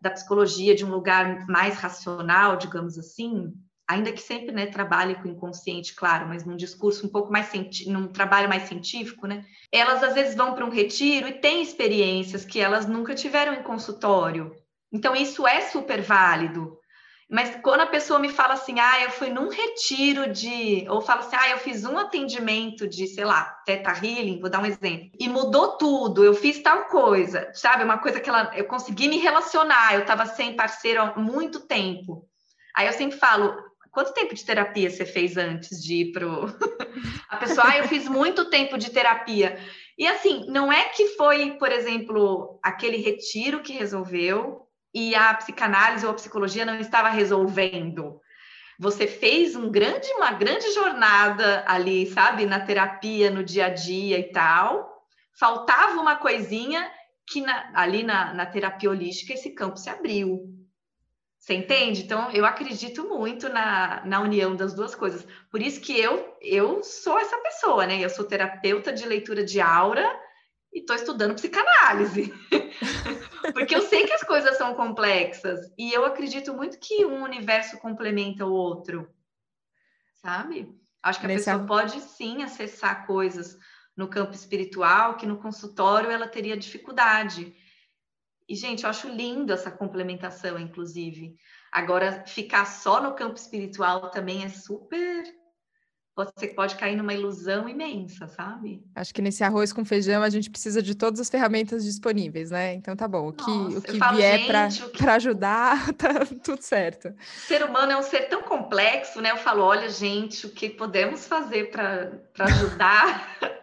da 0.00 0.10
psicologia 0.10 0.74
de 0.74 0.84
um 0.84 0.90
lugar 0.90 1.46
mais 1.46 1.76
racional, 1.76 2.56
digamos 2.56 2.98
assim, 2.98 3.52
ainda 3.88 4.12
que 4.12 4.22
sempre 4.22 4.52
né, 4.52 4.66
trabalhe 4.66 5.16
com 5.16 5.28
o 5.28 5.32
inconsciente, 5.32 5.94
claro, 5.94 6.28
mas 6.28 6.44
num 6.44 6.56
discurso 6.56 7.06
um 7.06 7.10
pouco 7.10 7.32
mais 7.32 7.50
num 7.86 8.06
trabalho 8.06 8.48
mais 8.48 8.64
científico, 8.64 9.26
né? 9.26 9.44
Elas 9.72 10.02
às 10.02 10.14
vezes 10.14 10.36
vão 10.36 10.54
para 10.54 10.64
um 10.64 10.70
retiro 10.70 11.26
e 11.26 11.40
têm 11.40 11.60
experiências 11.60 12.44
que 12.44 12.60
elas 12.60 12.86
nunca 12.86 13.14
tiveram 13.14 13.52
em 13.54 13.62
consultório. 13.62 14.54
Então 14.92 15.14
isso 15.16 15.46
é 15.46 15.60
super 15.62 16.00
válido. 16.02 16.78
Mas 17.30 17.54
quando 17.62 17.82
a 17.82 17.86
pessoa 17.86 18.18
me 18.18 18.28
fala 18.28 18.54
assim, 18.54 18.80
ah, 18.80 19.04
eu 19.04 19.10
fui 19.12 19.30
num 19.30 19.48
retiro 19.48 20.32
de, 20.32 20.84
ou 20.88 21.00
fala 21.00 21.20
assim, 21.20 21.36
ah, 21.38 21.50
eu 21.50 21.58
fiz 21.58 21.84
um 21.84 21.96
atendimento 21.96 22.88
de, 22.88 23.06
sei 23.06 23.24
lá, 23.24 23.44
teta 23.64 23.92
healing, 23.92 24.40
vou 24.40 24.50
dar 24.50 24.60
um 24.60 24.66
exemplo, 24.66 25.12
e 25.16 25.28
mudou 25.28 25.78
tudo, 25.78 26.24
eu 26.24 26.34
fiz 26.34 26.60
tal 26.60 26.86
coisa, 26.86 27.48
sabe? 27.54 27.84
Uma 27.84 27.98
coisa 27.98 28.18
que 28.18 28.28
ela, 28.28 28.50
eu 28.56 28.64
consegui 28.64 29.06
me 29.06 29.18
relacionar, 29.18 29.94
eu 29.94 30.00
estava 30.00 30.26
sem 30.26 30.56
parceiro 30.56 31.00
há 31.00 31.14
muito 31.16 31.60
tempo. 31.60 32.28
Aí 32.74 32.88
eu 32.88 32.92
sempre 32.92 33.16
falo, 33.16 33.54
quanto 33.92 34.12
tempo 34.12 34.34
de 34.34 34.44
terapia 34.44 34.90
você 34.90 35.06
fez 35.06 35.36
antes 35.36 35.80
de 35.80 36.00
ir 36.00 36.12
pro. 36.12 36.46
a 37.30 37.36
pessoa, 37.36 37.64
ah, 37.68 37.78
eu 37.78 37.86
fiz 37.86 38.08
muito 38.08 38.50
tempo 38.50 38.76
de 38.76 38.90
terapia. 38.90 39.56
E 39.96 40.04
assim, 40.04 40.46
não 40.48 40.72
é 40.72 40.88
que 40.88 41.08
foi, 41.10 41.52
por 41.52 41.70
exemplo, 41.70 42.58
aquele 42.60 42.96
retiro 42.96 43.60
que 43.60 43.72
resolveu, 43.72 44.66
e 44.92 45.14
a 45.14 45.32
psicanálise 45.34 46.04
ou 46.04 46.12
a 46.12 46.14
psicologia 46.14 46.64
não 46.64 46.78
estava 46.78 47.08
resolvendo. 47.08 48.20
Você 48.78 49.06
fez 49.06 49.54
um 49.54 49.70
grande, 49.70 50.10
uma 50.14 50.32
grande 50.32 50.72
jornada 50.72 51.62
ali, 51.66 52.06
sabe, 52.06 52.46
na 52.46 52.60
terapia, 52.60 53.30
no 53.30 53.44
dia 53.44 53.66
a 53.66 53.68
dia 53.68 54.18
e 54.18 54.32
tal. 54.32 55.06
Faltava 55.38 56.00
uma 56.00 56.16
coisinha 56.16 56.90
que 57.26 57.40
na, 57.40 57.70
ali 57.74 58.02
na, 58.02 58.32
na 58.32 58.46
terapia 58.46 58.90
holística 58.90 59.34
esse 59.34 59.50
campo 59.50 59.76
se 59.76 59.90
abriu. 59.90 60.48
Você 61.38 61.54
entende? 61.54 62.02
Então, 62.02 62.30
eu 62.32 62.44
acredito 62.44 63.08
muito 63.08 63.48
na, 63.48 64.04
na 64.04 64.20
união 64.20 64.54
das 64.54 64.74
duas 64.74 64.94
coisas. 64.94 65.26
Por 65.50 65.62
isso 65.62 65.80
que 65.80 65.98
eu, 65.98 66.36
eu 66.40 66.82
sou 66.82 67.18
essa 67.18 67.38
pessoa, 67.38 67.86
né? 67.86 67.98
Eu 67.98 68.10
sou 68.10 68.24
terapeuta 68.24 68.92
de 68.92 69.06
leitura 69.06 69.44
de 69.44 69.60
aura 69.60 70.06
e 70.72 70.80
estou 70.80 70.96
estudando 70.96 71.34
psicanálise. 71.34 72.32
Porque 73.52 73.74
eu 73.74 73.82
sei 73.82 74.06
que 74.06 74.12
as 74.12 74.22
coisas 74.22 74.56
são 74.56 74.74
complexas 74.74 75.72
e 75.76 75.92
eu 75.92 76.04
acredito 76.04 76.54
muito 76.54 76.78
que 76.78 77.04
um 77.04 77.22
universo 77.22 77.78
complementa 77.78 78.46
o 78.46 78.52
outro, 78.52 79.08
sabe? 80.16 80.72
Acho 81.02 81.18
que 81.18 81.26
a 81.26 81.28
Nesse 81.28 81.46
pessoa 81.46 81.66
pode 81.66 82.00
sim 82.00 82.42
acessar 82.42 83.06
coisas 83.06 83.58
no 83.96 84.08
campo 84.08 84.32
espiritual 84.32 85.16
que 85.16 85.26
no 85.26 85.38
consultório 85.38 86.10
ela 86.10 86.28
teria 86.28 86.56
dificuldade. 86.56 87.54
E, 88.48 88.54
gente, 88.54 88.84
eu 88.84 88.90
acho 88.90 89.08
lindo 89.08 89.52
essa 89.52 89.70
complementação, 89.70 90.58
inclusive. 90.58 91.36
Agora, 91.72 92.24
ficar 92.26 92.64
só 92.66 93.00
no 93.00 93.14
campo 93.14 93.36
espiritual 93.36 94.10
também 94.10 94.44
é 94.44 94.48
super 94.48 95.24
você 96.24 96.48
pode 96.48 96.76
cair 96.76 96.96
numa 96.96 97.14
ilusão 97.14 97.68
imensa, 97.68 98.26
sabe? 98.28 98.82
Acho 98.94 99.14
que 99.14 99.22
nesse 99.22 99.44
arroz 99.44 99.72
com 99.72 99.84
feijão 99.84 100.22
a 100.22 100.30
gente 100.30 100.50
precisa 100.50 100.82
de 100.82 100.94
todas 100.94 101.20
as 101.20 101.28
ferramentas 101.28 101.84
disponíveis, 101.84 102.50
né? 102.50 102.74
Então 102.74 102.96
tá 102.96 103.06
bom. 103.06 103.28
O 103.28 103.32
que, 103.32 103.50
Nossa, 103.50 103.78
o 103.78 103.82
que 103.82 103.98
falo, 103.98 104.16
vier 104.16 104.46
para 104.46 104.68
que... 104.68 105.08
ajudar, 105.08 105.92
tá 105.94 106.26
tudo 106.42 106.62
certo. 106.62 107.08
O 107.08 107.40
ser 107.46 107.64
humano 107.64 107.92
é 107.92 107.96
um 107.96 108.02
ser 108.02 108.28
tão 108.28 108.42
complexo, 108.42 109.20
né? 109.20 109.30
Eu 109.30 109.36
falo, 109.36 109.62
olha, 109.62 109.88
gente, 109.88 110.46
o 110.46 110.50
que 110.50 110.68
podemos 110.68 111.26
fazer 111.26 111.70
para 111.70 112.10
ajudar? 112.38 113.38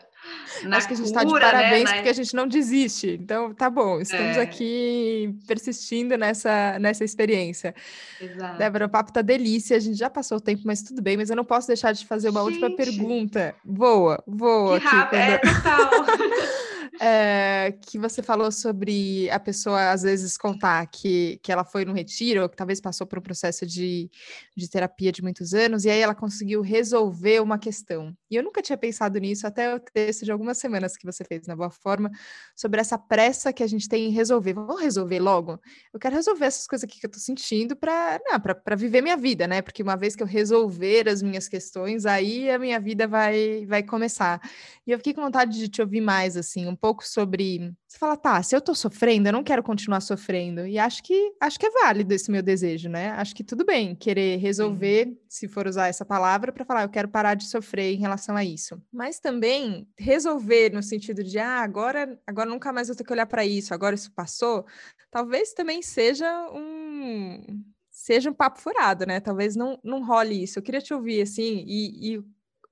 Na 0.64 0.78
Acho 0.78 0.88
que 0.88 0.94
a 0.94 0.98
gente 0.98 1.08
está 1.08 1.24
de 1.24 1.34
né, 1.34 1.40
parabéns 1.40 1.84
né? 1.86 1.96
porque 1.96 2.10
a 2.10 2.14
gente 2.14 2.36
não 2.36 2.48
desiste. 2.48 3.18
Então, 3.22 3.54
tá 3.54 3.70
bom, 3.70 4.00
estamos 4.00 4.38
é. 4.38 4.42
aqui 4.42 5.36
persistindo 5.48 6.18
nessa, 6.18 6.78
nessa 6.80 7.04
experiência. 7.04 7.74
Exato. 8.22 8.58
Débora, 8.58 8.86
o 8.86 8.90
papo 8.90 9.12
tá 9.12 9.22
delícia, 9.22 9.78
a 9.78 9.80
gente 9.80 9.98
já 9.98 10.10
passou 10.10 10.38
o 10.38 10.42
tempo, 10.42 10.64
mas 10.66 10.82
tudo 10.82 11.02
bem, 11.02 11.18
mas 11.18 11.30
eu 11.30 11.36
não 11.36 11.46
posso 11.46 11.68
deixar 11.68 11.92
de 11.92 12.06
fazer 12.06 12.30
uma 12.30 12.42
gente. 12.42 12.64
última 12.64 12.76
pergunta. 12.76 13.56
Voa, 13.64 14.24
voa. 14.28 14.80
Que 14.80 14.88
aqui, 14.88 15.10
quando... 15.10 15.14
é, 15.14 15.38
total. 15.38 15.90
é, 17.00 17.74
que 17.82 17.98
você 17.98 18.22
falou 18.22 18.52
sobre 18.52 19.30
a 19.30 19.40
pessoa 19.40 19.92
às 19.92 20.04
vezes 20.04 20.38
contar 20.38 20.86
que, 20.88 21.40
que 21.44 21.52
ela 21.52 21.64
foi 21.64 21.86
no 21.86 21.94
retiro, 21.94 22.44
ou 22.44 22.50
que 22.50 22.56
talvez 22.56 22.82
passou 22.82 23.06
por 23.06 23.20
um 23.20 23.22
processo 23.22 23.66
de, 23.66 24.10
de 24.56 24.70
terapia 24.70 25.12
de 25.12 25.22
muitos 25.22 25.54
anos, 25.54 25.86
e 25.86 25.90
aí 25.90 26.00
ela 26.00 26.16
conseguiu 26.16 26.62
resolver 26.62 27.42
uma 27.42 27.58
questão. 27.58 28.16
E 28.30 28.36
eu 28.36 28.44
nunca 28.44 28.62
tinha 28.62 28.78
pensado 28.78 29.20
nisso, 29.20 29.46
até 29.46 29.74
o 29.74 29.80
texto 29.80 30.26
de 30.26 30.32
algumas 30.32 30.58
semanas 30.58 30.98
que 30.98 31.06
você 31.06 31.24
fez 31.24 31.48
na 31.48 31.56
Boa 31.56 31.70
Forma, 31.70 32.12
sobre 32.56 32.82
essa 32.82 32.98
pressa 32.98 33.54
que 33.54 33.64
a 33.64 33.68
gente 33.68 33.88
tem 33.88 34.08
em 34.08 34.12
resolver. 34.12 34.54
Vamos 34.54 34.82
resolver 34.82 35.20
logo? 35.20 35.60
Eu 35.94 36.00
quero 36.00 36.16
resolver 36.16 36.46
essas 36.46 36.68
coisas 36.68 36.84
aqui 36.84 37.00
que 37.00 37.06
eu 37.06 37.12
tô 37.12 37.20
sentindo 37.20 37.76
para 37.76 38.76
viver 38.76 39.02
minha 39.02 39.18
vida, 39.18 39.48
né? 39.48 39.62
Porque 39.62 39.84
uma 39.84 39.96
vez 39.96 40.16
que 40.16 40.24
eu 40.24 40.28
resolver 40.28 41.08
as 41.08 41.22
minhas 41.22 41.48
questões, 41.48 42.06
aí 42.06 42.50
a 42.50 42.58
minha 42.60 42.80
vida 42.80 43.08
vai, 43.08 43.66
vai 43.66 43.84
começar. 43.84 44.42
E 44.86 44.92
eu 44.92 44.98
fiquei 44.98 45.14
com 45.14 45.22
vontade 45.22 45.58
de 45.58 45.68
te 45.68 45.82
ouvir 45.82 46.02
mais, 46.02 46.36
assim, 46.38 46.66
um 46.68 46.76
pouco 46.76 46.87
pouco 46.88 47.06
sobre. 47.06 47.74
Você 47.86 47.98
fala, 47.98 48.16
tá, 48.16 48.42
se 48.42 48.56
eu 48.56 48.62
tô 48.62 48.74
sofrendo, 48.74 49.28
eu 49.28 49.34
não 49.34 49.44
quero 49.44 49.62
continuar 49.62 50.00
sofrendo. 50.00 50.66
E 50.66 50.80
acho 50.80 51.04
que 51.04 51.34
acho 51.42 51.60
que 51.60 51.66
é 51.66 51.70
válido 51.70 52.14
esse 52.14 52.32
meu 52.32 52.42
desejo, 52.42 52.88
né? 52.88 53.10
Acho 53.10 53.36
que 53.36 53.44
tudo 53.44 53.66
bem 53.66 53.94
querer 53.94 54.38
resolver, 54.38 55.08
uhum. 55.08 55.18
se 55.28 55.50
for 55.50 55.68
usar 55.68 55.88
essa 55.88 56.06
palavra, 56.06 56.54
para 56.54 56.64
falar, 56.64 56.84
eu 56.84 56.90
quero 56.90 57.10
parar 57.10 57.34
de 57.34 57.46
sofrer 57.50 57.94
em 57.94 58.00
relação 58.00 58.38
a 58.38 58.44
isso. 58.46 58.82
Mas 58.90 59.20
também 59.20 59.86
resolver 59.98 60.72
no 60.72 60.82
sentido 60.82 61.22
de, 61.24 61.38
ah, 61.38 61.60
agora, 61.60 62.18
agora 62.26 62.50
nunca 62.50 62.72
mais 62.72 62.88
vou 62.88 62.96
ter 62.96 63.04
que 63.04 63.12
olhar 63.12 63.26
para 63.26 63.46
isso, 63.46 63.74
agora 63.74 63.94
isso 63.94 64.12
passou, 64.14 64.66
talvez 65.12 65.54
também 65.54 65.82
seja 65.82 66.50
um 66.54 67.66
seja 67.90 68.30
um 68.30 68.34
papo 68.34 68.62
furado, 68.62 69.06
né? 69.06 69.20
Talvez 69.20 69.56
não, 69.56 69.78
não 69.84 70.06
role 70.06 70.44
isso. 70.44 70.60
Eu 70.60 70.64
queria 70.64 70.80
te 70.80 70.94
ouvir 70.94 71.22
assim, 71.22 71.66
e, 71.68 72.16
e 72.16 72.24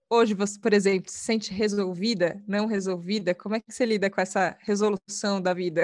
hoje 0.10 0.34
você, 0.34 0.60
por 0.60 0.74
exemplo, 0.74 1.12
se 1.12 1.20
sente 1.20 1.54
resolvida, 1.54 2.42
não 2.48 2.66
resolvida, 2.66 3.34
como 3.34 3.56
é 3.56 3.60
que 3.60 3.72
você 3.72 3.86
lida 3.86 4.10
com 4.10 4.22
essa 4.22 4.58
resolução 4.62 5.42
da 5.42 5.54
vida? 5.54 5.84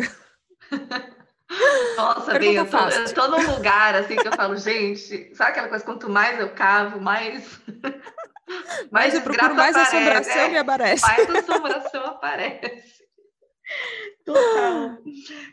Nossa, 1.97 2.39
bem, 2.39 2.55
eu 2.55 2.69
tô, 2.69 2.77
eu 2.77 3.13
tô 3.13 3.27
num 3.27 3.55
lugar 3.55 3.95
assim 3.95 4.15
que 4.15 4.27
eu 4.27 4.31
falo, 4.31 4.55
gente, 4.55 5.35
sabe 5.35 5.51
aquela 5.51 5.67
coisa, 5.67 5.83
quanto 5.83 6.09
mais 6.09 6.39
eu 6.39 6.53
cavo, 6.53 6.99
mais. 7.01 7.59
mais 8.89 9.13
eu 9.13 9.21
procuro 9.21 9.53
mais 9.53 9.75
aparece, 9.75 9.95
assombração 9.97 10.41
é, 10.41 10.49
me 10.49 10.57
aparece. 10.57 11.01
Mais 11.01 11.29
assombração 11.29 12.05
aparece. 12.05 13.03
Total. 14.25 14.97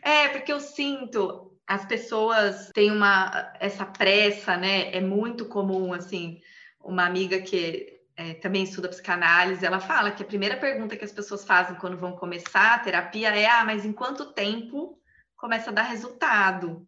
É, 0.01 0.29
porque 0.29 0.53
eu 0.53 0.59
sinto, 0.59 1.53
as 1.67 1.85
pessoas 1.85 2.71
têm 2.73 2.91
uma 2.91 3.53
essa 3.59 3.85
pressa, 3.85 4.55
né? 4.55 4.95
É 4.95 5.01
muito 5.01 5.45
comum, 5.45 5.93
assim, 5.93 6.39
uma 6.81 7.05
amiga 7.05 7.41
que 7.41 7.98
é, 8.19 8.33
também 8.33 8.63
estuda 8.63 8.89
psicanálise, 8.89 9.65
ela 9.65 9.79
fala 9.79 10.11
que 10.11 10.21
a 10.21 10.25
primeira 10.25 10.57
pergunta 10.57 10.97
que 10.97 11.05
as 11.05 11.11
pessoas 11.11 11.45
fazem 11.45 11.77
quando 11.77 11.95
vão 11.95 12.17
começar 12.17 12.75
a 12.75 12.79
terapia 12.79 13.29
é: 13.29 13.47
ah, 13.47 13.63
mas 13.63 13.85
em 13.85 13.93
quanto 13.93 14.33
tempo 14.33 14.99
começa 15.37 15.69
a 15.69 15.73
dar 15.73 15.83
resultado? 15.83 16.85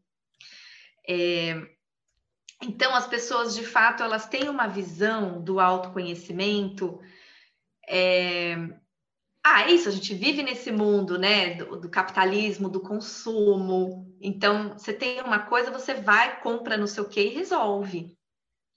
É, 1.08 1.56
então, 2.62 2.94
as 2.94 3.08
pessoas, 3.08 3.56
de 3.56 3.66
fato, 3.66 4.04
elas 4.04 4.28
têm 4.28 4.50
uma 4.50 4.68
visão 4.68 5.42
do 5.42 5.62
autoconhecimento. 5.62 7.00
É, 7.88 8.56
ah, 9.42 9.62
é 9.64 9.72
isso, 9.72 9.88
a 9.88 9.92
gente 9.92 10.14
vive 10.14 10.44
nesse 10.44 10.70
mundo, 10.70 11.18
né, 11.18 11.56
do, 11.56 11.80
do, 11.80 11.90
capitalismo, 11.90 12.68
do 12.68 12.82
consumo. 12.82 14.14
Então, 14.20 14.74
você 14.74 14.92
tem 14.92 15.22
uma 15.22 15.40
coisa, 15.40 15.72
você 15.72 15.94
vai, 15.94 16.42
compra 16.42 16.76
não 16.76 16.88
sei 16.88 17.02
o 17.02 17.08
que 17.08 17.22
e 17.22 17.36
resolve. 17.36 18.18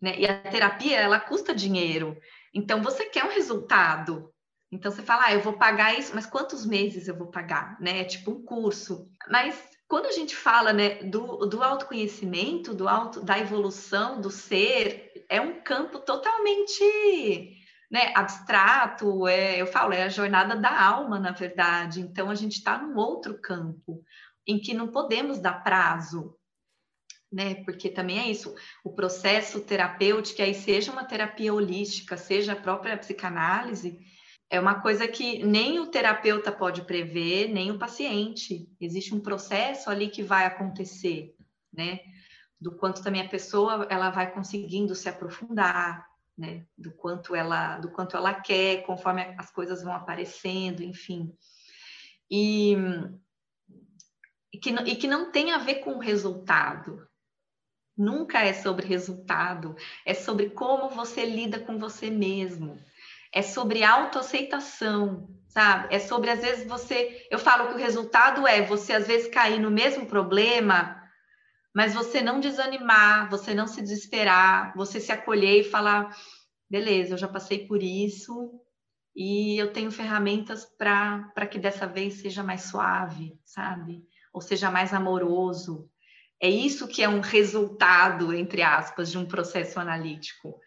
Né? 0.01 0.21
E 0.21 0.27
a 0.27 0.39
terapia, 0.39 1.01
ela 1.01 1.19
custa 1.19 1.53
dinheiro. 1.53 2.17
Então, 2.55 2.83
você 2.83 3.07
quer 3.07 3.25
um 3.25 3.35
resultado. 3.35 4.33
Então, 4.71 4.91
você 4.91 5.03
fala, 5.03 5.27
ah, 5.27 5.35
eu 5.35 5.41
vou 5.41 5.55
pagar 5.55 5.99
isso, 5.99 6.13
mas 6.15 6.27
quantos 6.27 6.65
meses 6.65 7.09
eu 7.09 7.17
vou 7.17 7.27
pagar? 7.27 7.79
Né? 7.81 8.01
É 8.01 8.05
tipo 8.05 8.31
um 8.31 8.45
curso. 8.45 9.09
Mas 9.29 9.61
quando 9.89 10.07
a 10.07 10.13
gente 10.13 10.35
fala 10.35 10.73
né, 10.73 11.03
do, 11.03 11.47
do 11.47 11.63
autoconhecimento, 11.63 12.75
do 12.75 12.89
auto, 12.89 13.21
da 13.21 13.39
evolução 13.39 14.21
do 14.21 14.31
ser, 14.31 15.27
é 15.29 15.41
um 15.41 15.61
campo 15.63 15.99
totalmente 15.99 17.55
né, 17.91 18.13
abstrato, 18.15 19.27
é, 19.29 19.61
eu 19.61 19.67
falo, 19.67 19.93
é 19.93 20.05
a 20.05 20.09
jornada 20.09 20.57
da 20.57 20.81
alma, 20.81 21.19
na 21.19 21.33
verdade. 21.33 22.01
Então, 22.01 22.31
a 22.31 22.35
gente 22.35 22.55
está 22.55 22.79
num 22.79 22.97
outro 22.97 23.39
campo 23.41 24.03
em 24.47 24.59
que 24.59 24.75
não 24.75 24.89
podemos 24.89 25.41
dar 25.41 25.63
prazo 25.63 26.37
né? 27.35 27.57
Porque 27.65 27.91
também 27.91 28.21
é 28.21 28.31
isso, 28.31 28.55
o 28.85 28.93
processo 28.93 29.61
terapêutico, 29.61 30.41
aí 30.41 30.55
seja 30.55 30.93
uma 30.93 31.05
terapia 31.05 31.53
holística, 31.53 32.17
seja 32.17 32.53
a 32.53 32.57
própria 32.57 32.97
psicanálise, 32.97 33.99
é 34.49 34.61
uma 34.61 34.81
coisa 34.81 35.09
que 35.09 35.45
nem 35.45 35.81
o 35.81 35.89
terapeuta 35.89 36.53
pode 36.53 36.83
prever, 36.83 37.49
nem 37.49 37.73
o 37.73 37.79
paciente. 37.79 38.69
Existe 38.81 39.13
um 39.13 39.19
processo 39.19 39.91
ali 39.91 40.09
que 40.09 40.23
vai 40.23 40.47
acontecer, 40.47 41.35
né? 41.73 41.99
Do 42.61 42.77
quanto 42.77 43.03
também 43.03 43.23
a 43.23 43.29
pessoa 43.29 43.89
ela 43.91 44.11
vai 44.11 44.31
conseguindo 44.31 44.95
se 44.95 45.09
aprofundar, 45.09 46.07
né? 46.39 46.65
Do 46.79 46.93
quanto 46.93 47.35
ela, 47.35 47.79
do 47.79 47.91
quanto 47.91 48.17
ela 48.17 48.33
quer, 48.33 48.85
conforme 48.85 49.23
as 49.37 49.51
coisas 49.51 49.83
vão 49.83 49.93
aparecendo, 49.93 50.85
enfim. 50.85 51.35
E, 52.31 52.77
e 54.53 54.59
que, 54.59 54.71
e 54.71 54.95
que 54.95 55.09
não 55.09 55.33
tem 55.33 55.51
a 55.51 55.59
ver 55.59 55.77
com 55.77 55.95
o 55.95 56.01
resultado, 56.01 57.05
Nunca 57.97 58.41
é 58.41 58.53
sobre 58.53 58.87
resultado, 58.87 59.77
é 60.05 60.15
sobre 60.15 60.51
como 60.51 60.91
você 60.91 61.25
lida 61.25 61.61
com 61.61 61.79
você 61.79 62.11
mesmo. 62.11 62.79
É 63.33 63.41
sobre 63.41 63.85
autoaceitação, 63.85 65.29
sabe? 65.49 65.95
É 65.95 66.01
sobre 66.01 66.31
às 66.31 66.41
vezes 66.41 66.67
você, 66.67 67.27
eu 67.31 67.39
falo 67.39 67.69
que 67.69 67.75
o 67.75 67.79
resultado 67.79 68.47
é 68.47 68.63
você 68.63 68.93
às 68.93 69.07
vezes 69.07 69.29
cair 69.29 69.61
no 69.61 69.71
mesmo 69.71 70.07
problema, 70.07 71.01
mas 71.75 71.95
você 71.95 72.21
não 72.21 72.41
desanimar, 72.41 73.31
você 73.31 73.55
não 73.55 73.67
se 73.67 73.81
desesperar, 73.81 74.73
você 74.77 75.01
se 75.01 75.13
acolher 75.13 75.61
e 75.61 75.65
falar, 75.65 76.17
beleza, 76.69 77.15
eu 77.15 77.19
já 77.19 77.29
passei 77.29 77.67
por 77.67 77.83
isso 77.83 78.61
e 79.15 79.57
eu 79.57 79.73
tenho 79.73 79.91
ferramentas 79.91 80.65
para 80.65 81.47
que 81.49 81.59
dessa 81.59 81.87
vez 81.87 82.15
seja 82.15 82.43
mais 82.43 82.63
suave, 82.63 83.39
sabe? 83.45 84.03
Ou 84.33 84.41
seja 84.41 84.71
mais 84.71 84.93
amoroso, 84.93 85.89
é 86.45 86.51
isso 86.51 86.87
que 86.87 87.03
é 87.03 87.09
um 87.09 87.21
resultado, 87.21 88.35
entre 88.35 88.61
aspas, 88.61 89.11
de 89.11 89.17
um 89.17 89.25
processo 89.25 89.81
analítico. 89.81 90.61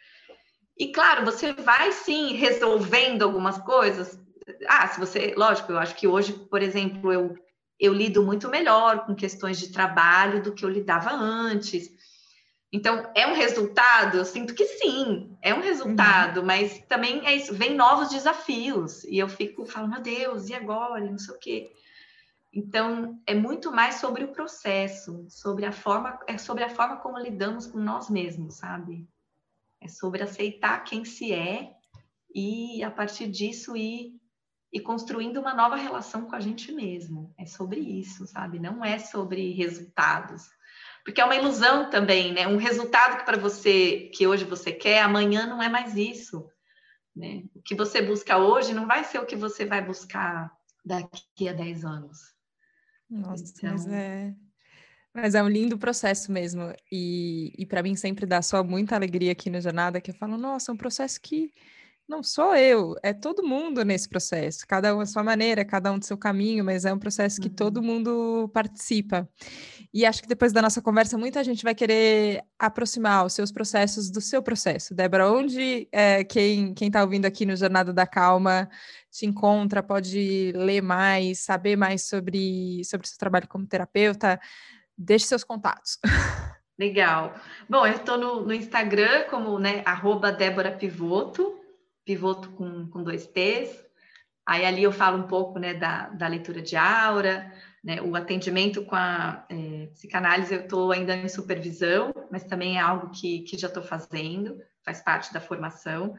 E 0.75 0.91
claro, 0.91 1.23
você 1.23 1.53
vai 1.53 1.91
sim 1.91 2.34
resolvendo 2.34 3.21
algumas 3.21 3.59
coisas. 3.59 4.19
Ah, 4.67 4.88
se 4.88 4.99
você, 4.99 5.36
lógico, 5.38 5.71
eu 5.71 5.78
acho 5.78 5.93
que 5.93 6.07
hoje, 6.07 6.34
por 6.34 6.63
exemplo, 6.63 7.13
eu, 7.13 7.36
eu 7.80 7.93
lido 7.93 8.23
muito 8.23 8.49
melhor 8.49 9.05
com 9.05 9.13
questões 9.13 9.59
de 9.59 9.71
trabalho 9.71 10.41
do 10.41 10.51
que 10.51 10.65
eu 10.65 10.69
lidava 10.69 11.11
antes. 11.11 11.91
Então, 12.73 13.11
é 13.15 13.28
um 13.28 13.36
resultado? 13.36 14.17
Eu 14.17 14.25
sinto 14.25 14.55
que 14.55 14.65
sim, 14.65 15.38
é 15.43 15.53
um 15.53 15.61
resultado, 15.61 16.39
uhum. 16.39 16.45
mas 16.47 16.80
também 16.89 17.23
é 17.23 17.36
isso, 17.36 17.53
vem 17.53 17.75
novos 17.75 18.09
desafios. 18.09 19.03
E 19.03 19.19
eu 19.19 19.30
fico, 19.30 19.63
falo, 19.63 19.88
meu 19.88 20.01
Deus, 20.01 20.49
e 20.49 20.55
agora? 20.55 21.05
E 21.05 21.11
não 21.11 21.19
sei 21.19 21.36
o 21.36 21.39
quê. 21.39 21.69
Então, 22.54 23.22
é 23.26 23.36
muito 23.36 23.72
mais 23.72 23.95
sobre 23.95 24.24
o 24.24 24.32
processo, 24.32 25.26
sobre 25.30 25.66
a 25.66 25.72
forma, 25.72 26.20
é 26.28 26.38
sobre 26.38 26.64
a 26.64 26.70
forma 26.70 26.98
como 26.98 27.20
lidamos 27.20 27.68
com 27.68 27.78
nós 27.78 28.10
mesmos, 28.10 28.56
sabe? 28.56 29.08
É 29.82 29.88
sobre 29.88 30.24
aceitar 30.24 30.84
quem 30.84 31.06
se 31.06 31.32
é 31.34 31.76
e 32.34 32.84
a 32.84 32.89
partir 32.89 33.28
disso 33.28 33.76
ir, 33.76 34.20
ir 34.72 34.82
construindo 34.82 35.38
uma 35.39 35.54
nova 35.54 35.76
relação 35.76 36.26
com 36.26 36.36
a 36.36 36.39
gente 36.39 36.72
mesmo. 36.72 37.34
É 37.38 37.45
sobre 37.45 37.80
isso, 37.80 38.26
sabe? 38.26 38.60
Não 38.60 38.84
é 38.84 38.98
sobre 38.98 39.54
resultados. 39.54 40.50
Porque 41.04 41.22
é 41.22 41.26
uma 41.26 41.36
ilusão 41.36 41.89
também, 41.89 42.34
né? 42.34 42.48
Um 42.48 42.58
resultado 42.58 43.18
que 43.18 43.26
para 43.26 43.38
você, 43.38 44.12
que 44.14 44.28
hoje 44.28 44.45
você 44.45 44.72
quer, 44.72 45.02
amanhã 45.02 45.45
não 45.45 45.62
é 45.62 45.70
mais 45.70 45.95
isso. 45.95 46.50
né? 47.16 47.43
O 47.56 47.62
que 47.62 47.76
você 47.76 48.02
busca 48.02 48.38
hoje 48.38 48.74
não 48.74 48.86
vai 48.88 49.04
ser 49.04 49.20
o 49.20 49.26
que 49.26 49.36
você 49.36 49.66
vai 49.66 49.84
buscar 49.84 50.52
daqui 50.86 51.48
a 51.48 51.54
10 51.54 51.86
anos. 51.86 52.36
Nossa, 53.10 53.43
então... 53.55 53.72
mas 53.72 53.88
é 53.88 54.36
mas 55.18 55.34
é 55.34 55.41
um 55.41 55.49
lindo 55.49 55.80
processo 55.80 56.32
mesmo. 56.32 56.72
E, 56.91 57.51
e 57.58 57.66
para 57.66 57.82
mim 57.82 57.95
sempre 57.95 58.24
dá 58.24 58.39
só 58.39 58.64
muita 58.64 58.93
alegria 58.93 59.32
aqui 59.32 59.49
no 59.49 59.60
Jornada, 59.60 59.99
que 59.99 60.12
eu 60.12 60.16
falo, 60.16 60.38
nossa, 60.38 60.72
é 60.72 60.74
um 60.74 60.78
processo 60.78 61.20
que 61.20 61.51
não 62.08 62.24
sou 62.24 62.55
eu, 62.55 62.95
é 63.03 63.14
todo 63.14 63.43
mundo 63.43 63.84
nesse 63.84 64.08
processo, 64.08 64.66
cada 64.66 64.95
um 64.95 65.01
a 65.01 65.05
sua 65.05 65.24
maneira, 65.24 65.66
cada 65.66 65.91
um 65.91 65.99
do 65.99 66.05
seu 66.05 66.18
caminho, 66.18 66.64
mas 66.64 66.86
é 66.86 66.93
um 66.93 66.99
processo 66.99 67.41
que 67.41 67.49
uhum. 67.49 67.55
todo 67.55 67.84
mundo 67.84 68.49
participa. 68.53 69.28
E 69.93 70.05
acho 70.05 70.22
que 70.22 70.28
depois 70.28 70.53
da 70.53 70.62
nossa 70.62 70.82
conversa, 70.82 71.18
muita 71.18 71.43
gente 71.43 71.64
vai 71.64 71.76
querer 71.76 72.43
aproximar 72.58 73.26
os 73.26 73.34
seus 73.34 73.51
processos 73.51 74.10
do 74.10 74.22
seu 74.22 74.41
processo. 74.41 74.95
Débora, 74.95 75.32
onde 75.32 75.88
é, 75.91 76.24
quem 76.24 76.74
está 76.80 77.01
ouvindo 77.01 77.26
aqui 77.26 77.45
no 77.45 77.55
Jornada 77.55 77.91
da 77.91 78.08
Calma 78.08 78.70
te 79.12 79.26
encontra, 79.26 79.84
pode 79.84 80.53
ler 80.55 80.82
mais, 80.82 81.39
saber 81.39 81.76
mais 81.76 82.08
sobre, 82.08 82.84
sobre 82.86 83.05
o 83.05 83.10
seu 83.10 83.18
trabalho 83.18 83.47
como 83.47 83.68
terapeuta? 83.68 84.39
Deixe 84.97 85.26
seus 85.26 85.43
contatos. 85.43 85.99
Legal. 86.80 87.34
Bom, 87.68 87.88
eu 87.88 87.93
estou 87.93 88.18
no, 88.18 88.45
no, 88.45 88.53
Instagram 88.53 89.24
como 89.32 89.58
né, 89.58 89.82
arroba 89.84 90.32
Débora 90.32 90.72
Pivoto, 90.72 91.57
pivoto 92.08 92.49
com, 92.51 92.89
com 92.89 93.03
dois 93.03 93.28
T's. 93.28 93.86
Aí 94.45 94.66
ali 94.66 94.82
eu 94.82 94.93
falo 94.93 95.18
um 95.18 95.28
pouco 95.28 95.60
né, 95.60 95.74
da, 95.74 96.08
da 96.08 96.26
leitura 96.26 96.62
de 96.62 96.78
aura, 96.78 97.53
né, 97.84 98.01
o 98.01 98.16
atendimento 98.16 98.86
com 98.86 98.95
a 98.95 99.45
é, 99.49 99.88
psicanálise 99.88 100.53
eu 100.53 100.62
estou 100.62 100.93
ainda 100.93 101.14
em 101.14 101.28
supervisão, 101.28 102.14
mas 102.32 102.45
também 102.45 102.78
é 102.78 102.80
algo 102.80 103.12
que, 103.12 103.41
que 103.41 103.58
já 103.58 103.68
estou 103.68 103.84
fazendo, 103.84 104.58
faz 104.86 105.01
parte 105.01 105.34
da 105.34 105.41
formação. 105.41 106.16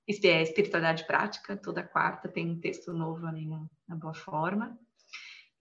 espiritualidade 0.07 1.05
prática, 1.05 1.55
toda 1.55 1.83
quarta 1.83 2.27
tem 2.27 2.49
um 2.49 2.59
texto 2.59 2.93
novo 2.93 3.25
ali 3.25 3.45
na, 3.45 3.65
na 3.87 3.95
Boa 3.95 4.13
Forma. 4.13 4.77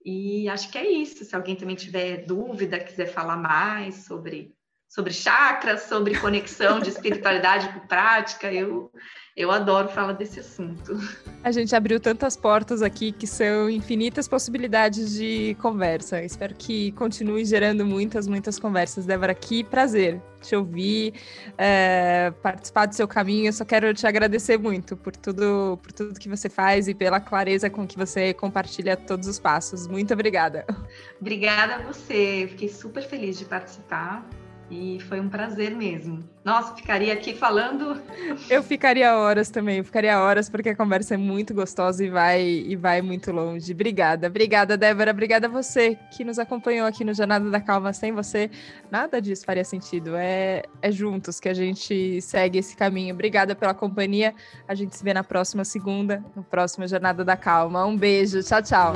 E 0.03 0.49
acho 0.49 0.71
que 0.71 0.77
é 0.77 0.89
isso. 0.89 1.23
Se 1.23 1.35
alguém 1.35 1.55
também 1.55 1.75
tiver 1.75 2.25
dúvida, 2.25 2.79
quiser 2.79 3.07
falar 3.07 3.37
mais 3.37 4.05
sobre 4.05 4.55
sobre 4.91 5.13
chakras, 5.13 5.83
sobre 5.83 6.19
conexão 6.19 6.81
de 6.81 6.89
espiritualidade 6.89 7.71
com 7.71 7.87
prática. 7.87 8.51
Eu, 8.51 8.91
eu 9.35 9.49
adoro 9.49 9.87
falar 9.87 10.13
desse 10.13 10.39
assunto. 10.39 10.97
A 11.43 11.51
gente 11.51 11.75
abriu 11.75 11.99
tantas 11.99 12.35
portas 12.35 12.81
aqui 12.81 13.11
que 13.11 13.25
são 13.25 13.69
infinitas 13.69 14.27
possibilidades 14.27 15.13
de 15.13 15.55
conversa. 15.61 16.21
Espero 16.21 16.53
que 16.53 16.91
continue 16.91 17.45
gerando 17.45 17.85
muitas, 17.85 18.27
muitas 18.27 18.59
conversas. 18.59 19.05
Débora, 19.05 19.33
que 19.33 19.63
prazer 19.63 20.21
te 20.41 20.55
ouvir, 20.55 21.13
é, 21.57 22.31
participar 22.41 22.87
do 22.87 22.95
seu 22.95 23.07
caminho. 23.07 23.47
Eu 23.47 23.53
só 23.53 23.63
quero 23.63 23.93
te 23.93 24.05
agradecer 24.05 24.57
muito 24.57 24.97
por 24.97 25.15
tudo, 25.15 25.79
por 25.81 25.91
tudo 25.91 26.19
que 26.19 26.27
você 26.27 26.49
faz 26.49 26.87
e 26.87 26.93
pela 26.93 27.19
clareza 27.19 27.69
com 27.69 27.87
que 27.87 27.97
você 27.97 28.33
compartilha 28.33 28.97
todos 28.97 29.27
os 29.27 29.39
passos. 29.39 29.87
Muito 29.87 30.13
obrigada. 30.13 30.65
Obrigada 31.19 31.75
a 31.75 31.81
você. 31.83 32.47
Fiquei 32.49 32.69
super 32.69 33.03
feliz 33.03 33.37
de 33.39 33.45
participar. 33.45 34.27
E 34.71 35.01
foi 35.01 35.19
um 35.19 35.27
prazer 35.27 35.75
mesmo. 35.75 36.23
Nossa, 36.45 36.73
ficaria 36.73 37.11
aqui 37.11 37.35
falando. 37.35 38.01
Eu 38.49 38.63
ficaria 38.63 39.17
horas 39.17 39.49
também, 39.49 39.79
eu 39.79 39.83
ficaria 39.83 40.19
horas, 40.19 40.49
porque 40.49 40.69
a 40.69 40.75
conversa 40.75 41.13
é 41.13 41.17
muito 41.17 41.53
gostosa 41.53 42.03
e 42.03 42.09
vai, 42.09 42.41
e 42.41 42.75
vai 42.75 43.01
muito 43.01 43.31
longe. 43.31 43.73
Obrigada, 43.73 44.27
obrigada, 44.27 44.77
Débora. 44.77 45.11
Obrigada 45.11 45.47
a 45.47 45.49
você 45.49 45.97
que 46.15 46.23
nos 46.23 46.39
acompanhou 46.39 46.87
aqui 46.87 47.03
no 47.03 47.13
Jornada 47.13 47.49
da 47.49 47.59
Calma. 47.59 47.91
Sem 47.91 48.13
você, 48.13 48.49
nada 48.89 49.21
disso 49.21 49.45
faria 49.45 49.65
sentido. 49.65 50.15
É, 50.15 50.63
é 50.81 50.91
juntos 50.91 51.39
que 51.39 51.49
a 51.49 51.53
gente 51.53 52.21
segue 52.21 52.59
esse 52.59 52.75
caminho. 52.75 53.13
Obrigada 53.13 53.53
pela 53.53 53.73
companhia. 53.73 54.33
A 54.67 54.73
gente 54.73 54.95
se 54.95 55.03
vê 55.03 55.13
na 55.13 55.23
próxima 55.23 55.65
segunda, 55.65 56.23
no 56.35 56.43
próximo 56.43 56.87
Jornada 56.87 57.25
da 57.25 57.35
Calma. 57.35 57.85
Um 57.85 57.97
beijo, 57.97 58.41
tchau, 58.41 58.61
tchau. 58.61 58.93